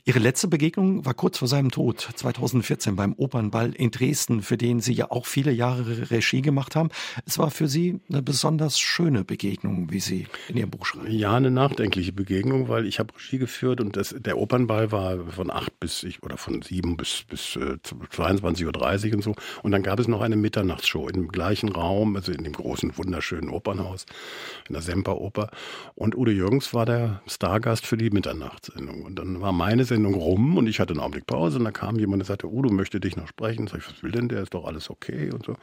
Ihre 0.03 0.17
letzte 0.17 0.47
Begegnung 0.47 1.05
war 1.05 1.13
kurz 1.13 1.37
vor 1.37 1.47
seinem 1.47 1.69
Tod, 1.69 2.09
2014 2.15 2.95
beim 2.95 3.13
Opernball 3.13 3.73
in 3.73 3.91
Dresden, 3.91 4.41
für 4.41 4.57
den 4.57 4.79
Sie 4.79 4.93
ja 4.93 5.11
auch 5.11 5.27
viele 5.27 5.51
Jahre 5.51 6.09
Regie 6.09 6.41
gemacht 6.41 6.75
haben. 6.75 6.89
Es 7.27 7.37
war 7.37 7.51
für 7.51 7.67
Sie 7.67 7.99
eine 8.09 8.23
besonders 8.23 8.79
schöne 8.79 9.23
Begegnung, 9.23 9.91
wie 9.91 9.99
Sie 9.99 10.25
in 10.47 10.57
Ihrem 10.57 10.71
Buch 10.71 10.87
schreiben. 10.87 11.11
Ja, 11.11 11.35
eine 11.35 11.51
nachdenkliche 11.51 12.13
Begegnung, 12.13 12.67
weil 12.67 12.87
ich 12.87 12.97
habe 12.97 13.13
Regie 13.13 13.37
geführt 13.37 13.79
und 13.79 13.95
das, 13.95 14.15
der 14.17 14.39
Opernball 14.39 14.91
war 14.91 15.23
von 15.27 15.51
acht 15.51 15.79
bis 15.79 16.01
ich, 16.01 16.23
oder 16.23 16.37
von 16.37 16.63
sieben 16.63 16.97
bis, 16.97 17.23
bis 17.29 17.55
äh, 17.55 17.77
22.30 18.11 19.09
Uhr 19.09 19.13
und 19.13 19.21
so. 19.21 19.35
Und 19.61 19.71
dann 19.71 19.83
gab 19.83 19.99
es 19.99 20.07
noch 20.07 20.21
eine 20.21 20.35
Mitternachtsshow 20.35 21.09
im 21.09 21.27
gleichen 21.27 21.69
Raum, 21.69 22.15
also 22.15 22.31
in 22.31 22.43
dem 22.43 22.53
großen, 22.53 22.97
wunderschönen 22.97 23.51
Opernhaus, 23.51 24.07
in 24.67 24.73
der 24.73 24.81
Semperoper. 24.81 25.51
Und 25.93 26.17
Udo 26.17 26.31
Jürgens 26.31 26.73
war 26.73 26.87
der 26.87 27.21
Stargast 27.27 27.85
für 27.85 27.97
die 27.97 28.09
Mitternachtssendung. 28.09 29.03
Und 29.03 29.19
dann 29.19 29.41
war 29.41 29.51
meine 29.51 29.90
Sendung 29.91 30.13
rum 30.13 30.57
und 30.57 30.67
ich 30.67 30.79
hatte 30.79 30.93
einen 30.93 31.01
Augenblick 31.01 31.25
Pause 31.25 31.57
und 31.57 31.65
da 31.65 31.71
kam 31.71 31.99
jemand 31.99 32.21
und 32.21 32.27
sagte, 32.27 32.47
Udo 32.47 32.71
möchte 32.71 33.01
dich 33.01 33.17
noch 33.17 33.27
sprechen. 33.27 33.67
Sag 33.67 33.79
ich, 33.79 33.89
was 33.89 34.01
will 34.03 34.11
denn 34.11 34.29
der? 34.29 34.41
Ist 34.41 34.53
doch 34.53 34.63
alles 34.63 34.89
okay 34.89 35.29
und 35.33 35.45
so. 35.45 35.55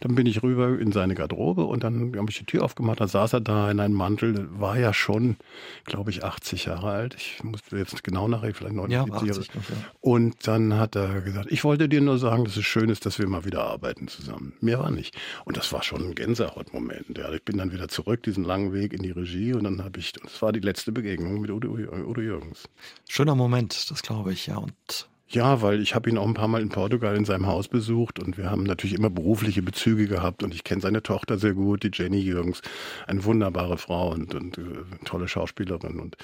Dann 0.00 0.14
bin 0.14 0.26
ich 0.26 0.42
rüber 0.42 0.78
in 0.78 0.90
seine 0.90 1.14
Garderobe 1.14 1.64
und 1.64 1.84
dann 1.84 2.16
habe 2.16 2.30
ich 2.30 2.38
die 2.38 2.46
Tür 2.46 2.64
aufgemacht, 2.64 3.00
dann 3.00 3.08
saß 3.08 3.34
er 3.34 3.40
da 3.40 3.70
in 3.70 3.80
einem 3.80 3.94
Mantel, 3.94 4.48
war 4.58 4.78
ja 4.78 4.94
schon, 4.94 5.36
glaube 5.84 6.10
ich, 6.10 6.24
80 6.24 6.64
Jahre 6.64 6.90
alt. 6.90 7.14
Ich 7.14 7.44
musste 7.44 7.76
jetzt 7.76 8.02
genau 8.02 8.26
nachher, 8.26 8.54
vielleicht 8.54 8.74
79 8.74 9.26
ja, 9.26 9.34
80, 9.36 9.48
ja. 9.54 9.60
Und 10.00 10.46
dann 10.46 10.78
hat 10.78 10.96
er 10.96 11.20
gesagt, 11.20 11.52
ich 11.52 11.62
wollte 11.64 11.86
dir 11.86 12.00
nur 12.00 12.18
sagen, 12.18 12.44
dass 12.44 12.56
es 12.56 12.64
schön 12.64 12.88
ist, 12.88 13.04
dass 13.04 13.18
wir 13.18 13.28
mal 13.28 13.44
wieder 13.44 13.64
arbeiten 13.64 14.08
zusammen. 14.08 14.54
Mehr 14.60 14.78
war 14.78 14.90
nicht. 14.90 15.14
Und 15.44 15.58
das 15.58 15.72
war 15.72 15.82
schon 15.82 16.02
ein 16.02 16.14
Gänsehautmoment. 16.14 17.18
Ja, 17.18 17.30
ich 17.32 17.42
bin 17.42 17.58
dann 17.58 17.70
wieder 17.70 17.88
zurück, 17.88 18.22
diesen 18.22 18.44
langen 18.44 18.72
Weg 18.72 18.94
in 18.94 19.02
die 19.02 19.10
Regie 19.10 19.52
und 19.52 19.64
dann 19.64 19.84
habe 19.84 20.00
ich, 20.00 20.12
das 20.12 20.40
war 20.40 20.52
die 20.52 20.60
letzte 20.60 20.90
Begegnung 20.90 21.42
mit 21.42 21.50
Udo, 21.50 21.68
Udo 21.68 22.20
Jürgens. 22.20 22.64
Schöner 23.08 23.34
Moment 23.34 23.73
das 23.90 24.02
glaube 24.02 24.32
ich, 24.32 24.46
ja. 24.46 24.56
Und 24.56 25.08
ja, 25.28 25.62
weil 25.62 25.80
ich 25.80 25.94
habe 25.94 26.10
ihn 26.10 26.18
auch 26.18 26.26
ein 26.26 26.34
paar 26.34 26.48
Mal 26.48 26.62
in 26.62 26.68
Portugal 26.68 27.16
in 27.16 27.24
seinem 27.24 27.46
Haus 27.46 27.66
besucht 27.68 28.20
und 28.20 28.38
wir 28.38 28.50
haben 28.50 28.62
natürlich 28.62 28.96
immer 28.96 29.10
berufliche 29.10 29.62
Bezüge 29.62 30.06
gehabt 30.06 30.42
und 30.42 30.54
ich 30.54 30.64
kenne 30.64 30.80
seine 30.80 31.02
Tochter 31.02 31.38
sehr 31.38 31.54
gut, 31.54 31.82
die 31.82 31.90
Jenny 31.92 32.20
Jürgens, 32.20 32.60
eine 33.06 33.24
wunderbare 33.24 33.78
Frau 33.78 34.12
und, 34.12 34.34
und 34.34 34.58
äh, 34.58 34.62
tolle 35.04 35.26
Schauspielerin 35.26 35.98
und 35.98 36.16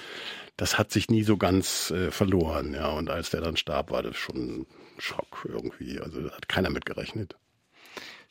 das 0.56 0.78
hat 0.78 0.92
sich 0.92 1.08
nie 1.08 1.22
so 1.22 1.36
ganz 1.36 1.90
äh, 1.90 2.10
verloren, 2.10 2.74
ja. 2.74 2.88
Und 2.90 3.10
als 3.10 3.30
der 3.30 3.40
dann 3.40 3.56
starb, 3.56 3.90
war 3.90 4.02
das 4.02 4.16
schon 4.16 4.36
ein 4.36 4.66
Schock 4.98 5.46
irgendwie. 5.48 5.98
Also 6.00 6.20
da 6.20 6.30
hat 6.32 6.48
keiner 6.48 6.70
mit 6.70 6.84
gerechnet 6.84 7.36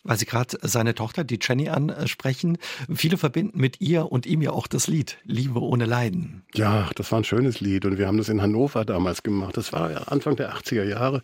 weil 0.04 0.18
Sie 0.18 0.26
gerade 0.26 0.58
seine 0.62 0.96
Tochter, 0.96 1.24
die 1.24 1.40
Jenny, 1.42 1.70
ansprechen. 1.70 2.58
Viele 2.94 3.18
verbinden 3.18 3.60
mit 3.60 3.82
ihr 3.82 4.12
und 4.12 4.26
ihm 4.26 4.42
ja 4.42 4.52
auch 4.52 4.68
das 4.68 4.88
Lied 4.88 5.18
Liebe 5.24 5.62
ohne 5.62 5.86
Leiden. 5.86 6.44
Ja, 6.54 6.90
das 6.96 7.12
war 7.12 7.20
ein 7.20 7.24
schönes 7.24 7.60
Lied 7.60 7.86
und 7.86 7.98
wir 7.98 8.08
haben 8.08 8.18
das 8.18 8.30
in 8.30 8.42
Hannover 8.42 8.86
damals 8.86 9.24
gemacht. 9.24 9.58
Das 9.58 9.74
war 9.74 10.12
Anfang 10.12 10.36
der 10.36 10.54
80er 10.54 10.84
Jahre 10.84 11.22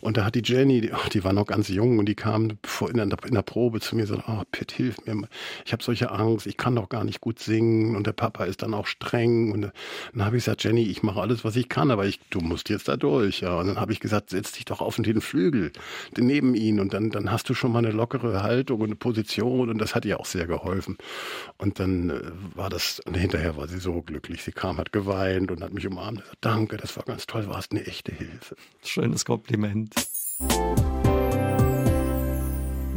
und 0.00 0.16
da 0.16 0.24
hat 0.24 0.34
die 0.34 0.42
Jenny, 0.44 0.80
die, 0.80 0.92
ach, 0.92 1.08
die 1.08 1.24
war 1.24 1.32
noch 1.32 1.46
ganz 1.46 1.68
jung 1.68 1.98
und 1.98 2.06
die 2.06 2.14
kam 2.14 2.50
in 2.88 2.96
der, 2.96 3.08
in 3.26 3.34
der 3.34 3.42
Probe 3.42 3.80
zu 3.80 3.96
mir 3.96 4.02
und 4.02 4.08
sagte, 4.08 4.24
oh, 4.28 4.42
Pitt, 4.50 4.72
hilf 4.72 4.96
mir, 5.06 5.28
ich 5.64 5.72
habe 5.72 5.82
solche 5.82 6.10
Angst, 6.10 6.46
ich 6.46 6.56
kann 6.56 6.74
doch 6.74 6.88
gar 6.88 7.04
nicht 7.04 7.20
gut 7.20 7.38
singen 7.38 7.96
und 7.96 8.06
der 8.06 8.12
Papa 8.12 8.44
ist 8.44 8.62
dann 8.62 8.74
auch 8.74 8.86
streng 8.86 9.52
und 9.52 9.62
dann 9.62 10.24
habe 10.24 10.36
ich 10.36 10.44
gesagt, 10.44 10.64
Jenny, 10.64 10.82
ich 10.82 11.02
mache 11.02 11.20
alles, 11.20 11.44
was 11.44 11.56
ich 11.56 11.68
kann, 11.68 11.90
aber 11.90 12.06
ich, 12.06 12.20
du 12.30 12.40
musst 12.40 12.68
jetzt 12.68 12.88
da 12.88 12.96
durch. 12.96 13.40
Ja. 13.40 13.58
Und 13.58 13.68
dann 13.68 13.80
habe 13.80 13.92
ich 13.92 14.00
gesagt, 14.00 14.30
setz 14.30 14.52
dich 14.52 14.64
doch 14.64 14.80
auf 14.80 14.96
den 14.96 15.20
Flügel 15.20 15.72
neben 16.16 16.54
ihn 16.54 16.80
und 16.80 16.92
dann, 16.92 17.10
dann 17.10 17.30
hast 17.30 17.48
du 17.48 17.54
schon 17.54 17.72
mal 17.72 17.78
eine 17.78 17.90
Locke 17.90 18.07
lockere 18.08 18.42
Haltung 18.42 18.80
und 18.80 18.86
eine 18.86 18.96
Position 18.96 19.68
und 19.68 19.78
das 19.78 19.94
hat 19.94 20.04
ihr 20.04 20.18
auch 20.20 20.26
sehr 20.26 20.46
geholfen. 20.46 20.98
Und 21.58 21.78
dann 21.78 22.10
äh, 22.10 22.20
war 22.54 22.70
das, 22.70 23.00
und 23.00 23.14
hinterher 23.14 23.56
war 23.56 23.68
sie 23.68 23.78
so 23.78 24.02
glücklich. 24.02 24.42
Sie 24.42 24.52
kam, 24.52 24.78
hat 24.78 24.92
geweint 24.92 25.50
und 25.50 25.62
hat 25.62 25.72
mich 25.72 25.86
umarmt. 25.86 26.22
Danke, 26.40 26.76
das 26.76 26.96
war 26.96 27.04
ganz 27.04 27.26
toll, 27.26 27.42
du 27.42 27.50
warst 27.50 27.72
eine 27.72 27.86
echte 27.86 28.12
Hilfe. 28.12 28.56
Schönes 28.82 29.24
Kompliment. 29.24 29.94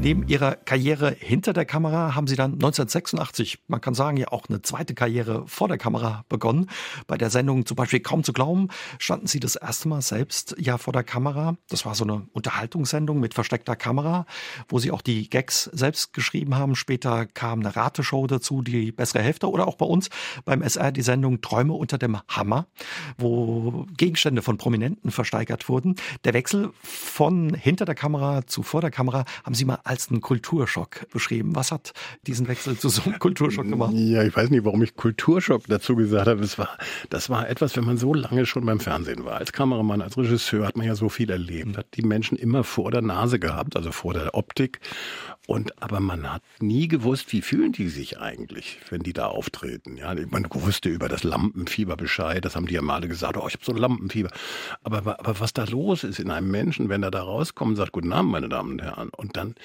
Neben 0.01 0.27
ihrer 0.27 0.55
Karriere 0.55 1.15
hinter 1.19 1.53
der 1.53 1.65
Kamera 1.65 2.15
haben 2.15 2.25
sie 2.25 2.35
dann 2.35 2.53
1986, 2.53 3.59
man 3.67 3.81
kann 3.81 3.93
sagen, 3.93 4.17
ja 4.17 4.29
auch 4.29 4.49
eine 4.49 4.63
zweite 4.63 4.95
Karriere 4.95 5.43
vor 5.45 5.67
der 5.67 5.77
Kamera 5.77 6.25
begonnen. 6.27 6.71
Bei 7.05 7.19
der 7.19 7.29
Sendung 7.29 7.67
zum 7.67 7.75
Beispiel 7.75 7.99
Kaum 7.99 8.23
zu 8.23 8.33
glauben 8.33 8.69
standen 8.97 9.27
sie 9.27 9.39
das 9.39 9.55
erste 9.55 9.87
Mal 9.89 10.01
selbst 10.01 10.55
ja 10.57 10.79
vor 10.79 10.91
der 10.91 11.03
Kamera. 11.03 11.55
Das 11.69 11.85
war 11.85 11.93
so 11.93 12.03
eine 12.03 12.27
Unterhaltungssendung 12.33 13.19
mit 13.19 13.35
versteckter 13.35 13.75
Kamera, 13.75 14.25
wo 14.69 14.79
sie 14.79 14.89
auch 14.89 15.03
die 15.03 15.29
Gags 15.29 15.65
selbst 15.65 16.13
geschrieben 16.13 16.55
haben. 16.55 16.75
Später 16.75 17.27
kam 17.27 17.59
eine 17.59 17.75
Rateshow 17.75 18.25
dazu, 18.25 18.63
die 18.63 18.91
bessere 18.91 19.21
Hälfte 19.21 19.51
oder 19.51 19.67
auch 19.67 19.75
bei 19.75 19.85
uns 19.85 20.09
beim 20.45 20.63
SR 20.63 20.91
die 20.91 21.03
Sendung 21.03 21.41
Träume 21.41 21.73
unter 21.73 21.99
dem 21.99 22.17
Hammer, 22.27 22.65
wo 23.19 23.85
Gegenstände 23.97 24.41
von 24.41 24.57
Prominenten 24.57 25.11
versteigert 25.11 25.69
wurden. 25.69 25.93
Der 26.23 26.33
Wechsel 26.33 26.71
von 26.81 27.53
hinter 27.53 27.85
der 27.85 27.93
Kamera 27.93 28.47
zu 28.47 28.63
vor 28.63 28.81
der 28.81 28.89
Kamera 28.89 29.25
haben 29.43 29.53
sie 29.53 29.65
mal 29.65 29.77
als 29.91 30.09
einen 30.09 30.21
Kulturschock 30.21 31.09
beschrieben. 31.11 31.53
Was 31.53 31.73
hat 31.73 31.91
diesen 32.25 32.47
Wechsel 32.47 32.77
zu 32.77 32.87
so 32.87 33.03
einem 33.03 33.19
Kulturschock 33.19 33.67
gemacht? 33.67 33.91
Ja, 33.93 34.23
ich 34.23 34.33
weiß 34.33 34.49
nicht, 34.49 34.63
warum 34.63 34.81
ich 34.81 34.95
Kulturschock 34.95 35.67
dazu 35.67 35.97
gesagt 35.97 36.27
habe. 36.27 36.39
Das 36.39 36.57
war, 36.57 36.77
das 37.09 37.29
war 37.29 37.49
etwas, 37.49 37.75
wenn 37.75 37.83
man 37.83 37.97
so 37.97 38.13
lange 38.13 38.45
schon 38.45 38.65
beim 38.65 38.79
Fernsehen 38.79 39.25
war. 39.25 39.35
Als 39.35 39.51
Kameramann, 39.51 40.01
als 40.01 40.17
Regisseur 40.17 40.65
hat 40.65 40.77
man 40.77 40.87
ja 40.87 40.95
so 40.95 41.09
viel 41.09 41.29
erlebt, 41.29 41.77
hat 41.77 41.87
die 41.95 42.03
Menschen 42.03 42.37
immer 42.37 42.63
vor 42.63 42.89
der 42.89 43.01
Nase 43.01 43.37
gehabt, 43.37 43.75
also 43.75 43.91
vor 43.91 44.13
der 44.13 44.33
Optik. 44.33 44.79
Und, 45.47 45.81
aber 45.81 45.99
man 45.99 46.31
hat 46.31 46.43
nie 46.59 46.87
gewusst, 46.87 47.33
wie 47.33 47.41
fühlen 47.41 47.71
die 47.71 47.89
sich 47.89 48.19
eigentlich, 48.19 48.77
wenn 48.89 49.01
die 49.01 49.11
da 49.11 49.25
auftreten. 49.25 49.97
Ja, 49.97 50.13
man 50.29 50.45
wusste 50.49 50.89
über 50.89 51.09
das 51.09 51.23
Lampenfieber 51.23 51.97
Bescheid. 51.97 52.45
Das 52.45 52.55
haben 52.55 52.67
die 52.67 52.75
ja 52.75 52.81
mal 52.81 53.01
gesagt. 53.01 53.37
Oh, 53.37 53.47
ich 53.47 53.55
habe 53.55 53.65
so 53.65 53.71
ein 53.71 53.77
Lampenfieber. 53.77 54.29
Aber, 54.83 55.19
aber 55.19 55.39
was 55.39 55.53
da 55.53 55.63
los 55.63 56.03
ist 56.03 56.19
in 56.19 56.29
einem 56.29 56.51
Menschen, 56.51 56.89
wenn 56.89 57.01
er 57.01 57.11
da 57.11 57.23
rauskommt 57.23 57.71
und 57.71 57.75
sagt, 57.75 57.91
guten 57.91 58.13
Abend, 58.13 58.31
meine 58.31 58.49
Damen 58.49 58.73
und 58.73 58.81
Herren. 58.83 59.09
Und 59.09 59.35
dann 59.35 59.55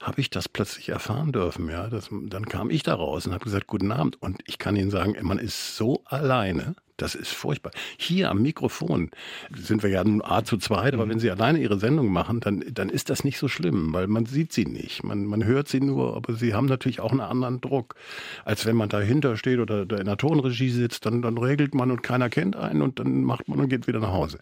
habe 0.00 0.20
ich 0.20 0.30
das 0.30 0.48
plötzlich 0.48 0.88
erfahren 0.88 1.32
dürfen. 1.32 1.68
Ja, 1.68 1.88
das, 1.88 2.08
dann 2.10 2.46
kam 2.46 2.70
ich 2.70 2.82
da 2.82 2.94
raus 2.94 3.26
und 3.26 3.34
habe 3.34 3.44
gesagt, 3.44 3.66
guten 3.66 3.92
Abend. 3.92 4.20
Und 4.20 4.40
ich 4.46 4.58
kann 4.58 4.74
Ihnen 4.74 4.90
sagen, 4.90 5.16
man 5.20 5.38
ist 5.38 5.76
so 5.76 6.02
alleine. 6.06 6.74
Das 6.96 7.14
ist 7.14 7.32
furchtbar. 7.32 7.72
Hier 7.98 8.30
am 8.30 8.40
Mikrofon 8.40 9.10
sind 9.54 9.82
wir 9.82 9.90
ja 9.90 10.02
nun 10.02 10.22
A 10.22 10.44
zu 10.44 10.56
zweit, 10.56 10.94
aber 10.94 11.04
mhm. 11.04 11.10
wenn 11.10 11.18
Sie 11.20 11.30
alleine 11.30 11.58
Ihre 11.58 11.78
Sendung 11.78 12.10
machen, 12.10 12.40
dann, 12.40 12.64
dann 12.72 12.88
ist 12.88 13.10
das 13.10 13.22
nicht 13.22 13.38
so 13.38 13.48
schlimm, 13.48 13.92
weil 13.92 14.06
man 14.06 14.24
sieht 14.24 14.52
sie 14.52 14.64
nicht. 14.64 15.04
Man, 15.04 15.26
man 15.26 15.44
hört 15.44 15.68
sie 15.68 15.80
nur, 15.80 16.16
aber 16.16 16.32
sie 16.34 16.54
haben 16.54 16.66
natürlich 16.66 17.00
auch 17.00 17.10
einen 17.10 17.20
anderen 17.20 17.60
Druck, 17.60 17.96
als 18.44 18.64
wenn 18.64 18.76
man 18.76 18.88
dahinter 18.88 19.36
steht 19.36 19.58
oder 19.58 19.82
in 19.82 20.06
der 20.06 20.16
Tonregie 20.16 20.70
sitzt, 20.70 21.04
dann, 21.04 21.20
dann 21.20 21.36
regelt 21.36 21.74
man 21.74 21.90
und 21.90 22.02
keiner 22.02 22.30
kennt 22.30 22.56
einen 22.56 22.80
und 22.80 22.98
dann 22.98 23.24
macht 23.24 23.48
man 23.48 23.60
und 23.60 23.68
geht 23.68 23.86
wieder 23.86 24.00
nach 24.00 24.12
Hause. 24.12 24.38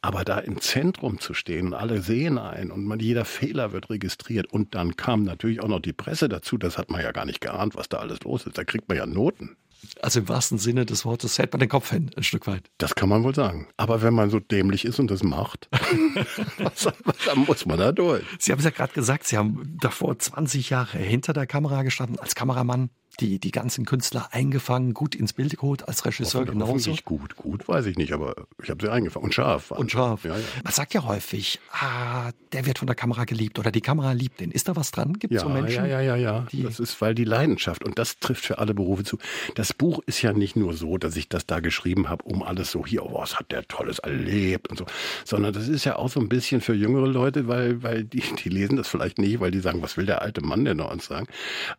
Aber 0.00 0.24
da 0.24 0.38
im 0.38 0.60
Zentrum 0.60 1.18
zu 1.18 1.34
stehen 1.34 1.68
und 1.68 1.74
alle 1.74 2.00
sehen 2.00 2.38
einen 2.38 2.70
und 2.70 2.84
man, 2.84 3.00
jeder 3.00 3.24
Fehler 3.24 3.72
wird 3.72 3.90
registriert 3.90 4.46
und 4.52 4.74
dann 4.74 4.96
kam 4.96 5.24
natürlich 5.24 5.60
auch 5.60 5.68
noch 5.68 5.80
die 5.80 5.92
Presse 5.92 6.28
dazu, 6.28 6.56
das 6.56 6.78
hat 6.78 6.90
man 6.90 7.02
ja 7.02 7.10
gar 7.10 7.26
nicht 7.26 7.40
geahnt, 7.40 7.74
was 7.74 7.88
da 7.88 7.98
alles 7.98 8.20
los 8.22 8.46
ist. 8.46 8.56
Da 8.56 8.64
kriegt 8.64 8.88
man 8.88 8.96
ja 8.96 9.06
Noten. 9.06 9.56
Also 10.02 10.20
im 10.20 10.28
wahrsten 10.28 10.58
Sinne 10.58 10.86
des 10.86 11.04
Wortes 11.04 11.38
hält 11.38 11.52
man 11.52 11.60
den 11.60 11.68
Kopf 11.68 11.90
hin, 11.90 12.10
ein 12.16 12.22
Stück 12.22 12.46
weit. 12.46 12.70
Das 12.78 12.94
kann 12.94 13.08
man 13.08 13.22
wohl 13.24 13.34
sagen. 13.34 13.68
Aber 13.76 14.02
wenn 14.02 14.14
man 14.14 14.30
so 14.30 14.40
dämlich 14.40 14.84
ist 14.84 14.98
und 14.98 15.10
das 15.10 15.22
macht, 15.22 15.68
dann 17.26 17.38
muss 17.46 17.66
man 17.66 17.78
da 17.78 17.92
durch. 17.92 18.24
Sie 18.38 18.52
haben 18.52 18.58
es 18.58 18.64
ja 18.64 18.70
gerade 18.70 18.92
gesagt, 18.92 19.26
Sie 19.26 19.36
haben 19.36 19.76
davor 19.80 20.18
20 20.18 20.70
Jahre 20.70 20.98
hinter 20.98 21.32
der 21.32 21.46
Kamera 21.46 21.82
gestanden 21.82 22.18
als 22.18 22.34
Kameramann 22.34 22.90
die, 23.20 23.38
die 23.38 23.50
ganzen 23.50 23.84
Künstler 23.84 24.28
eingefangen, 24.32 24.94
gut 24.94 25.14
ins 25.14 25.32
Bild 25.32 25.56
geholt, 25.56 25.88
als 25.88 26.04
Regisseur 26.04 26.42
Hoffen, 26.42 26.58
genauso. 26.58 26.90
Nicht 26.90 27.04
gut, 27.04 27.36
gut 27.36 27.68
weiß 27.68 27.86
ich 27.86 27.96
nicht, 27.96 28.12
aber 28.12 28.34
ich 28.62 28.70
habe 28.70 28.84
sie 28.84 28.90
eingefangen. 28.90 29.24
Und 29.24 29.34
scharf. 29.34 29.70
Und 29.70 29.90
scharf. 29.90 30.24
Ja, 30.24 30.36
ja. 30.36 30.44
Man 30.64 30.72
sagt 30.72 30.94
ja 30.94 31.04
häufig, 31.04 31.60
ah, 31.72 32.30
der 32.52 32.66
wird 32.66 32.78
von 32.78 32.86
der 32.86 32.96
Kamera 32.96 33.24
geliebt 33.24 33.58
oder 33.58 33.70
die 33.70 33.80
Kamera 33.80 34.12
liebt 34.12 34.40
den. 34.40 34.50
Ist 34.50 34.68
da 34.68 34.76
was 34.76 34.90
dran? 34.90 35.14
Gibt 35.14 35.34
es 35.34 35.42
ja, 35.42 35.48
so 35.48 35.52
Menschen? 35.52 35.86
Ja, 35.86 36.00
ja, 36.00 36.16
ja, 36.16 36.16
ja. 36.16 36.46
Das 36.52 36.80
ist, 36.80 37.00
weil 37.00 37.14
die 37.14 37.24
Leidenschaft, 37.24 37.84
und 37.84 37.98
das 37.98 38.18
trifft 38.18 38.44
für 38.44 38.58
alle 38.58 38.74
Berufe 38.74 39.04
zu. 39.04 39.18
Das 39.54 39.72
Buch 39.72 40.00
ist 40.06 40.22
ja 40.22 40.32
nicht 40.32 40.56
nur 40.56 40.74
so, 40.74 40.98
dass 40.98 41.16
ich 41.16 41.28
das 41.28 41.46
da 41.46 41.60
geschrieben 41.60 42.08
habe, 42.08 42.24
um 42.24 42.42
alles 42.42 42.70
so 42.70 42.86
hier, 42.86 43.04
oh, 43.04 43.14
was 43.14 43.38
hat 43.38 43.52
der 43.52 43.66
Tolles 43.66 43.98
erlebt 43.98 44.68
und 44.68 44.78
so, 44.78 44.86
sondern 45.24 45.52
das 45.52 45.68
ist 45.68 45.84
ja 45.84 45.96
auch 45.96 46.08
so 46.08 46.20
ein 46.20 46.28
bisschen 46.28 46.60
für 46.60 46.74
jüngere 46.74 47.06
Leute, 47.06 47.48
weil, 47.48 47.82
weil 47.82 48.04
die, 48.04 48.22
die 48.42 48.48
lesen 48.48 48.76
das 48.76 48.88
vielleicht 48.88 49.18
nicht, 49.18 49.40
weil 49.40 49.50
die 49.50 49.60
sagen, 49.60 49.82
was 49.82 49.96
will 49.96 50.06
der 50.06 50.22
alte 50.22 50.40
Mann 50.40 50.64
denn 50.64 50.78
noch 50.78 50.90
uns 50.90 51.06
sagen? 51.06 51.26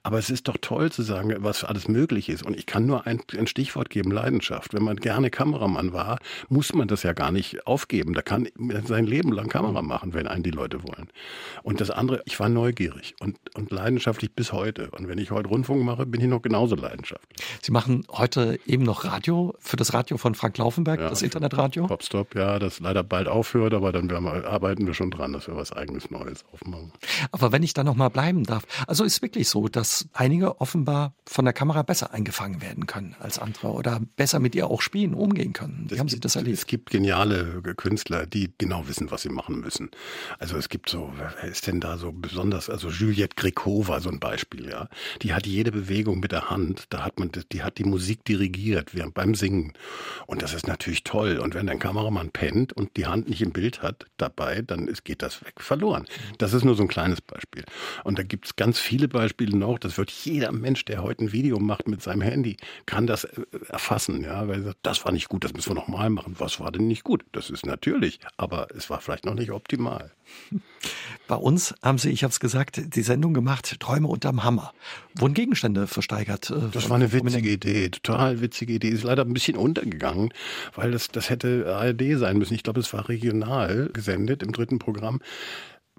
Aber 0.04 0.18
es 0.18 0.30
ist 0.30 0.48
doch 0.48 0.58
toll 0.60 0.92
zu 0.92 1.04
sagen, 1.04 1.27
was 1.40 1.64
alles 1.64 1.88
möglich 1.88 2.30
ist. 2.30 2.44
Und 2.44 2.58
ich 2.58 2.66
kann 2.66 2.86
nur 2.86 3.08
ein, 3.08 3.22
ein 3.38 3.48
Stichwort 3.48 3.90
geben, 3.90 4.12
Leidenschaft. 4.12 4.74
Wenn 4.74 4.84
man 4.84 4.98
gerne 4.98 5.30
Kameramann 5.30 5.94
war, 5.94 6.20
muss 6.50 6.74
man 6.74 6.88
das 6.88 7.04
ja 7.04 7.14
gar 7.14 7.32
nicht 7.32 7.66
aufgeben. 7.68 8.14
Da 8.14 8.22
kann 8.22 8.48
man 8.56 8.86
sein 8.86 9.06
Leben 9.06 9.32
lang 9.32 9.50
Kamera 9.50 9.82
machen, 9.82 10.14
wenn 10.14 10.28
einen 10.28 10.44
die 10.44 10.52
Leute 10.52 10.84
wollen. 10.84 11.10
Und 11.64 11.82
das 11.82 11.90
andere, 11.90 12.22
ich 12.26 12.40
war 12.40 12.50
neugierig 12.50 13.16
und, 13.20 13.38
und 13.56 13.72
leidenschaftlich 13.72 14.34
bis 14.34 14.54
heute. 14.54 14.90
Und 14.92 15.08
wenn 15.08 15.18
ich 15.18 15.32
heute 15.32 15.50
Rundfunk 15.50 15.84
mache, 15.84 16.06
bin 16.06 16.22
ich 16.22 16.28
noch 16.28 16.42
genauso 16.42 16.76
leidenschaftlich. 16.76 17.46
Sie 17.62 17.72
machen 17.72 18.06
heute 18.12 18.60
eben 18.66 18.84
noch 18.84 19.06
Radio 19.06 19.56
für 19.60 19.78
das 19.78 19.94
Radio 19.94 20.18
von 20.18 20.36
Frank 20.36 20.58
Laufenberg, 20.58 21.00
ja, 21.00 21.10
das 21.10 21.22
Internetradio? 21.22 21.88
Popstop, 21.88 22.36
ja, 22.36 22.60
das 22.60 22.80
leider 22.80 23.04
bald 23.04 23.28
aufhört, 23.28 23.74
aber 23.74 23.92
dann 23.92 24.10
wir, 24.10 24.48
arbeiten 24.48 24.86
wir 24.86 24.94
schon 24.94 25.12
dran, 25.12 25.34
dass 25.34 25.48
wir 25.48 25.56
was 25.56 25.74
eigenes 25.74 26.10
Neues 26.12 26.46
aufmachen. 26.52 26.92
Aber 27.32 27.52
wenn 27.52 27.64
ich 27.64 27.74
da 27.74 27.84
noch 27.84 27.96
mal 27.96 28.10
bleiben 28.10 28.44
darf, 28.44 28.66
also 28.88 29.04
ist 29.04 29.22
wirklich 29.22 29.50
so, 29.50 29.68
dass 29.68 30.08
einige 30.14 30.60
offenbar 30.62 31.14
von 31.26 31.46
der 31.46 31.54
Kamera 31.54 31.82
besser 31.82 32.14
eingefangen 32.14 32.62
werden 32.62 32.88
können 32.88 33.16
als 33.20 33.38
andere 33.38 33.72
oder 33.72 34.00
besser 34.16 34.40
mit 34.40 34.56
ihr 34.56 34.68
auch 34.68 34.82
spielen, 34.82 35.14
umgehen 35.14 35.54
können. 35.54 35.86
Wie 35.86 35.90
das 35.90 36.00
haben 36.00 36.10
Sie 36.10 36.20
das 36.20 36.36
erlebt? 36.36 36.58
Es 36.58 36.66
gibt 36.68 36.90
geniale 36.90 37.62
Künstler, 37.76 38.26
die 38.26 38.52
genau 38.58 38.88
wissen, 38.88 39.12
was 39.12 39.24
sie 39.24 39.30
machen 39.30 39.60
müssen. 39.60 39.92
Also 40.40 40.58
es 40.58 40.70
gibt 40.70 40.90
so, 40.90 41.12
wer 41.18 41.50
ist 41.50 41.68
denn 41.68 41.82
da 41.82 41.98
so 41.98 42.12
besonders? 42.14 42.70
Also 42.70 42.90
Juliette 42.90 43.36
Gréco 43.36 43.88
war 43.88 44.00
so 44.00 44.10
ein 44.10 44.20
Beispiel, 44.20 44.70
ja. 44.70 44.88
Die 45.22 45.34
hat 45.34 45.46
jede 45.46 45.72
Bewegung 45.72 46.20
mit 46.20 46.32
der 46.32 46.50
Hand, 46.50 46.86
da 46.90 47.04
hat 47.04 47.20
man, 47.20 47.32
die 47.52 47.62
hat 47.62 47.78
die 47.78 47.84
Musik 47.84 48.24
dirigiert 48.24 48.96
während 48.96 49.14
beim 49.14 49.36
Singen. 49.36 49.74
Und 50.28 50.42
das 50.42 50.54
ist 50.54 50.68
natürlich 50.68 51.04
toll. 51.04 51.40
Und 51.40 51.56
wenn 51.56 51.68
ein 51.68 51.80
Kameramann 51.80 52.32
pennt 52.32 52.74
und 52.74 52.96
die 52.96 53.06
Hand 53.06 53.28
nicht 53.28 53.42
im 53.42 53.52
Bild 53.52 53.82
hat 53.82 54.06
dabei, 54.18 54.62
dann 54.62 54.88
ist, 54.88 55.04
geht 55.04 55.22
das 55.22 55.44
weg 55.44 55.56
verloren. 55.60 56.06
Das 56.38 56.54
ist 56.54 56.64
nur 56.64 56.76
so 56.76 56.84
ein 56.84 56.88
kleines 56.88 57.22
Beispiel. 57.22 57.66
Und 58.04 58.18
da 58.18 58.24
gibt 58.24 58.46
es 58.46 58.56
ganz 58.56 58.80
viele 58.80 59.08
Beispiele 59.08 59.58
noch. 59.58 59.78
Das 59.78 59.98
wird 59.98 60.10
jeder 60.10 60.52
Mensch, 60.52 60.86
der 60.86 61.04
heute 61.08 61.26
ein 61.26 61.32
Video 61.32 61.60
macht, 61.60 61.88
mit 61.88 62.02
seinem 62.02 62.22
Handy, 62.22 62.58
kann 62.86 63.08
das 63.08 63.24
äh, 63.24 63.42
erfassen. 63.70 64.24
Ja, 64.24 64.48
weil 64.48 64.60
er 64.60 64.64
sagt, 64.64 64.80
das 64.84 65.06
war 65.06 65.12
nicht 65.12 65.30
gut, 65.30 65.44
das 65.44 65.54
müssen 65.54 65.72
wir 65.72 65.76
nochmal 65.76 66.10
machen. 66.10 66.36
Was 66.38 66.60
war 66.60 66.72
denn 66.72 66.88
nicht 66.88 67.04
gut? 67.04 67.26
Das 67.32 67.50
ist 67.50 67.66
natürlich, 67.66 68.20
aber 68.38 68.68
es 68.76 68.90
war 68.90 69.02
vielleicht 69.02 69.26
noch 69.26 69.34
nicht 69.34 69.52
optimal. 69.52 70.12
Bei 71.28 71.36
uns 71.36 71.74
haben 71.82 71.98
Sie, 71.98 72.10
ich 72.10 72.24
habe 72.24 72.32
es 72.32 72.40
gesagt, 72.40 72.96
die 72.96 73.02
Sendung 73.02 73.34
gemacht, 73.34 73.80
Träume 73.80 74.08
unterm 74.08 74.44
Hammer. 74.44 74.74
Wurden 75.16 75.34
Gegenstände 75.34 75.88
versteigert? 75.88 76.50
Äh, 76.50 76.70
das 76.72 76.90
war 76.90 76.98
eine 76.98 77.12
witzige 77.12 77.50
Idee, 77.50 77.90
total 77.90 78.42
witzige 78.42 78.74
Idee. 78.74 78.90
Ist 78.90 79.04
leider 79.04 79.24
ein 79.24 79.34
bisschen 79.34 79.58
untergegangen, 79.58 80.34
weil 80.76 80.92
das, 80.92 81.10
das 81.10 81.30
hätte 81.30 81.76
ARD 81.76 82.18
sein 82.18 82.38
müssen. 82.38 82.54
Ich 82.54 82.64
glaube, 82.64 82.80
es 82.80 82.94
war 82.94 83.10
regional 83.10 83.90
gesendet 83.94 84.44
im 84.44 84.52
dritten 84.52 84.80
Programm 84.80 85.20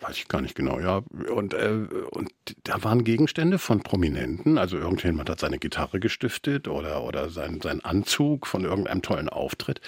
weiß 0.01 0.17
ich 0.17 0.29
gar 0.29 0.41
nicht 0.41 0.55
genau, 0.55 0.79
ja. 0.79 1.03
Und, 1.33 1.55
äh, 1.55 1.87
und 2.11 2.31
da 2.65 2.83
waren 2.85 3.05
Gegenstände 3.05 3.59
von 3.59 3.81
Prominenten, 3.81 4.59
also 4.59 4.77
irgendjemand 4.77 5.31
hat 5.31 5.41
seine 5.41 5.59
Gitarre 5.59 6.01
gestiftet 6.01 6.69
oder, 6.69 7.03
oder 7.03 7.31
sein, 7.31 7.61
sein 7.61 7.85
Anzug 7.85 8.47
von 8.47 8.65
irgendeinem 8.65 9.03
tollen 9.03 9.29
Auftritt. 9.29 9.81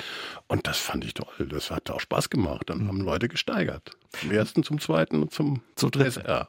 Und 0.48 0.66
das 0.66 0.78
fand 0.78 1.04
ich 1.04 1.14
toll. 1.14 1.46
Das 1.48 1.70
hat 1.70 1.90
auch 1.90 2.00
Spaß 2.00 2.30
gemacht. 2.30 2.70
Dann 2.70 2.88
haben 2.88 3.00
Leute 3.00 3.28
gesteigert. 3.28 3.96
Zum 4.12 4.30
ersten, 4.32 4.62
zum 4.62 4.80
zweiten 4.80 5.22
und 5.22 5.32
zum, 5.32 5.62
zum 5.76 5.90
dritten. 5.90 6.20
SR. 6.20 6.48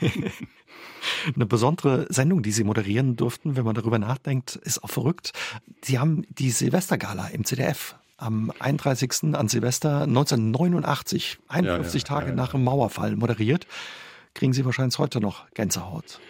Eine 1.34 1.46
besondere 1.46 2.06
Sendung, 2.10 2.42
die 2.42 2.52
Sie 2.52 2.64
moderieren 2.64 3.16
durften, 3.16 3.56
wenn 3.56 3.64
man 3.64 3.74
darüber 3.74 3.98
nachdenkt, 3.98 4.56
ist 4.56 4.82
auch 4.82 4.90
verrückt. 4.90 5.32
Sie 5.82 5.98
haben 5.98 6.24
die 6.30 6.50
Silvestergala 6.50 7.28
im 7.28 7.44
CDF 7.44 7.96
am 8.18 8.52
31. 8.58 9.34
an 9.34 9.48
Silvester 9.48 10.02
1989, 10.02 11.38
51 11.48 12.02
ja, 12.02 12.08
ja, 12.08 12.20
Tage 12.20 12.32
nach 12.34 12.50
dem 12.50 12.64
Mauerfall 12.64 13.16
moderiert. 13.16 13.66
Kriegen 14.34 14.52
Sie 14.52 14.64
wahrscheinlich 14.64 14.98
heute 14.98 15.20
noch 15.20 15.48
Gänsehaut. 15.54 16.20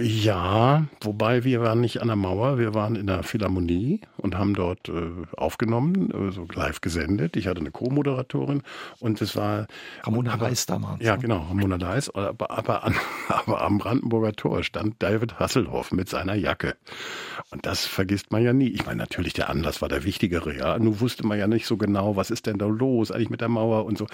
Ja, 0.00 0.86
wobei 1.00 1.44
wir 1.44 1.62
waren 1.62 1.80
nicht 1.80 2.02
an 2.02 2.08
der 2.08 2.16
Mauer, 2.16 2.58
wir 2.58 2.74
waren 2.74 2.96
in 2.96 3.06
der 3.06 3.22
Philharmonie 3.22 4.00
und 4.16 4.36
haben 4.36 4.54
dort 4.54 4.88
äh, 4.88 5.10
aufgenommen, 5.36 6.30
so 6.30 6.46
live 6.52 6.80
gesendet. 6.80 7.36
Ich 7.36 7.46
hatte 7.46 7.60
eine 7.60 7.70
Co-Moderatorin 7.70 8.62
und 9.00 9.22
es 9.22 9.36
war 9.36 9.66
Ramona 10.02 10.34
Reis 10.34 10.66
damals. 10.66 11.02
Ja, 11.02 11.16
ne? 11.16 11.22
genau, 11.22 11.46
Ramona 11.48 11.76
Reis. 11.76 12.14
Aber, 12.14 12.50
aber, 12.50 12.84
an, 12.84 12.94
aber 13.28 13.62
am 13.62 13.78
Brandenburger 13.78 14.32
Tor 14.32 14.62
stand 14.62 15.02
David 15.02 15.38
Hasselhoff 15.38 15.92
mit 15.92 16.08
seiner 16.08 16.34
Jacke. 16.34 16.76
Und 17.50 17.64
das 17.64 17.86
vergisst 17.86 18.30
man 18.30 18.42
ja 18.42 18.52
nie. 18.52 18.68
Ich 18.68 18.84
meine, 18.84 18.98
natürlich 18.98 19.32
der 19.32 19.48
Anlass 19.48 19.80
war 19.80 19.88
der 19.88 20.04
wichtigere, 20.04 20.56
ja. 20.56 20.78
Nun 20.78 21.00
wusste 21.00 21.26
man 21.26 21.38
ja 21.38 21.46
nicht 21.46 21.66
so 21.66 21.76
genau, 21.76 22.16
was 22.16 22.30
ist 22.30 22.46
denn 22.46 22.58
da 22.58 22.66
los 22.66 23.10
eigentlich 23.10 23.30
mit 23.30 23.40
der 23.40 23.48
Mauer 23.48 23.86
und 23.86 23.96
so. 23.96 24.06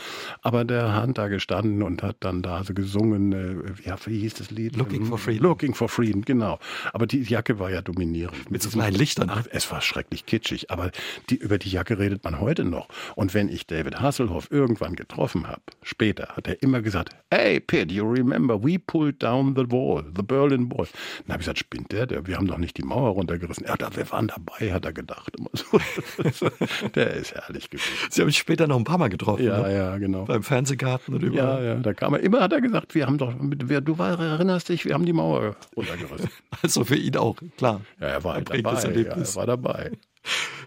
Aber 0.42 0.64
der 0.64 0.94
hat 0.94 1.18
da 1.18 1.28
gestanden 1.28 1.82
und 1.82 2.02
hat 2.02 2.16
dann 2.20 2.42
da 2.42 2.62
so 2.64 2.74
gesungen, 2.74 3.32
äh, 3.32 3.78
wie, 3.78 4.12
wie 4.12 4.20
hieß 4.20 4.34
das 4.34 4.50
Lied? 4.50 4.76
Looking 4.76 5.04
for 5.06 5.18
Freedom. 5.18 5.44
Looking 5.64 5.74
for 5.74 5.88
Freedom, 5.88 6.20
genau. 6.22 6.58
Aber 6.92 7.06
die 7.06 7.22
Jacke 7.22 7.58
war 7.58 7.70
ja 7.70 7.80
dominierend. 7.80 8.50
Mit, 8.50 8.62
so 8.62 8.68
kleinen 8.68 8.96
Lichtern. 8.96 9.30
Ach, 9.30 9.46
es 9.50 9.70
war 9.70 9.80
schrecklich 9.80 10.26
kitschig, 10.26 10.70
aber 10.70 10.90
die, 11.30 11.36
über 11.36 11.56
die 11.56 11.70
Jacke 11.70 11.98
redet 11.98 12.22
man 12.22 12.38
heute 12.38 12.64
noch. 12.64 12.88
Und 13.16 13.32
wenn 13.32 13.48
ich 13.48 13.66
David 13.66 13.98
Hasselhoff 13.98 14.50
irgendwann 14.50 14.94
getroffen 14.94 15.48
habe, 15.48 15.62
später, 15.82 16.28
hat 16.36 16.48
er 16.48 16.62
immer 16.62 16.82
gesagt, 16.82 17.16
hey 17.30 17.60
Pitt, 17.60 17.90
you 17.90 18.04
remember, 18.04 18.62
we 18.62 18.78
pulled 18.78 19.22
down 19.22 19.54
the 19.56 19.64
wall, 19.70 20.04
the 20.14 20.22
Berlin 20.22 20.70
Wall. 20.70 20.86
Dann 21.26 21.32
habe 21.32 21.40
ich 21.40 21.46
gesagt, 21.46 21.60
spinnt 21.60 21.92
der? 21.92 22.06
der? 22.06 22.26
Wir 22.26 22.36
haben 22.36 22.46
doch 22.46 22.58
nicht 22.58 22.76
die 22.76 22.82
Mauer 22.82 23.10
runtergerissen. 23.12 23.64
Ja, 23.66 23.76
wir 23.78 24.10
waren 24.10 24.28
dabei, 24.28 24.70
hat 24.70 24.84
er 24.84 24.92
gedacht. 24.92 25.34
der 26.94 27.14
ist 27.14 27.34
herrlich 27.34 27.70
gewesen. 27.70 27.88
Sie 28.10 28.20
haben 28.20 28.26
mich 28.26 28.36
später 28.36 28.66
noch 28.66 28.76
ein 28.76 28.84
paar 28.84 28.98
Mal 28.98 29.08
getroffen. 29.08 29.44
Ja, 29.44 29.62
ne? 29.62 29.74
ja, 29.74 29.96
genau. 29.96 30.24
Beim 30.26 30.42
Fernsehgarten 30.42 31.14
und 31.14 31.22
überall. 31.22 31.64
Ja, 31.64 31.74
ja, 31.74 31.80
da 31.80 31.94
kam 31.94 32.12
er. 32.12 32.20
Immer 32.20 32.40
hat 32.40 32.52
er 32.52 32.60
gesagt, 32.60 32.94
wir 32.94 33.06
haben 33.06 33.16
doch, 33.16 33.32
du 33.34 33.98
war, 33.98 34.20
erinnerst 34.20 34.68
dich, 34.68 34.84
wir 34.84 34.92
haben 34.92 35.06
die 35.06 35.14
Mauer 35.14 35.53
runtergerissen. 35.76 36.30
Also 36.62 36.84
für 36.84 36.96
ihn 36.96 37.16
auch, 37.16 37.36
klar. 37.56 37.82
Ja, 38.00 38.06
er 38.06 38.24
war, 38.24 38.40
dabei, 38.40 38.56
ja, 38.56 39.02
er 39.02 39.34
war 39.34 39.46
dabei. 39.46 39.92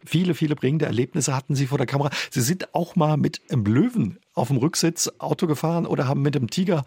Viele, 0.06 0.36
viele 0.36 0.56
prägende 0.56 0.86
Erlebnisse 0.86 1.36
hatten 1.36 1.56
Sie 1.56 1.66
vor 1.66 1.78
der 1.78 1.88
Kamera. 1.88 2.12
Sie 2.30 2.42
sind 2.42 2.76
auch 2.76 2.96
mal 2.96 3.18
mit 3.18 3.42
einem 3.50 3.66
Löwen 3.66 4.20
auf 4.36 4.50
dem 4.50 4.58
Rücksitz 4.58 5.12
Auto 5.18 5.48
gefahren 5.48 5.86
oder 5.88 6.08
haben 6.08 6.22
mit 6.22 6.36
einem 6.36 6.50
Tiger 6.50 6.86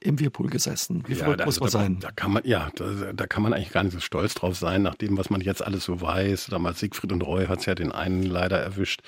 im 0.00 0.18
Whirlpool 0.18 0.48
gesessen. 0.48 1.04
Wie 1.06 1.14
ja, 1.14 1.26
muss 1.44 1.60
man 1.60 1.66
da, 1.66 1.78
sein? 1.78 1.98
Da 2.00 2.10
kann 2.10 2.32
man, 2.32 2.42
ja, 2.44 2.70
da, 2.74 3.12
da, 3.12 3.26
kann 3.26 3.42
man 3.42 3.52
eigentlich 3.52 3.70
gar 3.70 3.84
nicht 3.84 3.92
so 3.92 4.00
stolz 4.00 4.34
drauf 4.34 4.56
sein, 4.56 4.82
nach 4.82 4.94
dem, 4.94 5.18
was 5.18 5.30
man 5.30 5.40
jetzt 5.40 5.62
alles 5.62 5.84
so 5.84 6.00
weiß. 6.00 6.46
Damals 6.50 6.80
Siegfried 6.80 7.12
und 7.12 7.22
Roy 7.22 7.46
hat 7.46 7.60
es 7.60 7.66
ja 7.66 7.74
den 7.74 7.92
einen 7.92 8.22
leider 8.22 8.58
erwischt, 8.58 9.02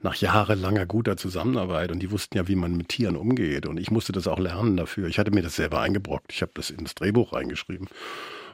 nach 0.00 0.14
jahrelanger 0.14 0.86
guter 0.86 1.16
Zusammenarbeit. 1.16 1.92
Und 1.92 2.00
die 2.00 2.10
wussten 2.10 2.36
ja, 2.36 2.48
wie 2.48 2.56
man 2.56 2.76
mit 2.76 2.88
Tieren 2.88 3.16
umgeht. 3.16 3.66
Und 3.66 3.78
ich 3.78 3.90
musste 3.90 4.12
das 4.12 4.26
auch 4.26 4.38
lernen 4.38 4.76
dafür. 4.76 5.08
Ich 5.08 5.18
hatte 5.18 5.30
mir 5.30 5.42
das 5.42 5.56
selber 5.56 5.80
eingebrockt. 5.80 6.32
Ich 6.32 6.42
habe 6.42 6.52
das 6.54 6.70
ins 6.70 6.94
Drehbuch 6.94 7.34
reingeschrieben. 7.34 7.88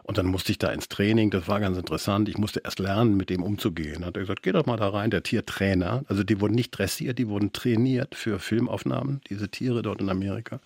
Und 0.08 0.16
dann 0.16 0.24
musste 0.24 0.52
ich 0.52 0.58
da 0.58 0.70
ins 0.70 0.88
Training, 0.88 1.30
das 1.30 1.48
war 1.48 1.60
ganz 1.60 1.76
interessant. 1.76 2.30
Ich 2.30 2.38
musste 2.38 2.60
erst 2.64 2.78
lernen, 2.78 3.18
mit 3.18 3.28
dem 3.28 3.42
umzugehen. 3.42 4.06
Hat 4.06 4.16
er 4.16 4.22
gesagt, 4.22 4.42
geh 4.42 4.52
doch 4.52 4.64
mal 4.64 4.78
da 4.78 4.88
rein, 4.88 5.10
der 5.10 5.22
Tiertrainer. 5.22 6.02
Also 6.08 6.24
die 6.24 6.40
wurden 6.40 6.54
nicht 6.54 6.70
dressiert, 6.70 7.18
die 7.18 7.28
wurden 7.28 7.52
trainiert 7.52 8.14
für 8.14 8.38
Filmaufnahmen, 8.38 9.20
diese 9.28 9.50
Tiere 9.50 9.82
dort 9.82 10.00
in 10.00 10.08
Amerika. 10.08 10.60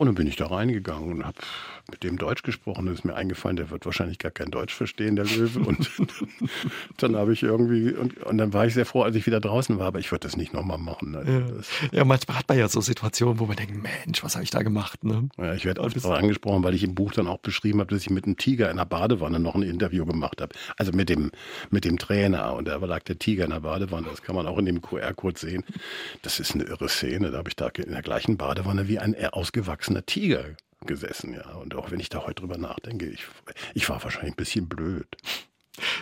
Und 0.00 0.06
dann 0.06 0.14
bin 0.14 0.26
ich 0.26 0.36
da 0.36 0.46
reingegangen 0.46 1.12
und 1.12 1.26
habe 1.26 1.36
mit 1.90 2.02
dem 2.04 2.16
Deutsch 2.16 2.42
gesprochen. 2.42 2.86
Dann 2.86 2.94
ist 2.94 3.04
mir 3.04 3.14
eingefallen, 3.14 3.58
der 3.58 3.68
wird 3.68 3.84
wahrscheinlich 3.84 4.18
gar 4.18 4.30
kein 4.30 4.50
Deutsch 4.50 4.72
verstehen, 4.72 5.14
der 5.14 5.26
Löwe. 5.26 5.58
Und 5.60 5.90
dann 6.96 7.16
habe 7.16 7.34
ich 7.34 7.42
irgendwie, 7.42 7.92
und, 7.92 8.16
und, 8.22 8.38
dann 8.38 8.54
war 8.54 8.64
ich 8.64 8.72
sehr 8.72 8.86
froh, 8.86 9.02
als 9.02 9.14
ich 9.14 9.26
wieder 9.26 9.40
draußen 9.40 9.78
war, 9.78 9.88
aber 9.88 9.98
ich 9.98 10.10
würde 10.10 10.26
das 10.26 10.38
nicht 10.38 10.54
nochmal 10.54 10.78
machen. 10.78 11.14
Also 11.16 11.30
ja. 11.30 11.44
ja. 11.92 12.04
manchmal 12.06 12.38
hat 12.38 12.48
man 12.48 12.58
ja 12.58 12.66
so 12.70 12.80
Situationen, 12.80 13.40
wo 13.40 13.44
man 13.44 13.56
denkt, 13.56 13.74
Mensch, 13.74 14.24
was 14.24 14.36
habe 14.36 14.42
ich 14.42 14.48
da 14.48 14.62
gemacht? 14.62 15.04
Ne? 15.04 15.28
Ja, 15.36 15.52
ich 15.52 15.66
werde 15.66 15.82
auch 15.82 16.10
angesprochen, 16.10 16.64
weil 16.64 16.72
ich 16.72 16.82
im 16.82 16.94
Buch 16.94 17.12
dann 17.12 17.26
auch 17.26 17.40
beschrieben 17.40 17.80
habe, 17.80 17.92
dass 17.92 18.00
ich 18.00 18.08
mit 18.08 18.24
einem 18.24 18.38
Tiger 18.38 18.70
in 18.70 18.78
der 18.78 18.86
Badewanne 18.86 19.38
noch 19.38 19.54
ein 19.54 19.62
Interview 19.62 20.06
gemacht 20.06 20.40
habe. 20.40 20.54
Also 20.78 20.92
mit 20.92 21.10
dem, 21.10 21.30
mit 21.68 21.84
dem 21.84 21.98
Trainer. 21.98 22.54
Und 22.54 22.68
da 22.68 22.76
lag 22.76 23.02
der 23.02 23.18
Tiger 23.18 23.44
in 23.44 23.50
der 23.50 23.60
Badewanne. 23.60 24.06
Das 24.08 24.22
kann 24.22 24.34
man 24.34 24.46
auch 24.46 24.56
in 24.56 24.64
dem 24.64 24.80
QR-Code 24.80 25.38
sehen. 25.38 25.62
Das 26.22 26.40
ist 26.40 26.54
eine 26.54 26.64
irre 26.64 26.88
Szene. 26.88 27.30
Da 27.30 27.36
habe 27.36 27.50
ich 27.50 27.56
da 27.56 27.68
in 27.68 27.92
der 27.92 28.00
gleichen 28.00 28.38
Badewanne 28.38 28.88
wie 28.88 28.98
ein 28.98 29.14
ausgewachsener 29.30 29.89
Tiger 30.06 30.56
gesessen, 30.86 31.34
ja. 31.34 31.54
Und 31.54 31.74
auch 31.74 31.90
wenn 31.90 32.00
ich 32.00 32.08
da 32.08 32.24
heute 32.24 32.42
drüber 32.42 32.58
nachdenke, 32.58 33.06
ich, 33.06 33.26
ich 33.74 33.88
war 33.88 34.02
wahrscheinlich 34.02 34.32
ein 34.32 34.36
bisschen 34.36 34.68
blöd. 34.68 35.06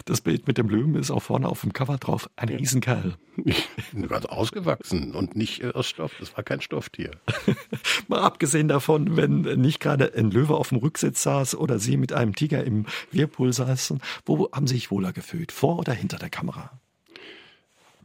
Das 0.05 0.21
Bild 0.21 0.47
mit 0.47 0.59
dem 0.59 0.69
Löwen 0.69 0.95
ist 0.95 1.11
auch 1.11 1.23
vorne 1.23 1.49
auf 1.49 1.61
dem 1.61 1.73
Cover 1.73 1.99
drauf. 1.99 2.29
Ein 2.37 2.49
Riesenkerl. 2.49 3.17
Ganz 4.09 4.27
ausgewachsen 4.27 5.15
und 5.15 5.37
nicht 5.37 5.65
aus 5.65 5.87
Stoff. 5.89 6.13
Das 6.19 6.37
war 6.37 6.43
kein 6.43 6.61
Stofftier. 6.61 7.13
Mal 8.09 8.21
abgesehen 8.21 8.69
davon, 8.69 9.17
wenn 9.17 9.43
nicht 9.61 9.81
gerade 9.81 10.13
ein 10.15 10.31
Löwe 10.31 10.55
auf 10.55 10.71
dem 10.71 10.79
Rücksitz 10.79 11.23
saß 11.23 11.55
oder 11.55 11.79
Sie 11.79 11.97
mit 11.97 12.13
einem 12.13 12.35
Tiger 12.35 12.65
im 12.65 12.87
Whirlpool 13.13 13.53
saßen, 13.53 14.01
wo 14.25 14.51
haben 14.53 14.67
Sie 14.67 14.75
sich 14.75 14.91
wohler 14.91 15.13
gefühlt? 15.13 15.53
Vor 15.53 15.79
oder 15.79 15.93
hinter 15.93 16.19
der 16.19 16.31
Kamera? 16.31 16.73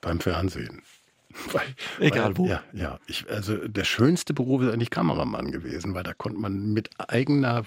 Beim 0.02 0.20
Fernsehen. 0.20 0.82
Weil, 1.52 1.62
Egal 2.00 2.26
weil, 2.26 2.38
wo. 2.38 2.46
Ja, 2.48 2.64
ja. 2.74 3.00
Ich, 3.08 3.30
also 3.30 3.68
der 3.68 3.84
schönste 3.84 4.34
Beruf 4.34 4.62
ist 4.62 4.72
eigentlich 4.72 4.90
Kameramann 4.90 5.52
gewesen, 5.52 5.94
weil 5.94 6.04
da 6.04 6.14
konnte 6.14 6.40
man 6.40 6.74
mit 6.74 6.90
eigener 6.98 7.64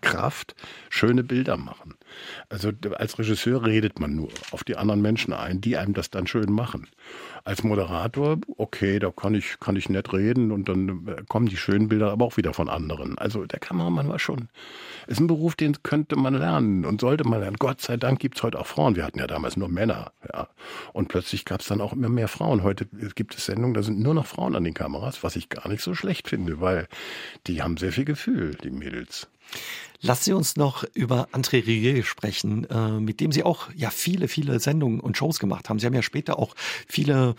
Kraft 0.00 0.54
schöne 0.90 1.24
Bilder 1.24 1.56
machen. 1.56 1.94
Also 2.48 2.70
als 2.96 3.18
Regisseur 3.18 3.64
redet 3.64 3.98
man 3.98 4.14
nur 4.14 4.28
auf 4.50 4.64
die 4.64 4.76
anderen 4.76 5.00
Menschen 5.00 5.32
ein, 5.32 5.60
die 5.60 5.76
einem 5.76 5.94
das 5.94 6.10
dann 6.10 6.26
schön 6.26 6.52
machen. 6.52 6.86
Als 7.44 7.62
Moderator, 7.62 8.38
okay, 8.56 8.98
da 8.98 9.10
kann 9.10 9.34
ich, 9.34 9.58
kann 9.60 9.76
ich 9.76 9.88
nett 9.88 10.12
reden 10.12 10.52
und 10.52 10.68
dann 10.68 11.06
äh, 11.06 11.22
kommen 11.28 11.46
die 11.46 11.56
schönen 11.56 11.88
Bilder 11.88 12.10
aber 12.10 12.26
auch 12.26 12.36
wieder 12.36 12.52
von 12.52 12.68
anderen. 12.68 13.16
Also 13.18 13.46
der 13.46 13.58
Kameramann 13.58 14.08
war 14.08 14.18
schon, 14.18 14.48
ist 15.08 15.20
ein 15.20 15.26
Beruf, 15.26 15.56
den 15.56 15.82
könnte 15.82 16.16
man 16.16 16.34
lernen 16.34 16.84
und 16.84 17.00
sollte 17.00 17.26
man 17.26 17.40
lernen. 17.40 17.56
Gott 17.58 17.80
sei 17.80 17.96
Dank 17.96 18.20
gibt 18.20 18.36
es 18.36 18.42
heute 18.42 18.58
auch 18.58 18.66
Frauen. 18.66 18.94
Wir 18.94 19.04
hatten 19.04 19.18
ja 19.18 19.26
damals 19.26 19.56
nur 19.56 19.68
Männer. 19.68 20.12
Ja. 20.32 20.48
Und 20.92 21.08
plötzlich 21.08 21.46
gab 21.46 21.62
es 21.62 21.66
dann 21.66 21.80
auch 21.80 21.94
immer 21.94 22.10
mehr 22.10 22.28
Frauen. 22.28 22.62
Heute 22.62 22.86
gibt 23.14 23.34
es 23.34 23.46
Sendungen, 23.46 23.72
da 23.72 23.82
sind 23.82 24.00
nur 24.00 24.12
noch 24.12 24.26
Frauen 24.26 24.54
an 24.54 24.64
den 24.64 24.74
Kameras, 24.74 25.24
was 25.24 25.36
ich 25.36 25.48
gar 25.48 25.66
nicht 25.68 25.82
so 25.82 25.94
schlecht 25.94 26.28
finde, 26.28 26.60
weil 26.60 26.88
die 27.46 27.62
haben 27.62 27.78
sehr 27.78 27.92
viel 27.92 28.04
Gefühl, 28.04 28.56
die 28.62 28.70
Mädels. 28.70 29.28
Lassen 30.00 30.24
Sie 30.24 30.32
uns 30.32 30.56
noch 30.56 30.84
über 30.94 31.28
André 31.32 31.66
Rieu 31.66 32.02
sprechen, 32.02 32.64
äh, 32.70 33.00
mit 33.00 33.18
dem 33.20 33.32
Sie 33.32 33.42
auch 33.42 33.68
ja 33.74 33.90
viele, 33.90 34.28
viele 34.28 34.60
Sendungen 34.60 35.00
und 35.00 35.16
Shows 35.16 35.40
gemacht 35.40 35.68
haben. 35.68 35.80
Sie 35.80 35.86
haben 35.86 35.94
ja 35.94 36.02
später 36.02 36.38
auch 36.38 36.54
viele 36.86 37.34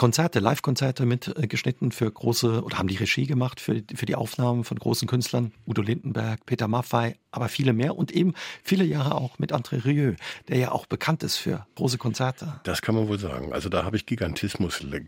Konzerte, 0.00 0.38
Live-Konzerte 0.38 1.04
mitgeschnitten 1.04 1.92
für 1.92 2.10
große 2.10 2.64
oder 2.64 2.78
haben 2.78 2.88
die 2.88 2.96
Regie 2.96 3.26
gemacht 3.26 3.60
für, 3.60 3.82
für 3.94 4.06
die 4.06 4.14
Aufnahmen 4.14 4.64
von 4.64 4.78
großen 4.78 5.06
Künstlern, 5.06 5.52
Udo 5.66 5.82
Lindenberg, 5.82 6.46
Peter 6.46 6.68
Maffay, 6.68 7.16
aber 7.32 7.50
viele 7.50 7.74
mehr 7.74 7.94
und 7.96 8.10
eben 8.10 8.32
viele 8.64 8.84
Jahre 8.84 9.14
auch 9.14 9.38
mit 9.38 9.52
André 9.52 9.84
Rieu, 9.84 10.14
der 10.48 10.56
ja 10.56 10.72
auch 10.72 10.86
bekannt 10.86 11.22
ist 11.22 11.36
für 11.36 11.66
große 11.74 11.98
Konzerte. 11.98 12.60
Das 12.64 12.80
kann 12.80 12.94
man 12.94 13.08
wohl 13.08 13.18
sagen. 13.18 13.52
Also 13.52 13.68
da 13.68 13.84
habe 13.84 13.96
ich 13.98 14.06
Gigantismus 14.06 14.82
äh, 14.82 15.02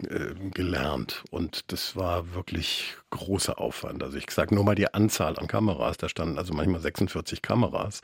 gelernt 0.52 1.24
und 1.30 1.72
das 1.72 1.96
war 1.96 2.34
wirklich 2.34 2.94
großer 3.08 3.58
Aufwand. 3.58 4.02
Also 4.02 4.18
ich 4.18 4.30
sage 4.30 4.54
nur 4.54 4.64
mal 4.64 4.74
die 4.74 4.92
Anzahl 4.92 5.38
an 5.38 5.46
Kameras, 5.46 5.96
da 5.96 6.10
standen 6.10 6.36
also 6.36 6.52
manchmal 6.52 6.82
46 6.92 7.42
Kameras 7.42 8.00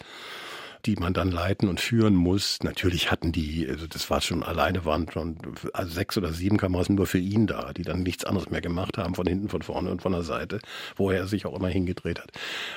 die 0.87 0.97
man 0.97 1.13
dann 1.13 1.31
leiten 1.31 1.69
und 1.69 1.81
führen 1.81 2.15
muss. 2.15 2.59
Natürlich 2.63 3.11
hatten 3.11 3.33
die, 3.33 3.67
also 3.69 3.87
das 3.87 4.11
war 4.11 4.21
schon 4.21 4.43
alleine, 4.43 4.85
waren 4.85 5.11
schon 5.11 5.37
also 5.73 5.93
sechs 5.93 6.17
oder 6.17 6.33
sieben 6.33 6.57
Kameras 6.57 6.89
nur 6.89 7.07
für 7.07 7.19
ihn 7.19 7.47
da, 7.47 7.73
die 7.73 7.83
dann 7.83 8.03
nichts 8.03 8.25
anderes 8.25 8.51
mehr 8.51 8.61
gemacht 8.61 8.99
haben, 8.99 9.15
von 9.15 9.27
hinten, 9.27 9.49
von 9.49 9.63
vorne 9.63 9.91
und 9.91 10.03
von 10.03 10.13
der 10.13 10.23
Seite, 10.23 10.61
wo 10.97 11.11
er 11.11 11.27
sich 11.27 11.47
auch 11.47 11.57
immer 11.57 11.69
hingedreht 11.69 12.21
hat. 12.21 12.31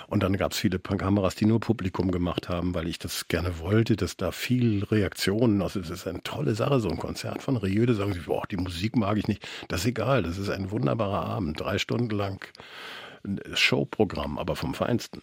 Und 0.07 0.23
dann 0.23 0.37
gab 0.37 0.51
es 0.51 0.57
viele 0.57 0.79
Kameras, 0.79 1.35
die 1.35 1.45
nur 1.45 1.59
Publikum 1.59 2.11
gemacht 2.11 2.49
haben, 2.49 2.73
weil 2.73 2.87
ich 2.87 2.99
das 2.99 3.27
gerne 3.27 3.59
wollte, 3.59 3.95
dass 3.95 4.17
da 4.17 4.31
viel 4.31 4.83
Reaktionen, 4.83 5.61
also 5.61 5.79
es 5.79 5.89
ist 5.89 6.07
eine 6.07 6.23
tolle 6.23 6.55
Sache, 6.55 6.79
so 6.79 6.89
ein 6.89 6.97
Konzert 6.97 7.41
von 7.41 7.57
Rieu, 7.57 7.85
da 7.85 7.93
sagen 7.93 8.13
sie, 8.13 8.19
boah, 8.19 8.43
die 8.49 8.57
Musik 8.57 8.95
mag 8.95 9.17
ich 9.17 9.27
nicht. 9.27 9.47
Das 9.67 9.81
ist 9.81 9.87
egal, 9.87 10.23
das 10.23 10.37
ist 10.37 10.49
ein 10.49 10.71
wunderbarer 10.71 11.25
Abend, 11.25 11.59
drei 11.59 11.77
Stunden 11.77 12.15
lang. 12.15 12.45
Showprogramm, 13.53 14.37
aber 14.37 14.55
vom 14.55 14.73
Feinsten. 14.73 15.21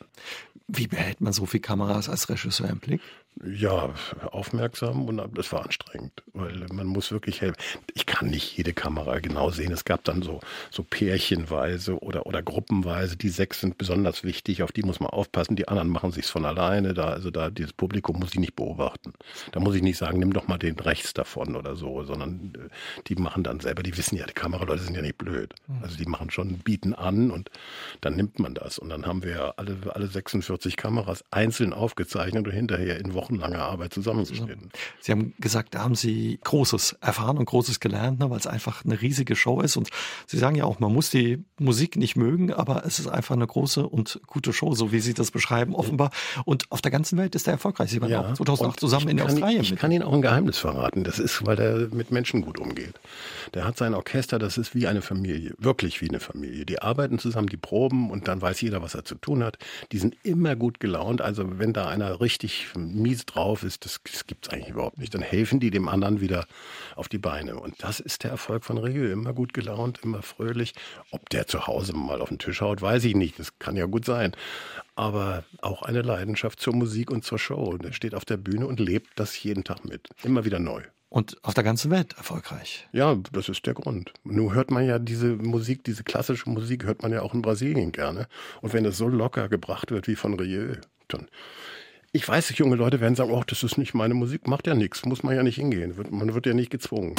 Wie 0.66 0.86
behält 0.86 1.20
man 1.20 1.32
so 1.32 1.46
viele 1.46 1.62
Kameras 1.62 2.08
als 2.08 2.28
Regisseur 2.28 2.68
im 2.68 2.78
Blick? 2.78 3.00
Ja, 3.44 3.94
aufmerksam 4.32 5.04
und 5.08 5.22
das 5.36 5.52
war 5.52 5.64
anstrengend, 5.64 6.24
weil 6.32 6.66
man 6.72 6.86
muss 6.86 7.12
wirklich 7.12 7.40
helfen. 7.40 7.56
Ich 7.94 8.04
kann 8.04 8.30
nicht 8.30 8.56
jede 8.56 8.72
Kamera 8.72 9.20
genau 9.20 9.50
sehen. 9.50 9.70
Es 9.70 9.84
gab 9.84 10.02
dann 10.04 10.22
so, 10.22 10.40
so 10.70 10.82
Pärchenweise 10.82 12.00
oder, 12.02 12.26
oder 12.26 12.42
Gruppenweise. 12.42 13.16
Die 13.16 13.28
sechs 13.28 13.60
sind 13.60 13.78
besonders 13.78 14.24
wichtig, 14.24 14.64
auf 14.64 14.72
die 14.72 14.82
muss 14.82 14.98
man 14.98 15.10
aufpassen. 15.10 15.54
Die 15.54 15.68
anderen 15.68 15.88
machen 15.88 16.10
sich's 16.10 16.30
von 16.30 16.44
alleine. 16.44 16.94
Da, 16.94 17.10
also 17.10 17.30
da, 17.30 17.48
dieses 17.50 17.72
Publikum 17.72 18.18
muss 18.18 18.30
ich 18.32 18.40
nicht 18.40 18.56
beobachten. 18.56 19.12
Da 19.52 19.60
muss 19.60 19.76
ich 19.76 19.82
nicht 19.82 19.98
sagen, 19.98 20.18
nimm 20.18 20.32
doch 20.32 20.48
mal 20.48 20.58
den 20.58 20.78
rechts 20.78 21.14
davon 21.14 21.54
oder 21.54 21.76
so, 21.76 22.02
sondern 22.02 22.52
äh, 22.56 22.68
die 23.06 23.14
machen 23.14 23.44
dann 23.44 23.60
selber, 23.60 23.84
die 23.84 23.96
wissen 23.96 24.16
ja, 24.16 24.26
die 24.26 24.32
Kameraleute 24.32 24.82
sind 24.82 24.96
ja 24.96 25.02
nicht 25.02 25.18
blöd. 25.18 25.54
Hm. 25.66 25.78
Also 25.82 25.96
die 25.96 26.06
machen 26.06 26.30
schon, 26.30 26.58
bieten 26.58 26.92
an 26.92 27.30
und 27.30 27.50
dann 28.00 28.16
nimmt 28.16 28.40
man 28.40 28.54
das. 28.54 28.80
Und 28.80 28.88
dann 28.88 29.06
haben 29.06 29.22
wir 29.22 29.54
alle, 29.58 29.76
alle 29.94 30.08
46 30.08 30.76
Kameras 30.76 31.24
einzeln 31.30 31.72
aufgezeichnet 31.72 32.46
und 32.46 32.52
hinterher 32.52 32.98
in 32.98 33.14
wochenlanger 33.18 33.58
Arbeit 33.58 33.92
zusammengeschnitten. 33.92 34.70
Sie 35.00 35.12
haben 35.12 35.34
gesagt, 35.38 35.74
da 35.74 35.82
haben 35.82 35.94
Sie 35.94 36.38
Großes 36.42 36.96
erfahren 37.00 37.36
und 37.36 37.44
Großes 37.44 37.80
gelernt, 37.80 38.20
ne, 38.20 38.30
weil 38.30 38.38
es 38.38 38.46
einfach 38.46 38.84
eine 38.84 39.00
riesige 39.00 39.36
Show 39.36 39.60
ist. 39.60 39.76
Und 39.76 39.90
Sie 40.26 40.38
sagen 40.38 40.56
ja 40.56 40.64
auch, 40.64 40.78
man 40.78 40.92
muss 40.92 41.10
die 41.10 41.44
Musik 41.58 41.96
nicht 41.96 42.16
mögen, 42.16 42.52
aber 42.52 42.84
es 42.86 42.98
ist 42.98 43.08
einfach 43.08 43.34
eine 43.34 43.46
große 43.46 43.86
und 43.86 44.20
gute 44.26 44.52
Show, 44.52 44.74
so 44.74 44.92
wie 44.92 45.00
Sie 45.00 45.14
das 45.14 45.30
beschreiben, 45.30 45.74
offenbar. 45.74 46.10
Und 46.44 46.70
auf 46.70 46.80
der 46.80 46.90
ganzen 46.90 47.18
Welt 47.18 47.34
ist 47.34 47.46
er 47.48 47.54
erfolgreich. 47.54 47.90
Sie 47.90 48.00
waren 48.00 48.10
ja, 48.10 48.20
auch 48.20 48.34
2008 48.34 48.80
zusammen 48.80 49.08
in 49.08 49.20
Australien. 49.20 49.62
Ich, 49.62 49.72
ich 49.72 49.78
kann 49.78 49.90
Ihnen 49.90 50.04
auch 50.04 50.12
ein 50.12 50.22
Geheimnis 50.22 50.58
verraten. 50.58 51.04
Das 51.04 51.18
ist, 51.18 51.44
weil 51.44 51.58
er 51.58 51.88
mit 51.94 52.10
Menschen 52.10 52.42
gut 52.42 52.60
umgeht. 52.60 52.94
Der 53.54 53.64
hat 53.64 53.76
sein 53.76 53.94
Orchester, 53.94 54.38
das 54.38 54.58
ist 54.58 54.74
wie 54.74 54.86
eine 54.86 55.02
Familie, 55.02 55.54
wirklich 55.58 56.00
wie 56.00 56.08
eine 56.08 56.20
Familie. 56.20 56.64
Die 56.64 56.80
arbeiten 56.80 57.18
zusammen, 57.18 57.48
die 57.48 57.56
proben 57.56 58.10
und 58.10 58.28
dann 58.28 58.40
weiß 58.40 58.60
jeder, 58.60 58.82
was 58.82 58.94
er 58.94 59.04
zu 59.04 59.16
tun 59.16 59.42
hat. 59.42 59.58
Die 59.92 59.98
sind 59.98 60.16
immer 60.22 60.54
gut 60.56 60.80
gelaunt. 60.80 61.20
Also 61.20 61.58
wenn 61.58 61.72
da 61.72 61.88
einer 61.88 62.20
richtig 62.20 62.66
mies 63.08 63.24
drauf 63.26 63.62
ist, 63.62 63.84
das, 63.84 64.00
das 64.10 64.26
gibt 64.26 64.46
es 64.46 64.52
eigentlich 64.52 64.70
überhaupt 64.70 64.98
nicht. 64.98 65.14
Dann 65.14 65.22
helfen 65.22 65.60
die 65.60 65.70
dem 65.70 65.88
anderen 65.88 66.20
wieder 66.20 66.46
auf 66.94 67.08
die 67.08 67.18
Beine. 67.18 67.56
Und 67.56 67.82
das 67.82 68.00
ist 68.00 68.24
der 68.24 68.30
Erfolg 68.30 68.64
von 68.64 68.78
Rieu. 68.78 69.10
Immer 69.10 69.32
gut 69.32 69.54
gelaunt, 69.54 70.00
immer 70.02 70.22
fröhlich. 70.22 70.74
Ob 71.10 71.28
der 71.30 71.46
zu 71.46 71.66
Hause 71.66 71.94
mal 71.94 72.20
auf 72.20 72.28
den 72.28 72.38
Tisch 72.38 72.60
haut, 72.60 72.82
weiß 72.82 73.04
ich 73.04 73.14
nicht. 73.14 73.38
Das 73.38 73.58
kann 73.58 73.76
ja 73.76 73.86
gut 73.86 74.04
sein. 74.04 74.32
Aber 74.94 75.44
auch 75.62 75.82
eine 75.82 76.02
Leidenschaft 76.02 76.60
zur 76.60 76.74
Musik 76.74 77.10
und 77.10 77.24
zur 77.24 77.38
Show. 77.38 77.78
Der 77.78 77.92
steht 77.92 78.14
auf 78.14 78.24
der 78.24 78.36
Bühne 78.36 78.66
und 78.66 78.80
lebt 78.80 79.08
das 79.16 79.42
jeden 79.42 79.64
Tag 79.64 79.84
mit. 79.84 80.08
Immer 80.22 80.44
wieder 80.44 80.58
neu 80.58 80.82
und 81.10 81.42
auf 81.42 81.54
der 81.54 81.64
ganzen 81.64 81.90
Welt 81.90 82.14
erfolgreich. 82.18 82.86
Ja, 82.92 83.16
das 83.32 83.48
ist 83.48 83.64
der 83.64 83.72
Grund. 83.72 84.12
Nun 84.24 84.52
hört 84.52 84.70
man 84.70 84.84
ja 84.84 84.98
diese 84.98 85.36
Musik, 85.36 85.82
diese 85.84 86.04
klassische 86.04 86.50
Musik 86.50 86.84
hört 86.84 87.02
man 87.02 87.12
ja 87.12 87.22
auch 87.22 87.32
in 87.32 87.40
Brasilien 87.40 87.92
gerne. 87.92 88.28
Und 88.60 88.74
wenn 88.74 88.84
es 88.84 88.98
so 88.98 89.08
locker 89.08 89.48
gebracht 89.48 89.90
wird 89.90 90.06
wie 90.06 90.16
von 90.16 90.38
Rieu, 90.38 90.74
dann 91.08 91.28
ich 92.12 92.26
weiß, 92.26 92.56
junge 92.58 92.76
Leute 92.76 93.00
werden 93.00 93.14
sagen, 93.14 93.30
oh, 93.30 93.42
das 93.46 93.62
ist 93.62 93.78
nicht 93.78 93.94
meine 93.94 94.14
Musik, 94.14 94.46
macht 94.46 94.66
ja 94.66 94.74
nichts, 94.74 95.04
muss 95.04 95.22
man 95.22 95.36
ja 95.36 95.42
nicht 95.42 95.56
hingehen, 95.56 95.94
man 96.10 96.34
wird 96.34 96.46
ja 96.46 96.54
nicht 96.54 96.70
gezwungen. 96.70 97.14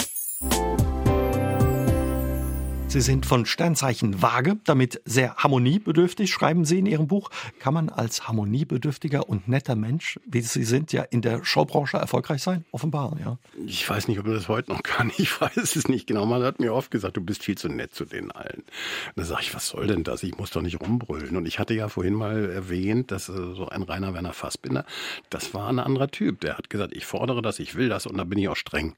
Sie 2.89 3.01
sind 3.01 3.27
von 3.27 3.45
Sternzeichen 3.45 4.23
Waage, 4.23 4.57
damit 4.65 4.99
sehr 5.05 5.35
harmoniebedürftig, 5.35 6.31
schreiben 6.31 6.65
Sie 6.65 6.79
in 6.79 6.87
Ihrem 6.87 7.05
Buch. 7.05 7.29
Kann 7.59 7.75
man 7.75 7.89
als 7.89 8.27
harmoniebedürftiger 8.27 9.29
und 9.29 9.47
netter 9.47 9.75
Mensch, 9.75 10.19
wie 10.25 10.41
Sie 10.41 10.63
sind, 10.63 10.91
ja 10.91 11.03
in 11.03 11.21
der 11.21 11.45
Showbranche 11.45 11.97
erfolgreich 11.97 12.41
sein? 12.41 12.65
Offenbar, 12.71 13.15
ja. 13.23 13.37
Ich 13.67 13.87
weiß 13.87 14.07
nicht, 14.07 14.17
ob 14.17 14.25
man 14.25 14.33
das 14.33 14.47
heute 14.47 14.71
noch 14.71 14.81
kann. 14.81 15.11
Ich 15.19 15.39
weiß 15.39 15.75
es 15.75 15.87
nicht 15.87 16.07
genau. 16.07 16.25
Man 16.25 16.41
hat 16.41 16.59
mir 16.59 16.73
oft 16.73 16.89
gesagt, 16.89 17.15
du 17.15 17.21
bist 17.21 17.43
viel 17.43 17.55
zu 17.55 17.69
nett 17.69 17.93
zu 17.93 18.05
den 18.05 18.31
allen. 18.31 18.63
Und 18.63 19.17
dann 19.17 19.25
sage 19.25 19.41
ich, 19.43 19.53
was 19.53 19.67
soll 19.67 19.85
denn 19.85 20.03
das? 20.03 20.23
Ich 20.23 20.39
muss 20.39 20.49
doch 20.49 20.63
nicht 20.63 20.81
rumbrüllen. 20.81 21.37
Und 21.37 21.45
ich 21.45 21.59
hatte 21.59 21.75
ja 21.75 21.89
vorhin 21.89 22.15
mal 22.15 22.49
erwähnt, 22.49 23.11
dass 23.11 23.29
äh, 23.29 23.33
so 23.33 23.69
ein 23.69 23.83
Rainer 23.83 24.15
Werner 24.15 24.33
Fassbinder, 24.33 24.83
das 25.29 25.53
war 25.53 25.69
ein 25.69 25.77
anderer 25.77 26.09
Typ. 26.09 26.39
Der 26.39 26.57
hat 26.57 26.71
gesagt, 26.71 26.95
ich 26.95 27.05
fordere 27.05 27.43
das, 27.43 27.59
ich 27.59 27.75
will 27.75 27.87
das 27.87 28.07
und 28.07 28.17
da 28.17 28.23
bin 28.23 28.39
ich 28.39 28.49
auch 28.49 28.55
streng. 28.55 28.95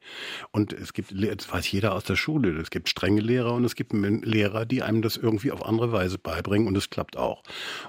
Und 0.51 0.71
es 0.71 0.93
gibt, 0.93 1.11
das 1.11 1.51
weiß 1.51 1.69
jeder 1.69 1.93
aus 1.93 2.05
der 2.05 2.15
Schule, 2.15 2.57
es 2.61 2.69
gibt 2.69 2.87
strenge 2.87 3.19
Lehrer 3.19 3.53
und 3.53 3.65
es 3.65 3.75
gibt 3.75 3.80
gibt 3.81 3.93
Lehrer, 3.93 4.67
die 4.67 4.83
einem 4.83 5.01
das 5.01 5.17
irgendwie 5.17 5.51
auf 5.51 5.65
andere 5.65 5.91
Weise 5.91 6.19
beibringen 6.19 6.67
und 6.67 6.77
es 6.77 6.91
klappt 6.91 7.17
auch. 7.17 7.41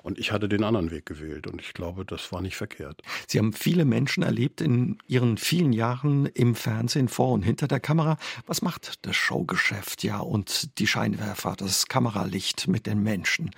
Und 0.03 0.19
ich 0.19 0.33
hatte 0.33 0.49
den 0.49 0.65
anderen 0.65 0.91
Weg 0.91 1.05
gewählt 1.05 1.47
und 1.47 1.61
ich 1.61 1.75
glaube, 1.75 2.07
das 2.07 2.33
war 2.33 2.41
nicht 2.41 2.57
verkehrt. 2.57 3.03
Sie 3.29 3.39
haben 3.39 3.53
viele 3.53 3.85
Menschen 3.85 4.23
erlebt 4.23 4.63
in 4.63 4.97
Ihren 5.07 5.37
vielen 5.37 5.75
Jahren 5.75 6.25
im 6.25 6.55
Fernsehen 6.55 7.09
vor 7.09 7.33
und 7.33 7.43
hinter 7.43 7.69
der 7.69 7.79
Kamera. 7.79 8.17
Was 8.47 8.63
macht 8.63 9.05
das 9.05 9.17
Showgeschäft 9.17 10.03
ja 10.03 10.21
und 10.21 10.79
die 10.79 10.87
Scheinwerfer, 10.87 11.57
das 11.59 11.89
Kameralicht 11.89 12.69
mit 12.69 12.87
den 12.87 13.03
Menschen? 13.03 13.51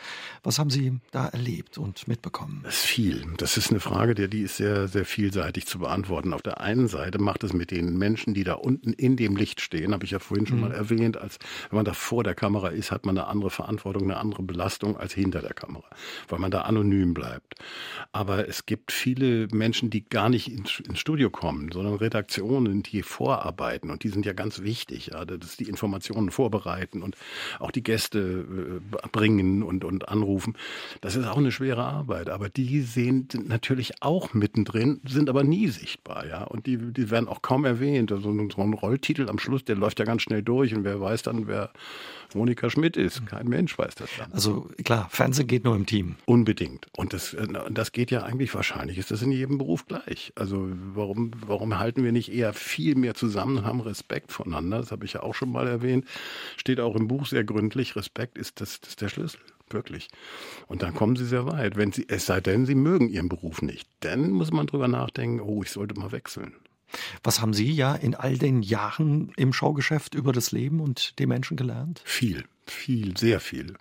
Was 0.43 0.59
haben 0.59 0.71
Sie 0.71 0.99
da 1.13 1.29
erlebt 1.29 1.79
und 1.79 2.09
mitbekommen? 2.09 2.63
Das 2.65 2.79
ist 2.79 2.87
viel. 2.87 3.25
Das 3.37 3.57
ist 3.57 3.71
eine 3.71 3.79
Frage, 3.79 4.15
die 4.15 4.41
ist 4.41 4.57
sehr, 4.57 4.89
sehr 4.89 5.05
vielseitig 5.05 5.67
zu 5.67 5.79
beantworten. 5.79 6.33
Auf 6.33 6.43
der 6.43 6.61
einen 6.61 6.89
Seite 6.89 7.21
macht 7.21 7.45
es 7.45 7.53
mit 7.53 7.71
den 7.71 7.97
Menschen, 7.97 8.35
die 8.35 8.43
da 8.43 8.55
unten 8.55 8.93
in 8.93 9.15
dem 9.15 9.37
Licht 9.37 9.61
stehen, 9.61 9.93
habe 9.93 10.05
ich 10.05 10.11
ja 10.11 10.19
vorhin 10.19 10.49
schon 10.49 10.57
mhm. 10.57 10.63
mal 10.65 10.73
erwähnt, 10.73 11.17
als 11.17 11.39
wenn 11.71 11.77
man 11.77 11.85
da 11.85 11.93
vor 11.93 12.24
der 12.25 12.35
Kamera 12.35 12.69
ist, 12.69 12.91
hat 12.91 13.07
man 13.07 13.17
eine 13.17 13.27
andere 13.27 13.51
Verantwortung, 13.51 14.05
eine 14.05 14.17
andere 14.17 14.43
Belastung 14.43 14.97
als 14.97 15.13
hinter 15.13 15.41
der 15.41 15.55
Kamera, 15.55 15.85
weil 16.29 16.39
man 16.39 16.51
da 16.51 16.63
anonym 16.63 17.15
bleibt. 17.15 17.55
Aber 18.13 18.49
es 18.49 18.67
gibt 18.67 18.93
viele 18.93 19.49
Menschen, 19.53 19.91
die 19.91 20.09
gar 20.09 20.29
nicht 20.29 20.49
ins, 20.49 20.83
Studio 20.99 21.29
kommen, 21.29 21.71
sondern 21.73 21.95
Redaktionen, 21.95 22.83
die 22.83 23.03
vorarbeiten 23.03 23.91
und 23.91 24.05
die 24.05 24.09
sind 24.09 24.25
ja 24.25 24.33
ganz 24.33 24.63
wichtig, 24.63 25.09
ja, 25.13 25.25
dass 25.25 25.57
die 25.57 25.69
Informationen 25.69 26.31
vorbereiten 26.31 27.03
und 27.03 27.17
auch 27.59 27.71
die 27.71 27.83
Gäste 27.83 28.81
äh, 29.01 29.09
bringen 29.09 29.63
und, 29.63 29.85
und 29.85 30.09
anrufen. 30.09 30.57
Das 31.01 31.17
ist 31.17 31.27
auch 31.27 31.37
eine 31.37 31.53
schwere 31.53 31.85
Arbeit, 31.85 32.31
aber 32.31 32.49
die 32.49 32.81
sind 32.81 33.49
natürlich 33.49 34.03
auch 34.03 34.35
mittendrin, 34.35 35.01
sind 35.07 35.29
aber 35.29 35.45
nie 35.45 35.69
sichtbar, 35.69 36.27
ja, 36.27 36.45
und 36.45 36.67
die, 36.67 36.77
die 36.79 37.11
werden 37.11 37.29
auch 37.29 37.43
kaum 37.43 37.65
erwähnt. 37.65 38.13
Also 38.13 38.33
so 38.33 38.63
ein 38.63 38.73
Rolltitel 38.73 39.29
am 39.29 39.39
Schluss, 39.39 39.65
der 39.65 39.77
läuft 39.77 39.99
ja 39.99 40.05
ganz 40.05 40.23
schnell 40.23 40.43
durch 40.43 40.75
und 40.75 40.85
wer 40.85 41.01
weiß 41.01 41.23
dann, 41.23 41.47
wer 41.47 41.71
Monika 42.35 42.71
Schmidt 42.71 42.97
ist. 42.97 43.27
Kein 43.27 43.49
Mensch 43.49 43.79
weiß 43.79 43.95
das 43.95 44.11
dann. 44.19 44.33
Also 44.33 44.69
klar, 44.85 45.09
Fernsehen 45.11 45.47
geht 45.47 45.65
nur 45.65 45.77
im 45.77 45.87
Team. 45.87 46.17
Unbedingt. 46.27 46.87
Und 46.97 47.13
das, 47.13 47.35
äh, 47.35 47.47
das 47.71 47.93
geht 47.93 48.11
ja 48.11 48.23
eigentlich 48.23 48.55
wahrscheinlich, 48.55 48.99
ist 48.99 49.11
das 49.11 49.23
in 49.23 49.31
jedem 49.31 49.59
Beruf 49.59 49.87
gleich. 49.87 50.33
Also 50.37 50.69
warum, 50.95 51.33
warum 51.47 51.79
halten 51.79 52.05
wir 52.05 52.13
nicht 52.13 52.33
eher 52.33 52.53
viel 52.53 52.95
mehr 52.95 53.15
zusammen 53.15 53.59
und 53.59 53.65
haben 53.65 53.81
Respekt 53.81 54.33
voneinander? 54.33 54.79
Das 54.79 54.91
habe 54.93 55.05
ich 55.05 55.15
ja 55.15 55.23
auch 55.23 55.35
schon 55.35 55.51
mal 55.53 55.67
erwähnt. 55.67 56.07
Steht 56.57 56.81
auch 56.81 56.97
im 56.97 57.09
Buch 57.09 57.27
sehr 57.27 57.45
gründlich. 57.45 57.97
Respekt 57.97 58.39
ist 58.39 58.61
das, 58.61 58.81
das 58.81 58.91
ist 58.91 59.01
der 59.01 59.09
Schlüssel 59.09 59.41
wirklich. 59.71 60.09
Und 60.67 60.83
dann 60.83 60.95
kommen 60.95 61.17
sie 61.17 61.27
sehr 61.27 61.47
weit. 61.47 61.77
Wenn 61.77 61.93
sie, 61.93 62.07
es 62.09 62.27
sei 62.27 62.41
denn, 62.41 62.67
sie 62.67 62.75
mögen 62.75 63.09
ihren 63.09 63.29
Beruf 63.29 63.63
nicht. 63.63 63.89
Dann 64.01 64.31
muss 64.31 64.53
man 64.53 64.67
drüber 64.67 64.89
nachdenken, 64.89 65.41
oh, 65.41 65.63
ich 65.63 65.71
sollte 65.71 65.99
mal 65.99 66.13
wechseln. 66.13 66.55
Was 67.23 67.41
haben 67.41 67.55
Sie 67.55 67.71
ja 67.71 67.95
in 67.95 68.15
all 68.15 68.39
den 68.39 68.63
Jahren 68.63 69.33
im 69.37 69.53
Showgeschäft 69.53 70.15
über 70.15 70.33
das 70.33 70.53
Leben 70.53 70.81
und 70.81 71.19
die 71.19 71.27
Menschen 71.27 71.57
gelernt? 71.57 72.01
Viel. 72.05 72.45
Viel, 72.67 73.15
sehr 73.15 73.41
viel, 73.41 73.75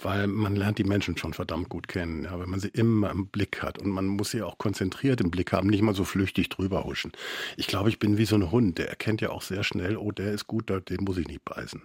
weil 0.00 0.28
man 0.28 0.54
lernt 0.54 0.78
die 0.78 0.84
Menschen 0.84 1.16
schon 1.16 1.34
verdammt 1.34 1.68
gut 1.68 1.88
kennen, 1.88 2.22
ja, 2.22 2.38
wenn 2.38 2.48
man 2.48 2.60
sie 2.60 2.68
immer 2.68 3.10
im 3.10 3.26
Blick 3.26 3.62
hat 3.64 3.78
und 3.78 3.90
man 3.90 4.06
muss 4.06 4.30
sie 4.30 4.42
auch 4.42 4.58
konzentriert 4.58 5.20
im 5.20 5.32
Blick 5.32 5.52
haben, 5.52 5.68
nicht 5.68 5.82
mal 5.82 5.94
so 5.94 6.04
flüchtig 6.04 6.48
drüber 6.48 6.84
huschen. 6.84 7.10
Ich 7.56 7.66
glaube, 7.66 7.88
ich 7.88 7.98
bin 7.98 8.16
wie 8.16 8.26
so 8.26 8.36
ein 8.36 8.52
Hund, 8.52 8.78
der 8.78 8.90
erkennt 8.90 9.20
ja 9.20 9.30
auch 9.30 9.42
sehr 9.42 9.64
schnell, 9.64 9.96
oh, 9.96 10.12
der 10.12 10.32
ist 10.32 10.46
gut, 10.46 10.70
den 10.70 11.04
muss 11.04 11.18
ich 11.18 11.26
nicht 11.26 11.44
beißen. 11.44 11.82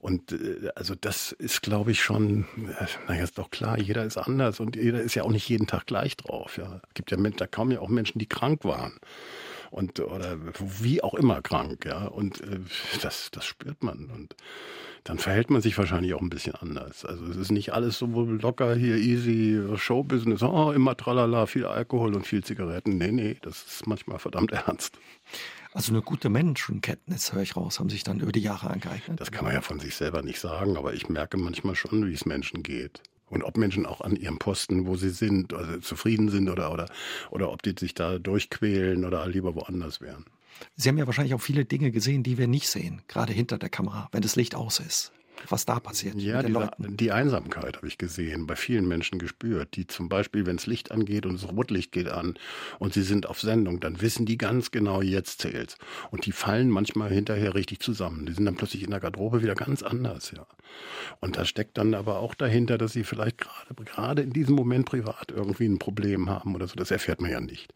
Und 0.00 0.32
äh, 0.32 0.70
also 0.74 0.96
das 1.00 1.30
ist, 1.30 1.62
glaube 1.62 1.92
ich, 1.92 2.02
schon, 2.02 2.46
äh, 2.78 2.86
naja, 3.06 3.22
ist 3.22 3.38
doch 3.38 3.50
klar, 3.50 3.78
jeder 3.78 4.04
ist 4.04 4.16
anders 4.16 4.58
und 4.58 4.74
jeder 4.74 5.00
ist 5.00 5.14
ja 5.14 5.22
auch 5.22 5.30
nicht 5.30 5.48
jeden 5.48 5.68
Tag 5.68 5.86
gleich 5.86 6.16
drauf. 6.16 6.58
Ja. 6.58 6.80
Es 6.88 6.94
gibt 6.94 7.12
ja 7.12 7.16
da 7.16 7.46
kaum 7.46 7.70
ja 7.70 7.80
auch 7.80 7.88
Menschen, 7.88 8.18
die 8.18 8.28
krank 8.28 8.64
waren 8.64 8.98
und 9.70 10.00
oder 10.00 10.36
wie 10.58 11.02
auch 11.02 11.14
immer 11.14 11.42
krank, 11.42 11.84
ja. 11.84 12.06
Und 12.06 12.40
äh, 12.40 12.60
das, 13.02 13.30
das 13.30 13.44
spürt 13.44 13.82
man. 13.82 14.06
Und 14.06 14.34
dann 15.04 15.18
verhält 15.18 15.50
man 15.50 15.62
sich 15.62 15.76
wahrscheinlich 15.78 16.14
auch 16.14 16.20
ein 16.20 16.30
bisschen 16.30 16.54
anders. 16.54 17.04
Also 17.04 17.24
es 17.26 17.36
ist 17.36 17.50
nicht 17.50 17.72
alles 17.72 17.98
so 17.98 18.06
locker 18.06 18.74
hier, 18.74 18.96
easy, 18.96 19.60
Showbusiness, 19.76 20.42
oh, 20.42 20.72
immer 20.72 20.96
tralala, 20.96 21.46
viel 21.46 21.64
Alkohol 21.64 22.14
und 22.14 22.26
viel 22.26 22.44
Zigaretten. 22.44 22.98
Nee, 22.98 23.12
nee, 23.12 23.36
das 23.42 23.64
ist 23.64 23.86
manchmal 23.86 24.18
verdammt 24.18 24.52
ernst. 24.66 24.98
Also 25.72 25.92
eine 25.92 26.02
gute 26.02 26.28
Menschenkenntnis, 26.28 27.32
höre 27.32 27.42
ich 27.42 27.56
raus, 27.56 27.78
haben 27.78 27.90
sich 27.90 28.02
dann 28.02 28.20
über 28.20 28.32
die 28.32 28.40
Jahre 28.40 28.70
angeeignet. 28.70 29.20
Das 29.20 29.30
kann 29.30 29.44
man 29.44 29.54
ja 29.54 29.60
von 29.60 29.80
sich 29.80 29.94
selber 29.94 30.22
nicht 30.22 30.40
sagen, 30.40 30.76
aber 30.76 30.94
ich 30.94 31.08
merke 31.08 31.36
manchmal 31.36 31.74
schon, 31.74 32.06
wie 32.06 32.14
es 32.14 32.24
Menschen 32.24 32.62
geht. 32.62 33.02
Und 33.30 33.42
ob 33.42 33.56
Menschen 33.56 33.86
auch 33.86 34.00
an 34.00 34.16
ihrem 34.16 34.38
Posten, 34.38 34.86
wo 34.86 34.96
sie 34.96 35.10
sind, 35.10 35.52
also 35.52 35.78
zufrieden 35.78 36.28
sind 36.30 36.48
oder, 36.48 36.72
oder, 36.72 36.86
oder 37.30 37.52
ob 37.52 37.62
die 37.62 37.74
sich 37.78 37.94
da 37.94 38.18
durchquälen 38.18 39.04
oder 39.04 39.26
lieber 39.26 39.54
woanders 39.54 40.00
wären. 40.00 40.24
Sie 40.74 40.88
haben 40.88 40.98
ja 40.98 41.06
wahrscheinlich 41.06 41.34
auch 41.34 41.40
viele 41.40 41.64
Dinge 41.64 41.92
gesehen, 41.92 42.22
die 42.22 42.38
wir 42.38 42.48
nicht 42.48 42.68
sehen, 42.68 43.02
gerade 43.06 43.32
hinter 43.32 43.58
der 43.58 43.68
Kamera, 43.68 44.08
wenn 44.12 44.22
das 44.22 44.34
Licht 44.34 44.54
aus 44.54 44.80
ist 44.80 45.12
was 45.48 45.66
da 45.66 45.80
passiert. 45.80 46.16
Ja, 46.16 46.42
die, 46.42 46.54
die, 46.78 47.12
Einsamkeit 47.12 47.76
habe 47.76 47.86
ich 47.86 47.98
gesehen, 47.98 48.46
bei 48.46 48.56
vielen 48.56 48.86
Menschen 48.88 49.18
gespürt, 49.18 49.76
die 49.76 49.86
zum 49.86 50.08
Beispiel, 50.08 50.46
wenn 50.46 50.56
das 50.56 50.66
Licht 50.66 50.90
angeht 50.90 51.26
und 51.26 51.42
das 51.42 51.50
Rotlicht 51.50 51.92
geht 51.92 52.08
an 52.08 52.34
und 52.78 52.94
sie 52.94 53.02
sind 53.02 53.26
auf 53.26 53.40
Sendung, 53.40 53.80
dann 53.80 54.00
wissen 54.00 54.26
die 54.26 54.38
ganz 54.38 54.70
genau, 54.70 55.02
jetzt 55.02 55.40
zählt's. 55.40 55.76
Und 56.10 56.26
die 56.26 56.32
fallen 56.32 56.70
manchmal 56.70 57.10
hinterher 57.10 57.54
richtig 57.54 57.80
zusammen. 57.80 58.26
Die 58.26 58.32
sind 58.32 58.44
dann 58.44 58.56
plötzlich 58.56 58.82
in 58.82 58.90
der 58.90 59.00
Garderobe 59.00 59.42
wieder 59.42 59.54
ganz 59.54 59.82
anders, 59.82 60.32
ja. 60.32 60.46
Und 61.20 61.36
da 61.36 61.44
steckt 61.44 61.78
dann 61.78 61.94
aber 61.94 62.18
auch 62.20 62.34
dahinter, 62.34 62.78
dass 62.78 62.92
sie 62.92 63.04
vielleicht 63.04 63.38
gerade, 63.38 63.84
gerade 63.84 64.22
in 64.22 64.30
diesem 64.30 64.54
Moment 64.54 64.86
privat 64.86 65.32
irgendwie 65.34 65.66
ein 65.66 65.78
Problem 65.78 66.28
haben 66.28 66.54
oder 66.54 66.68
so. 66.68 66.74
Das 66.74 66.90
erfährt 66.90 67.20
man 67.20 67.30
ja 67.30 67.40
nicht. 67.40 67.72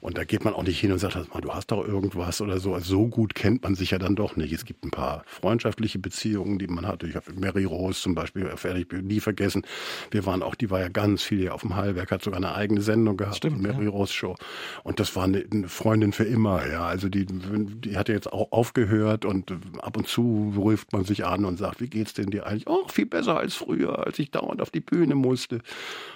Und 0.00 0.16
da 0.16 0.24
geht 0.24 0.44
man 0.44 0.54
auch 0.54 0.62
nicht 0.62 0.80
hin 0.80 0.92
und 0.92 0.98
sagt, 0.98 1.16
du 1.16 1.54
hast 1.54 1.70
doch 1.70 1.86
irgendwas 1.86 2.40
oder 2.40 2.58
so. 2.60 2.74
Also 2.74 2.88
so 2.88 3.08
gut 3.08 3.34
kennt 3.34 3.62
man 3.62 3.74
sich 3.74 3.90
ja 3.90 3.98
dann 3.98 4.16
doch 4.16 4.36
nicht. 4.36 4.52
Es 4.52 4.64
gibt 4.64 4.84
ein 4.84 4.90
paar 4.90 5.24
freundschaftliche 5.26 5.98
Beziehungen, 5.98 6.58
die 6.58 6.68
man 6.68 6.86
hat 6.86 6.97
hatte. 6.98 7.06
Ich 7.06 7.16
habe 7.16 7.32
Mary 7.38 7.64
Rose 7.64 8.00
zum 8.00 8.14
Beispiel, 8.14 8.50
werde 8.62 8.80
ich 8.80 9.02
nie 9.02 9.20
vergessen. 9.20 9.62
Wir 10.10 10.26
waren 10.26 10.42
auch, 10.42 10.54
die 10.54 10.70
war 10.70 10.80
ja 10.80 10.88
ganz 10.88 11.22
viel 11.22 11.38
hier 11.38 11.54
auf 11.54 11.62
dem 11.62 11.76
Hallwerk, 11.76 12.10
hat 12.10 12.22
sogar 12.22 12.38
eine 12.38 12.54
eigene 12.54 12.82
Sendung 12.82 13.16
gehabt, 13.16 13.36
Stimmt, 13.36 13.62
Mary 13.62 13.84
ja. 13.84 13.90
Rose 13.90 14.12
Show. 14.12 14.36
Und 14.84 15.00
das 15.00 15.14
war 15.16 15.24
eine, 15.24 15.44
eine, 15.50 15.68
Freundin 15.68 16.12
für 16.12 16.24
immer, 16.24 16.66
ja. 16.66 16.86
Also 16.86 17.08
die, 17.08 17.26
die 17.26 17.96
hatte 17.96 18.12
jetzt 18.12 18.32
auch 18.32 18.52
aufgehört 18.52 19.24
und 19.24 19.52
ab 19.80 19.96
und 19.96 20.08
zu 20.08 20.52
ruft 20.56 20.92
man 20.92 21.04
sich 21.04 21.24
an 21.24 21.44
und 21.44 21.56
sagt, 21.58 21.80
wie 21.80 21.88
geht's 21.88 22.14
denn 22.14 22.30
dir 22.30 22.46
eigentlich? 22.46 22.66
Oh, 22.66 22.86
viel 22.88 23.06
besser 23.06 23.38
als 23.38 23.54
früher, 23.54 24.06
als 24.06 24.18
ich 24.18 24.30
dauernd 24.30 24.60
auf 24.60 24.70
die 24.70 24.80
Bühne 24.80 25.14
musste. 25.14 25.60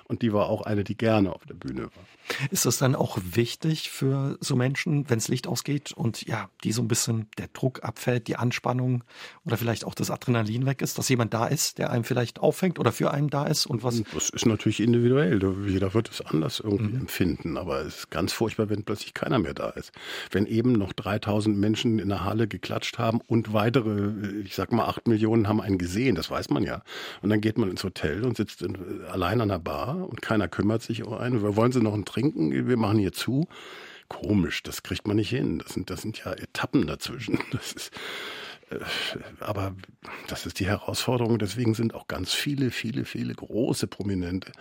Und 0.05 0.22
die 0.22 0.33
war 0.33 0.47
auch 0.47 0.62
eine, 0.62 0.85
die 0.85 0.97
gerne 0.97 1.33
auf 1.33 1.45
der 1.47 1.55
Bühne 1.55 1.83
war. 1.83 2.05
Ist 2.51 2.66
das 2.66 2.79
dann 2.79 2.95
auch 2.95 3.18
wichtig 3.23 3.91
für 3.91 4.37
so 4.41 4.57
Menschen, 4.57 5.09
wenn 5.11 5.18
das 5.18 5.29
Licht 5.29 5.47
ausgeht 5.47 5.93
und 5.93 6.27
ja, 6.27 6.49
die 6.64 6.73
so 6.73 6.83
ein 6.83 6.89
bisschen 6.89 7.29
der 7.39 7.49
Druck 7.49 7.85
abfällt, 7.85 8.29
die 8.29 8.37
Anspannung 8.37 9.05
oder 9.45 9.57
vielleicht 9.57 9.85
auch 9.85 9.95
das 9.95 10.11
Adrenalin 10.11 10.66
weg 10.66 10.83
ist, 10.83 10.99
dass 10.99 11.09
jemand 11.09 11.35
da 11.35 11.47
ist, 11.47 11.79
der 11.79 11.91
einem 11.91 12.05
vielleicht 12.05 12.41
auffängt 12.41 12.79
oder 12.79 12.93
für 12.93 13.11
einen 13.11 13.29
da 13.29 13.47
ist 13.47 13.66
und 13.66 13.83
was? 13.83 14.03
Das 14.12 14.31
ist 14.31 14.47
natürlich 14.47 14.81
individuell. 14.81 15.41
Jeder 15.66 15.95
wird 15.95 16.11
es 16.11 16.20
anders 16.20 16.61
irgendwie 16.61 16.95
mhm. 16.95 17.01
empfinden. 17.01 17.57
Aber 17.57 17.81
es 17.81 17.99
ist 17.99 18.11
ganz 18.11 18.33
furchtbar, 18.33 18.70
wenn 18.70 18.85
plötzlich 18.85 19.14
keiner 19.14 19.39
mehr 19.39 19.55
da 19.55 19.70
ist. 19.70 19.93
Wenn 20.31 20.47
eben 20.47 20.73
noch 20.73 20.93
3000 20.93 21.57
Menschen 21.57 21.99
in 21.99 22.09
der 22.09 22.25
Halle 22.25 22.49
geklatscht 22.49 22.99
haben 22.99 23.20
und 23.27 23.53
weitere, 23.53 24.12
ich 24.45 24.55
sag 24.55 24.73
mal, 24.73 24.87
8 24.87 25.09
Millionen 25.09 25.49
haben 25.49 25.61
einen 25.61 25.79
gesehen, 25.79 26.14
das 26.14 26.31
weiß 26.31 26.51
man 26.51 26.64
ja. 26.64 26.83
Und 27.20 27.31
dann 27.31 27.41
geht 27.41 27.59
man 27.59 27.70
ins 27.70 27.85
Hotel 27.85 28.25
und 28.25 28.37
sitzt 28.37 28.62
in, 28.62 29.05
allein 29.11 29.41
an 29.41 29.49
der 29.49 29.59
Bar 29.59 30.09
und 30.09 30.23
keiner 30.23 30.49
kümmert 30.49 30.83
sich 30.83 31.05
um 31.05 31.14
einen. 31.14 31.43
Wollen 31.57 31.73
Sie 31.73 31.81
noch 31.81 31.95
einen 31.95 32.05
trinken, 32.13 32.69
wir 32.69 32.77
machen 32.77 32.99
hier 32.99 33.13
zu. 33.13 33.49
Komisch, 34.09 34.63
das 34.63 34.83
kriegt 34.83 35.07
man 35.07 35.17
nicht 35.17 35.31
hin. 35.31 35.59
Das 35.59 35.73
sind, 35.73 35.91
das 35.91 36.03
sind 36.03 36.23
ja 36.25 36.33
Etappen 36.33 36.87
dazwischen. 36.87 37.39
Das 37.53 37.73
ist, 37.73 37.91
äh, 38.71 38.79
aber 39.41 39.75
das 40.29 40.47
ist 40.47 40.61
die 40.61 40.67
Herausforderung. 40.67 41.39
Deswegen 41.39 41.75
sind 41.75 41.95
auch 41.95 42.09
ganz 42.09 42.33
viele, 42.33 42.71
viele, 42.71 43.05
viele 43.05 43.35
große 43.35 43.87
Prominente 43.87 44.53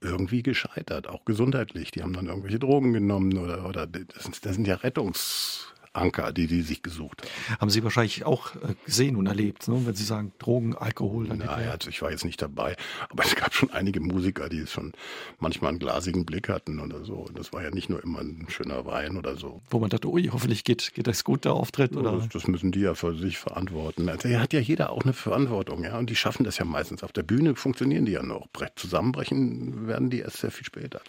irgendwie 0.00 0.42
gescheitert, 0.42 1.08
auch 1.08 1.24
gesundheitlich. 1.24 1.90
Die 1.90 2.02
haben 2.02 2.12
dann 2.12 2.26
irgendwelche 2.26 2.58
Drogen 2.58 2.92
genommen 2.92 3.36
oder, 3.36 3.66
oder 3.68 3.86
das, 3.86 4.40
das 4.40 4.54
sind 4.54 4.66
ja 4.66 4.76
Rettungs 4.76 5.72
Anker, 5.92 6.32
die 6.32 6.46
die 6.46 6.62
sich 6.62 6.82
gesucht 6.82 7.22
haben. 7.22 7.60
Haben 7.60 7.70
Sie 7.70 7.84
wahrscheinlich 7.84 8.24
auch 8.24 8.54
äh, 8.56 8.74
gesehen 8.84 9.16
und 9.16 9.26
erlebt, 9.26 9.68
ne? 9.68 9.82
wenn 9.84 9.94
Sie 9.94 10.04
sagen 10.04 10.32
Drogen, 10.38 10.74
Alkohol. 10.76 11.28
Dann 11.28 11.38
naja, 11.38 11.72
also 11.72 11.90
ich 11.90 12.00
war 12.02 12.10
jetzt 12.10 12.24
nicht 12.24 12.40
dabei, 12.40 12.76
aber 13.08 13.24
es 13.24 13.34
gab 13.34 13.54
schon 13.54 13.70
einige 13.70 14.00
Musiker, 14.00 14.48
die 14.48 14.66
schon 14.66 14.92
manchmal 15.38 15.70
einen 15.70 15.78
glasigen 15.78 16.24
Blick 16.24 16.48
hatten 16.48 16.80
oder 16.80 17.04
so. 17.04 17.14
Und 17.14 17.38
das 17.38 17.52
war 17.52 17.62
ja 17.62 17.70
nicht 17.70 17.90
nur 17.90 18.02
immer 18.02 18.20
ein 18.20 18.46
schöner 18.48 18.86
Wein 18.86 19.16
oder 19.16 19.36
so. 19.36 19.60
Wo 19.70 19.78
man 19.78 19.90
dachte, 19.90 20.08
ui, 20.08 20.28
hoffentlich 20.32 20.64
geht, 20.64 20.94
geht 20.94 21.06
das 21.06 21.24
gut, 21.24 21.44
der 21.44 21.54
Auftritt. 21.54 21.96
Oder? 21.96 22.12
Das, 22.12 22.28
das 22.28 22.46
müssen 22.46 22.72
die 22.72 22.80
ja 22.80 22.94
für 22.94 23.14
sich 23.14 23.38
verantworten. 23.38 24.08
Also, 24.08 24.28
hat 24.28 24.52
ja 24.52 24.60
jeder 24.60 24.90
auch 24.90 25.02
eine 25.02 25.12
Verantwortung, 25.12 25.84
ja. 25.84 25.98
Und 25.98 26.08
die 26.10 26.16
schaffen 26.16 26.44
das 26.44 26.58
ja 26.58 26.64
meistens. 26.64 27.02
Auf 27.02 27.12
der 27.12 27.22
Bühne 27.22 27.54
funktionieren 27.54 28.04
die 28.04 28.12
ja 28.12 28.22
noch. 28.22 28.48
Zusammenbrechen 28.76 29.86
werden 29.86 30.10
die 30.10 30.20
erst 30.20 30.38
sehr 30.38 30.50
viel 30.50 30.64
später. 30.64 31.00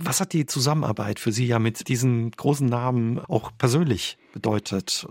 Was 0.00 0.20
hat 0.20 0.32
die 0.32 0.46
Zusammenarbeit 0.46 1.18
für 1.18 1.32
Sie 1.32 1.46
ja 1.46 1.58
mit 1.58 1.88
diesen 1.88 2.30
großen 2.30 2.66
Namen 2.66 3.18
auch 3.18 3.50
persönlich 3.58 4.16
bedeutet? 4.32 5.08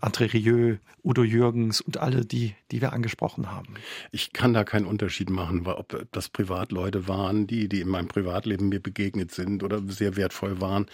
André 0.00 0.32
Rieu, 0.32 0.76
Udo 1.04 1.22
Jürgens 1.22 1.80
und 1.80 1.96
alle, 1.96 2.24
die, 2.24 2.54
die 2.70 2.80
wir 2.80 2.92
angesprochen 2.92 3.50
haben. 3.50 3.74
Ich 4.10 4.32
kann 4.32 4.52
da 4.52 4.64
keinen 4.64 4.84
Unterschied 4.84 5.30
machen, 5.30 5.66
ob 5.66 6.06
das 6.12 6.28
Privatleute 6.28 7.08
waren, 7.08 7.46
die, 7.46 7.68
die 7.68 7.80
in 7.80 7.88
meinem 7.88 8.08
Privatleben 8.08 8.68
mir 8.68 8.80
begegnet 8.80 9.30
sind 9.30 9.62
oder 9.62 9.80
sehr 9.86 10.16
wertvoll 10.16 10.60
waren. 10.60 10.86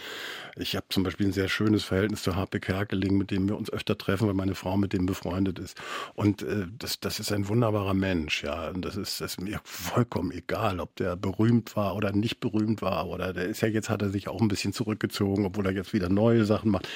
Ich 0.55 0.75
habe 0.75 0.85
zum 0.89 1.03
Beispiel 1.03 1.27
ein 1.27 1.33
sehr 1.33 1.49
schönes 1.49 1.83
Verhältnis 1.83 2.23
zu 2.23 2.35
Harpe 2.35 2.59
Kerkeling, 2.59 3.17
mit 3.17 3.31
dem 3.31 3.49
wir 3.49 3.57
uns 3.57 3.69
öfter 3.69 3.97
treffen, 3.97 4.27
weil 4.27 4.35
meine 4.35 4.55
Frau 4.55 4.77
mit 4.77 4.93
dem 4.93 5.05
befreundet 5.05 5.59
ist. 5.59 5.77
Und 6.13 6.43
äh, 6.43 6.67
das, 6.77 6.99
das 6.99 7.19
ist 7.19 7.31
ein 7.31 7.47
wunderbarer 7.47 7.93
Mensch, 7.93 8.43
ja. 8.43 8.69
Und 8.69 8.85
das 8.85 8.95
ist, 8.95 9.19
das 9.21 9.33
ist 9.33 9.41
mir 9.41 9.59
vollkommen 9.63 10.31
egal, 10.31 10.79
ob 10.79 10.95
der 10.95 11.15
berühmt 11.15 11.75
war 11.75 11.95
oder 11.95 12.11
nicht 12.11 12.39
berühmt 12.39 12.81
war. 12.81 13.07
Oder 13.07 13.33
der 13.33 13.45
ist 13.45 13.61
ja 13.61 13.67
jetzt, 13.67 13.89
hat 13.89 14.01
er 14.01 14.09
sich 14.09 14.27
auch 14.27 14.39
ein 14.39 14.47
bisschen 14.47 14.71
zurückgezogen, 14.71 15.45
obwohl 15.45 15.65
er 15.65 15.73
jetzt 15.73 15.93
wieder 15.93 16.09
neue 16.09 16.45
Sachen 16.45 16.71
macht. 16.71 16.87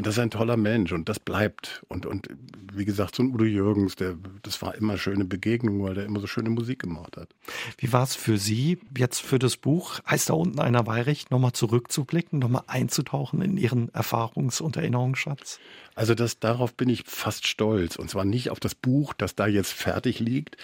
Und 0.00 0.06
das 0.06 0.14
ist 0.14 0.20
ein 0.20 0.30
toller 0.30 0.56
Mensch 0.56 0.92
und 0.92 1.10
das 1.10 1.20
bleibt. 1.20 1.82
Und, 1.88 2.06
und 2.06 2.26
wie 2.72 2.86
gesagt, 2.86 3.16
so 3.16 3.22
ein 3.22 3.34
Udo 3.34 3.44
Jürgens, 3.44 3.96
der, 3.96 4.16
das 4.42 4.62
war 4.62 4.74
immer 4.74 4.96
schöne 4.96 5.26
Begegnung, 5.26 5.82
weil 5.82 5.92
der 5.92 6.06
immer 6.06 6.20
so 6.20 6.26
schöne 6.26 6.48
Musik 6.48 6.78
gemacht 6.78 7.18
hat. 7.18 7.28
Wie 7.76 7.92
war 7.92 8.04
es 8.04 8.14
für 8.14 8.38
Sie 8.38 8.78
jetzt 8.96 9.20
für 9.20 9.38
das 9.38 9.58
Buch 9.58 10.00
Heißt 10.08 10.30
da 10.30 10.32
unten 10.32 10.58
einer 10.58 10.86
Weirich, 10.86 11.28
nochmal 11.28 11.52
zurückzublicken, 11.52 12.38
nochmal 12.38 12.62
einzutauchen 12.66 13.42
in 13.42 13.58
Ihren 13.58 13.90
Erfahrungs- 13.90 14.62
und 14.62 14.78
Erinnerungsschatz? 14.78 15.60
Also 16.00 16.14
das, 16.14 16.38
darauf 16.38 16.72
bin 16.72 16.88
ich 16.88 17.04
fast 17.04 17.46
stolz. 17.46 17.96
Und 17.96 18.08
zwar 18.08 18.24
nicht 18.24 18.48
auf 18.48 18.58
das 18.58 18.74
Buch, 18.74 19.12
das 19.12 19.34
da 19.34 19.46
jetzt 19.46 19.74
fertig 19.74 20.18
liegt. 20.18 20.56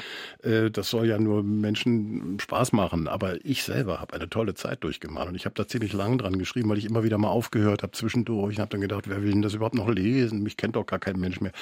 Äh, 0.43 0.71
das 0.71 0.89
soll 0.89 1.07
ja 1.07 1.19
nur 1.19 1.43
Menschen 1.43 2.39
Spaß 2.41 2.73
machen. 2.73 3.07
Aber 3.07 3.45
ich 3.45 3.63
selber 3.63 4.01
habe 4.01 4.15
eine 4.15 4.31
tolle 4.31 4.55
Zeit 4.55 4.83
durchgemacht. 4.83 5.29
Und 5.29 5.35
ich 5.35 5.45
habe 5.45 5.55
da 5.55 5.69
ziemlich 5.69 5.93
lang 5.93 6.17
dran 6.17 6.39
geschrieben, 6.39 6.71
weil 6.71 6.79
ich 6.79 6.87
immer 6.87 7.05
wieder 7.05 7.19
mal 7.19 7.29
aufgehört 7.29 7.83
habe 7.83 7.93
zwischendurch 7.93 8.57
und 8.57 8.63
habe 8.63 8.71
dann 8.71 8.81
gedacht, 8.81 9.11
wer 9.11 9.23
will 9.23 9.33
denn 9.33 9.43
das 9.43 9.53
überhaupt 9.53 9.75
noch 9.75 9.91
lesen? 9.91 10.43
Mich 10.43 10.57
kennt 10.57 10.75
doch 10.75 10.87
gar 10.87 10.99
kein 10.99 11.21
Mensch 11.21 11.43
mehr. 11.43 11.53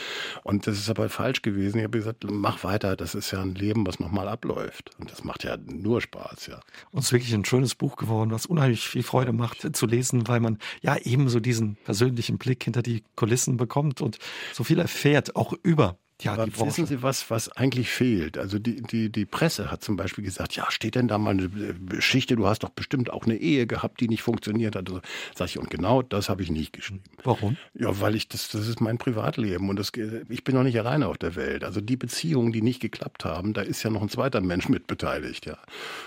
Und 0.44 0.68
das 0.68 0.78
ist 0.78 0.88
aber 0.88 1.08
falsch 1.08 1.42
gewesen. 1.42 1.78
Ich 1.78 1.84
habe 1.84 1.98
gesagt, 1.98 2.24
mach 2.30 2.62
weiter. 2.62 2.94
Das 2.94 3.16
ist 3.16 3.32
ja 3.32 3.42
ein 3.42 3.56
Leben, 3.56 3.84
was 3.88 3.98
nochmal 3.98 4.28
abläuft. 4.28 4.92
Und 5.00 5.10
das 5.10 5.24
macht 5.24 5.42
ja 5.42 5.56
nur 5.56 6.00
Spaß, 6.00 6.46
ja. 6.46 6.60
Und 6.92 7.00
es 7.00 7.06
ist 7.06 7.12
wirklich 7.12 7.34
ein 7.34 7.44
schönes 7.44 7.74
Buch 7.74 7.96
geworden, 7.96 8.30
was 8.30 8.46
unheimlich 8.46 8.86
viel 8.86 9.02
Freude 9.02 9.32
macht 9.32 9.74
zu 9.74 9.86
lesen, 9.86 10.28
weil 10.28 10.38
man 10.38 10.60
ja 10.80 10.96
eben 10.96 11.28
so 11.28 11.40
diesen 11.40 11.74
persönlichen 11.84 12.38
Blick 12.38 12.62
hinter 12.62 12.80
die 12.80 13.02
Kulissen 13.16 13.63
bekommt 13.64 14.00
und 14.00 14.18
so 14.52 14.64
viel 14.64 14.78
erfährt, 14.78 15.36
auch 15.36 15.52
über 15.62 15.98
ja, 16.22 16.34
Aber 16.34 16.46
wissen 16.46 16.86
Sie 16.86 17.02
was, 17.02 17.28
was 17.28 17.50
eigentlich 17.50 17.90
fehlt? 17.90 18.38
Also 18.38 18.60
die, 18.60 18.80
die, 18.80 19.10
die 19.10 19.26
Presse 19.26 19.70
hat 19.70 19.82
zum 19.82 19.96
Beispiel 19.96 20.22
gesagt, 20.22 20.54
ja, 20.54 20.70
steht 20.70 20.94
denn 20.94 21.08
da 21.08 21.18
mal 21.18 21.30
eine 21.30 21.48
Geschichte, 21.48 22.36
du 22.36 22.46
hast 22.46 22.62
doch 22.62 22.68
bestimmt 22.68 23.10
auch 23.10 23.24
eine 23.24 23.36
Ehe 23.36 23.66
gehabt, 23.66 24.00
die 24.00 24.08
nicht 24.08 24.22
funktioniert 24.22 24.76
hat. 24.76 24.88
Also, 24.88 25.00
sag 25.34 25.48
ich, 25.48 25.58
und 25.58 25.70
genau 25.70 26.02
das 26.02 26.28
habe 26.28 26.42
ich 26.42 26.50
nicht 26.50 26.72
geschrieben. 26.72 27.02
Warum? 27.24 27.56
Ja, 27.74 28.00
weil 28.00 28.14
ich, 28.14 28.28
das, 28.28 28.48
das 28.48 28.68
ist 28.68 28.80
mein 28.80 28.96
Privatleben 28.96 29.68
und 29.68 29.76
das, 29.76 29.90
ich 30.28 30.44
bin 30.44 30.54
noch 30.54 30.62
nicht 30.62 30.78
alleine 30.78 31.08
auf 31.08 31.18
der 31.18 31.34
Welt. 31.34 31.64
Also 31.64 31.80
die 31.80 31.96
Beziehungen, 31.96 32.52
die 32.52 32.62
nicht 32.62 32.80
geklappt 32.80 33.24
haben, 33.24 33.52
da 33.52 33.62
ist 33.62 33.82
ja 33.82 33.90
noch 33.90 34.02
ein 34.02 34.08
zweiter 34.08 34.40
Mensch 34.40 34.68
mit 34.68 34.86
beteiligt, 34.86 35.46
ja. 35.46 35.58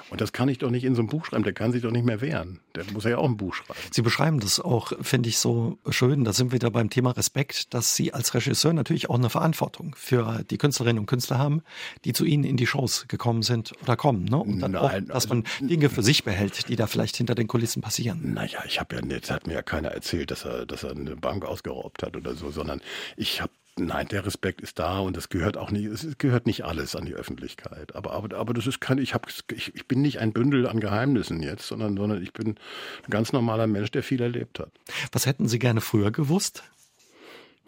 Und 0.09 0.21
das 0.21 0.31
kann 0.31 0.47
ich 0.47 0.57
doch 0.57 0.71
nicht 0.71 0.85
in 0.85 0.95
so 0.95 1.01
einem 1.01 1.09
Buch 1.09 1.25
schreiben, 1.25 1.43
der 1.43 1.53
kann 1.53 1.73
sich 1.73 1.81
doch 1.81 1.91
nicht 1.91 2.05
mehr 2.05 2.21
wehren. 2.21 2.61
Der 2.75 2.85
muss 2.93 3.03
ja 3.03 3.17
auch 3.17 3.27
ein 3.27 3.35
Buch 3.35 3.53
schreiben. 3.53 3.79
Sie 3.91 4.01
beschreiben 4.01 4.39
das 4.39 4.61
auch, 4.61 4.93
finde 5.01 5.27
ich, 5.27 5.37
so 5.37 5.77
schön. 5.89 6.23
Da 6.23 6.31
sind 6.31 6.51
wir 6.51 6.53
wieder 6.53 6.71
beim 6.71 6.89
Thema 6.89 7.11
Respekt, 7.11 7.73
dass 7.73 7.95
Sie 7.95 8.13
als 8.13 8.33
Regisseur 8.33 8.71
natürlich 8.71 9.09
auch 9.09 9.15
eine 9.15 9.29
Verantwortung 9.29 9.96
für 9.97 10.43
die 10.49 10.57
Künstlerinnen 10.57 10.99
und 10.99 11.05
Künstler 11.07 11.37
haben, 11.37 11.63
die 12.05 12.13
zu 12.13 12.23
ihnen 12.23 12.43
in 12.43 12.55
die 12.57 12.67
Shows 12.67 13.05
gekommen 13.07 13.41
sind 13.41 13.73
oder 13.81 13.95
kommen. 13.95 14.25
Ne? 14.25 14.37
Und 14.37 14.59
dann 14.59 14.71
Nein, 14.71 14.81
auch, 14.81 15.13
dass 15.13 15.29
also, 15.29 15.29
man 15.29 15.43
Dinge 15.59 15.89
für 15.89 16.03
sich 16.03 16.23
behält, 16.23 16.69
die 16.69 16.75
da 16.75 16.87
vielleicht 16.87 17.17
hinter 17.17 17.35
den 17.35 17.47
Kulissen 17.47 17.81
passieren. 17.81 18.33
Naja, 18.33 18.59
ich 18.65 18.79
habe 18.79 18.95
ja 18.95 19.01
nicht, 19.01 19.29
hat 19.31 19.47
mir 19.47 19.53
ja 19.53 19.61
keiner 19.61 19.89
erzählt, 19.89 20.31
dass 20.31 20.45
er, 20.45 20.65
dass 20.65 20.83
er 20.83 20.91
eine 20.91 21.15
Bank 21.15 21.45
ausgeraubt 21.45 22.03
hat 22.03 22.15
oder 22.15 22.35
so, 22.35 22.51
sondern 22.51 22.81
ich 23.15 23.41
habe 23.41 23.51
Nein, 23.79 24.07
der 24.07 24.25
Respekt 24.25 24.61
ist 24.61 24.79
da 24.79 24.99
und 24.99 25.15
das 25.15 25.29
gehört 25.29 25.55
auch 25.55 25.69
nicht, 25.69 25.85
es 25.85 26.17
gehört 26.17 26.47
nicht 26.47 26.65
alles 26.65 26.95
an 26.95 27.05
die 27.05 27.13
Öffentlichkeit. 27.13 27.95
Aber, 27.95 28.11
aber, 28.13 28.35
aber 28.35 28.53
das 28.55 28.65
ist 28.65 28.81
kein, 28.81 28.97
ich, 28.97 29.13
hab, 29.13 29.27
ich, 29.51 29.75
ich 29.75 29.87
bin 29.87 30.01
nicht 30.01 30.19
ein 30.19 30.33
Bündel 30.33 30.67
an 30.67 30.79
Geheimnissen 30.79 31.43
jetzt, 31.43 31.67
sondern, 31.67 31.95
sondern 31.95 32.23
ich 32.23 32.33
bin 32.33 32.47
ein 32.47 33.09
ganz 33.11 33.33
normaler 33.33 33.67
Mensch, 33.67 33.91
der 33.91 34.01
viel 34.01 34.21
erlebt 34.21 34.59
hat. 34.59 34.71
Was 35.11 35.27
hätten 35.27 35.47
Sie 35.47 35.59
gerne 35.59 35.81
früher 35.81 36.09
gewusst? 36.09 36.63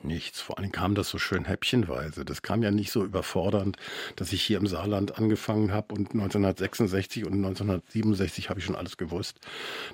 Nichts. 0.01 0.39
Vor 0.39 0.57
allem 0.57 0.71
kam 0.71 0.95
das 0.95 1.09
so 1.09 1.17
schön 1.17 1.43
häppchenweise. 1.43 2.23
Das 2.23 2.41
kam 2.41 2.63
ja 2.63 2.71
nicht 2.71 2.91
so 2.91 3.03
überfordernd, 3.03 3.75
dass 4.15 4.31
ich 4.31 4.41
hier 4.41 4.57
im 4.57 4.67
Saarland 4.67 5.17
angefangen 5.17 5.73
habe 5.73 5.93
und 5.93 6.11
1966 6.11 7.25
und 7.25 7.33
1967 7.33 8.49
habe 8.49 8.59
ich 8.59 8.65
schon 8.65 8.77
alles 8.77 8.95
gewusst. 8.95 9.39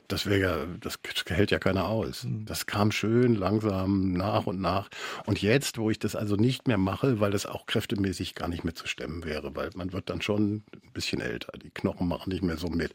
Das 0.08 0.28
wäre 0.28 0.40
ja, 0.40 0.58
das 0.80 1.00
hält 1.28 1.50
ja 1.50 1.58
keiner 1.58 1.88
aus. 1.88 2.24
Mhm. 2.24 2.46
Das 2.46 2.68
kam 2.68 2.92
schön 2.92 3.34
langsam 3.34 4.14
nach 4.14 4.46
und 4.46 4.62
nach. 4.62 4.90
Und 5.26 5.42
jetzt, 5.42 5.80
wo 5.80 5.90
ich 5.90 5.98
das 5.98 6.16
also 6.16 6.36
nicht 6.36 6.68
mehr 6.68 6.78
mache, 6.78 7.20
weil 7.20 7.32
das 7.32 7.48
auch 7.48 7.66
kräftemäßig 7.66 8.36
gar 8.36 8.48
nicht 8.48 8.64
mehr 8.64 8.76
zu 8.76 8.88
stemmen 8.88 9.26
wäre, 9.26 9.56
weil 9.56 9.72
man 9.76 9.92
wird 9.92 10.12
dann 10.12 10.22
schon 10.22 10.64
ein 10.72 10.92
bisschen 10.94 11.20
älter. 11.20 11.52
Die 11.58 11.72
Knochen 11.72 12.08
machen 12.08 12.32
nicht 12.32 12.44
mehr 12.44 12.58
so 12.58 12.68
mit. 12.68 12.94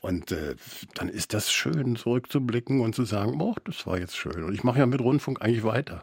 Und 0.00 0.32
äh, 0.32 0.56
dann 0.94 1.08
ist 1.08 1.32
das 1.32 1.52
schön, 1.52 1.94
zurückzublicken 1.94 2.80
und 2.80 2.94
zu 2.94 3.04
sagen, 3.04 3.40
oh, 3.40 3.54
das 3.64 3.86
war 3.86 3.98
jetzt 3.98 4.16
schön. 4.16 4.42
Und 4.42 4.52
ich 4.52 4.64
mache 4.64 4.80
ja 4.80 4.86
mit 4.86 5.00
Rundfunk 5.00 5.40
eigentlich 5.40 5.64
weiter. 5.64 6.02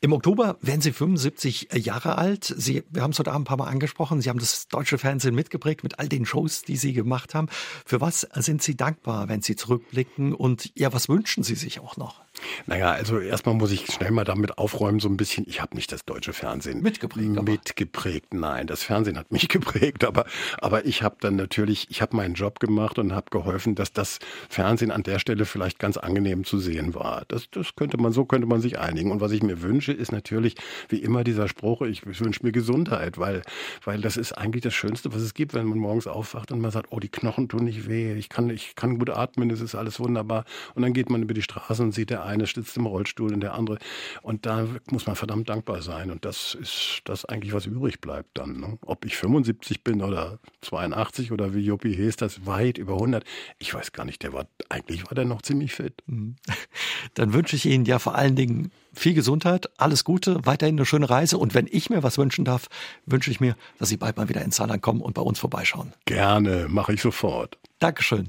Im 0.00 0.12
Oktober 0.12 0.56
werden 0.60 0.80
Sie 0.80 0.92
75 0.92 1.68
Jahre 1.74 2.18
alt. 2.18 2.54
Sie, 2.56 2.84
wir 2.90 3.02
haben 3.02 3.12
es 3.12 3.18
heute 3.18 3.32
Abend 3.32 3.46
ein 3.46 3.48
paar 3.48 3.56
Mal 3.56 3.68
angesprochen. 3.68 4.20
Sie 4.20 4.28
haben 4.28 4.38
das 4.38 4.68
deutsche 4.68 4.98
Fernsehen 4.98 5.34
mitgeprägt 5.34 5.82
mit 5.82 5.98
all 5.98 6.08
den 6.08 6.26
Shows, 6.26 6.62
die 6.62 6.76
Sie 6.76 6.92
gemacht 6.92 7.34
haben. 7.34 7.48
Für 7.84 8.00
was 8.00 8.26
sind 8.34 8.62
Sie 8.62 8.76
dankbar, 8.76 9.28
wenn 9.28 9.42
Sie 9.42 9.56
zurückblicken? 9.56 10.34
Und 10.34 10.72
ja, 10.76 10.92
was 10.92 11.08
wünschen 11.08 11.42
Sie 11.42 11.54
sich 11.54 11.80
auch 11.80 11.96
noch? 11.96 12.20
Naja, 12.66 12.92
also 12.92 13.18
erstmal 13.18 13.54
muss 13.54 13.72
ich 13.72 13.86
schnell 13.86 14.12
mal 14.12 14.24
damit 14.24 14.58
aufräumen, 14.58 15.00
so 15.00 15.08
ein 15.08 15.16
bisschen, 15.16 15.44
ich 15.48 15.60
habe 15.60 15.74
nicht 15.74 15.90
das 15.92 16.04
deutsche 16.04 16.32
Fernsehen 16.32 16.80
mitgeprägt. 16.80 17.36
Aber. 17.36 17.50
Mitgeprägt, 17.50 18.34
nein, 18.34 18.66
das 18.66 18.82
Fernsehen 18.82 19.18
hat 19.18 19.32
mich 19.32 19.48
geprägt, 19.48 20.04
aber, 20.04 20.24
aber 20.60 20.84
ich 20.86 21.02
habe 21.02 21.16
dann 21.20 21.36
natürlich, 21.36 21.88
ich 21.90 22.00
habe 22.02 22.16
meinen 22.16 22.34
Job 22.34 22.60
gemacht 22.60 22.98
und 22.98 23.12
habe 23.12 23.30
geholfen, 23.30 23.74
dass 23.74 23.92
das 23.92 24.18
Fernsehen 24.48 24.90
an 24.90 25.02
der 25.02 25.18
Stelle 25.18 25.44
vielleicht 25.44 25.78
ganz 25.78 25.96
angenehm 25.96 26.44
zu 26.44 26.58
sehen 26.58 26.94
war. 26.94 27.24
Das, 27.28 27.50
das 27.50 27.74
könnte 27.74 27.98
man, 27.98 28.12
so 28.12 28.24
könnte 28.24 28.46
man 28.46 28.60
sich 28.60 28.78
einigen. 28.78 29.10
Und 29.10 29.20
was 29.20 29.32
ich 29.32 29.42
mir 29.42 29.62
wünsche, 29.62 29.92
ist 29.92 30.12
natürlich, 30.12 30.54
wie 30.88 30.98
immer 30.98 31.24
dieser 31.24 31.48
Spruch, 31.48 31.82
ich 31.82 32.06
wünsche 32.06 32.44
mir 32.44 32.52
Gesundheit, 32.52 33.18
weil, 33.18 33.42
weil 33.84 34.00
das 34.00 34.16
ist 34.16 34.32
eigentlich 34.32 34.62
das 34.62 34.74
Schönste, 34.74 35.12
was 35.12 35.22
es 35.22 35.34
gibt, 35.34 35.54
wenn 35.54 35.66
man 35.66 35.78
morgens 35.78 36.06
aufwacht 36.06 36.52
und 36.52 36.60
man 36.60 36.70
sagt, 36.70 36.88
oh, 36.90 37.00
die 37.00 37.08
Knochen 37.08 37.48
tun 37.48 37.64
nicht 37.64 37.88
weh, 37.88 38.14
ich 38.14 38.28
kann, 38.28 38.50
ich 38.50 38.76
kann 38.76 38.98
gut 38.98 39.10
atmen, 39.10 39.48
das 39.48 39.60
ist 39.60 39.74
alles 39.74 39.98
wunderbar. 39.98 40.44
Und 40.74 40.82
dann 40.82 40.92
geht 40.92 41.10
man 41.10 41.22
über 41.22 41.34
die 41.34 41.42
Straße 41.42 41.82
und 41.82 41.92
sieht, 41.92 42.10
der 42.10 42.19
eine 42.24 42.46
sitzt 42.46 42.76
im 42.76 42.86
Rollstuhl 42.86 43.32
und 43.32 43.40
der 43.40 43.54
andere. 43.54 43.78
Und 44.22 44.46
da 44.46 44.66
muss 44.90 45.06
man 45.06 45.16
verdammt 45.16 45.48
dankbar 45.48 45.82
sein. 45.82 46.10
Und 46.10 46.24
das 46.24 46.54
ist 46.54 47.02
das 47.04 47.24
eigentlich, 47.24 47.52
was 47.52 47.66
übrig 47.66 48.00
bleibt 48.00 48.30
dann. 48.34 48.60
Ne? 48.60 48.78
Ob 48.84 49.04
ich 49.04 49.16
75 49.16 49.82
bin 49.84 50.02
oder 50.02 50.38
82 50.62 51.32
oder 51.32 51.54
wie 51.54 51.60
Jopi 51.60 51.94
Hees, 51.94 52.16
das 52.16 52.46
weit 52.46 52.78
über 52.78 52.94
100. 52.94 53.24
Ich 53.58 53.72
weiß 53.72 53.92
gar 53.92 54.04
nicht, 54.04 54.22
der 54.22 54.32
war, 54.32 54.46
eigentlich 54.68 55.04
war 55.06 55.14
der 55.14 55.24
noch 55.24 55.42
ziemlich 55.42 55.72
fit. 55.72 56.02
Mhm. 56.06 56.36
Dann 57.14 57.32
wünsche 57.32 57.56
ich 57.56 57.66
Ihnen 57.66 57.84
ja 57.84 57.98
vor 57.98 58.14
allen 58.14 58.36
Dingen 58.36 58.70
viel 58.92 59.14
Gesundheit, 59.14 59.70
alles 59.78 60.04
Gute, 60.04 60.44
weiterhin 60.44 60.76
eine 60.76 60.86
schöne 60.86 61.08
Reise. 61.08 61.38
Und 61.38 61.54
wenn 61.54 61.68
ich 61.70 61.90
mir 61.90 62.02
was 62.02 62.18
wünschen 62.18 62.44
darf, 62.44 62.68
wünsche 63.06 63.30
ich 63.30 63.40
mir, 63.40 63.56
dass 63.78 63.88
Sie 63.88 63.96
bald 63.96 64.16
mal 64.16 64.28
wieder 64.28 64.42
ins 64.42 64.56
Saarland 64.56 64.82
kommen 64.82 65.00
und 65.00 65.14
bei 65.14 65.22
uns 65.22 65.38
vorbeischauen. 65.38 65.92
Gerne, 66.04 66.66
mache 66.68 66.92
ich 66.92 67.00
sofort. 67.00 67.58
Dankeschön. 67.78 68.28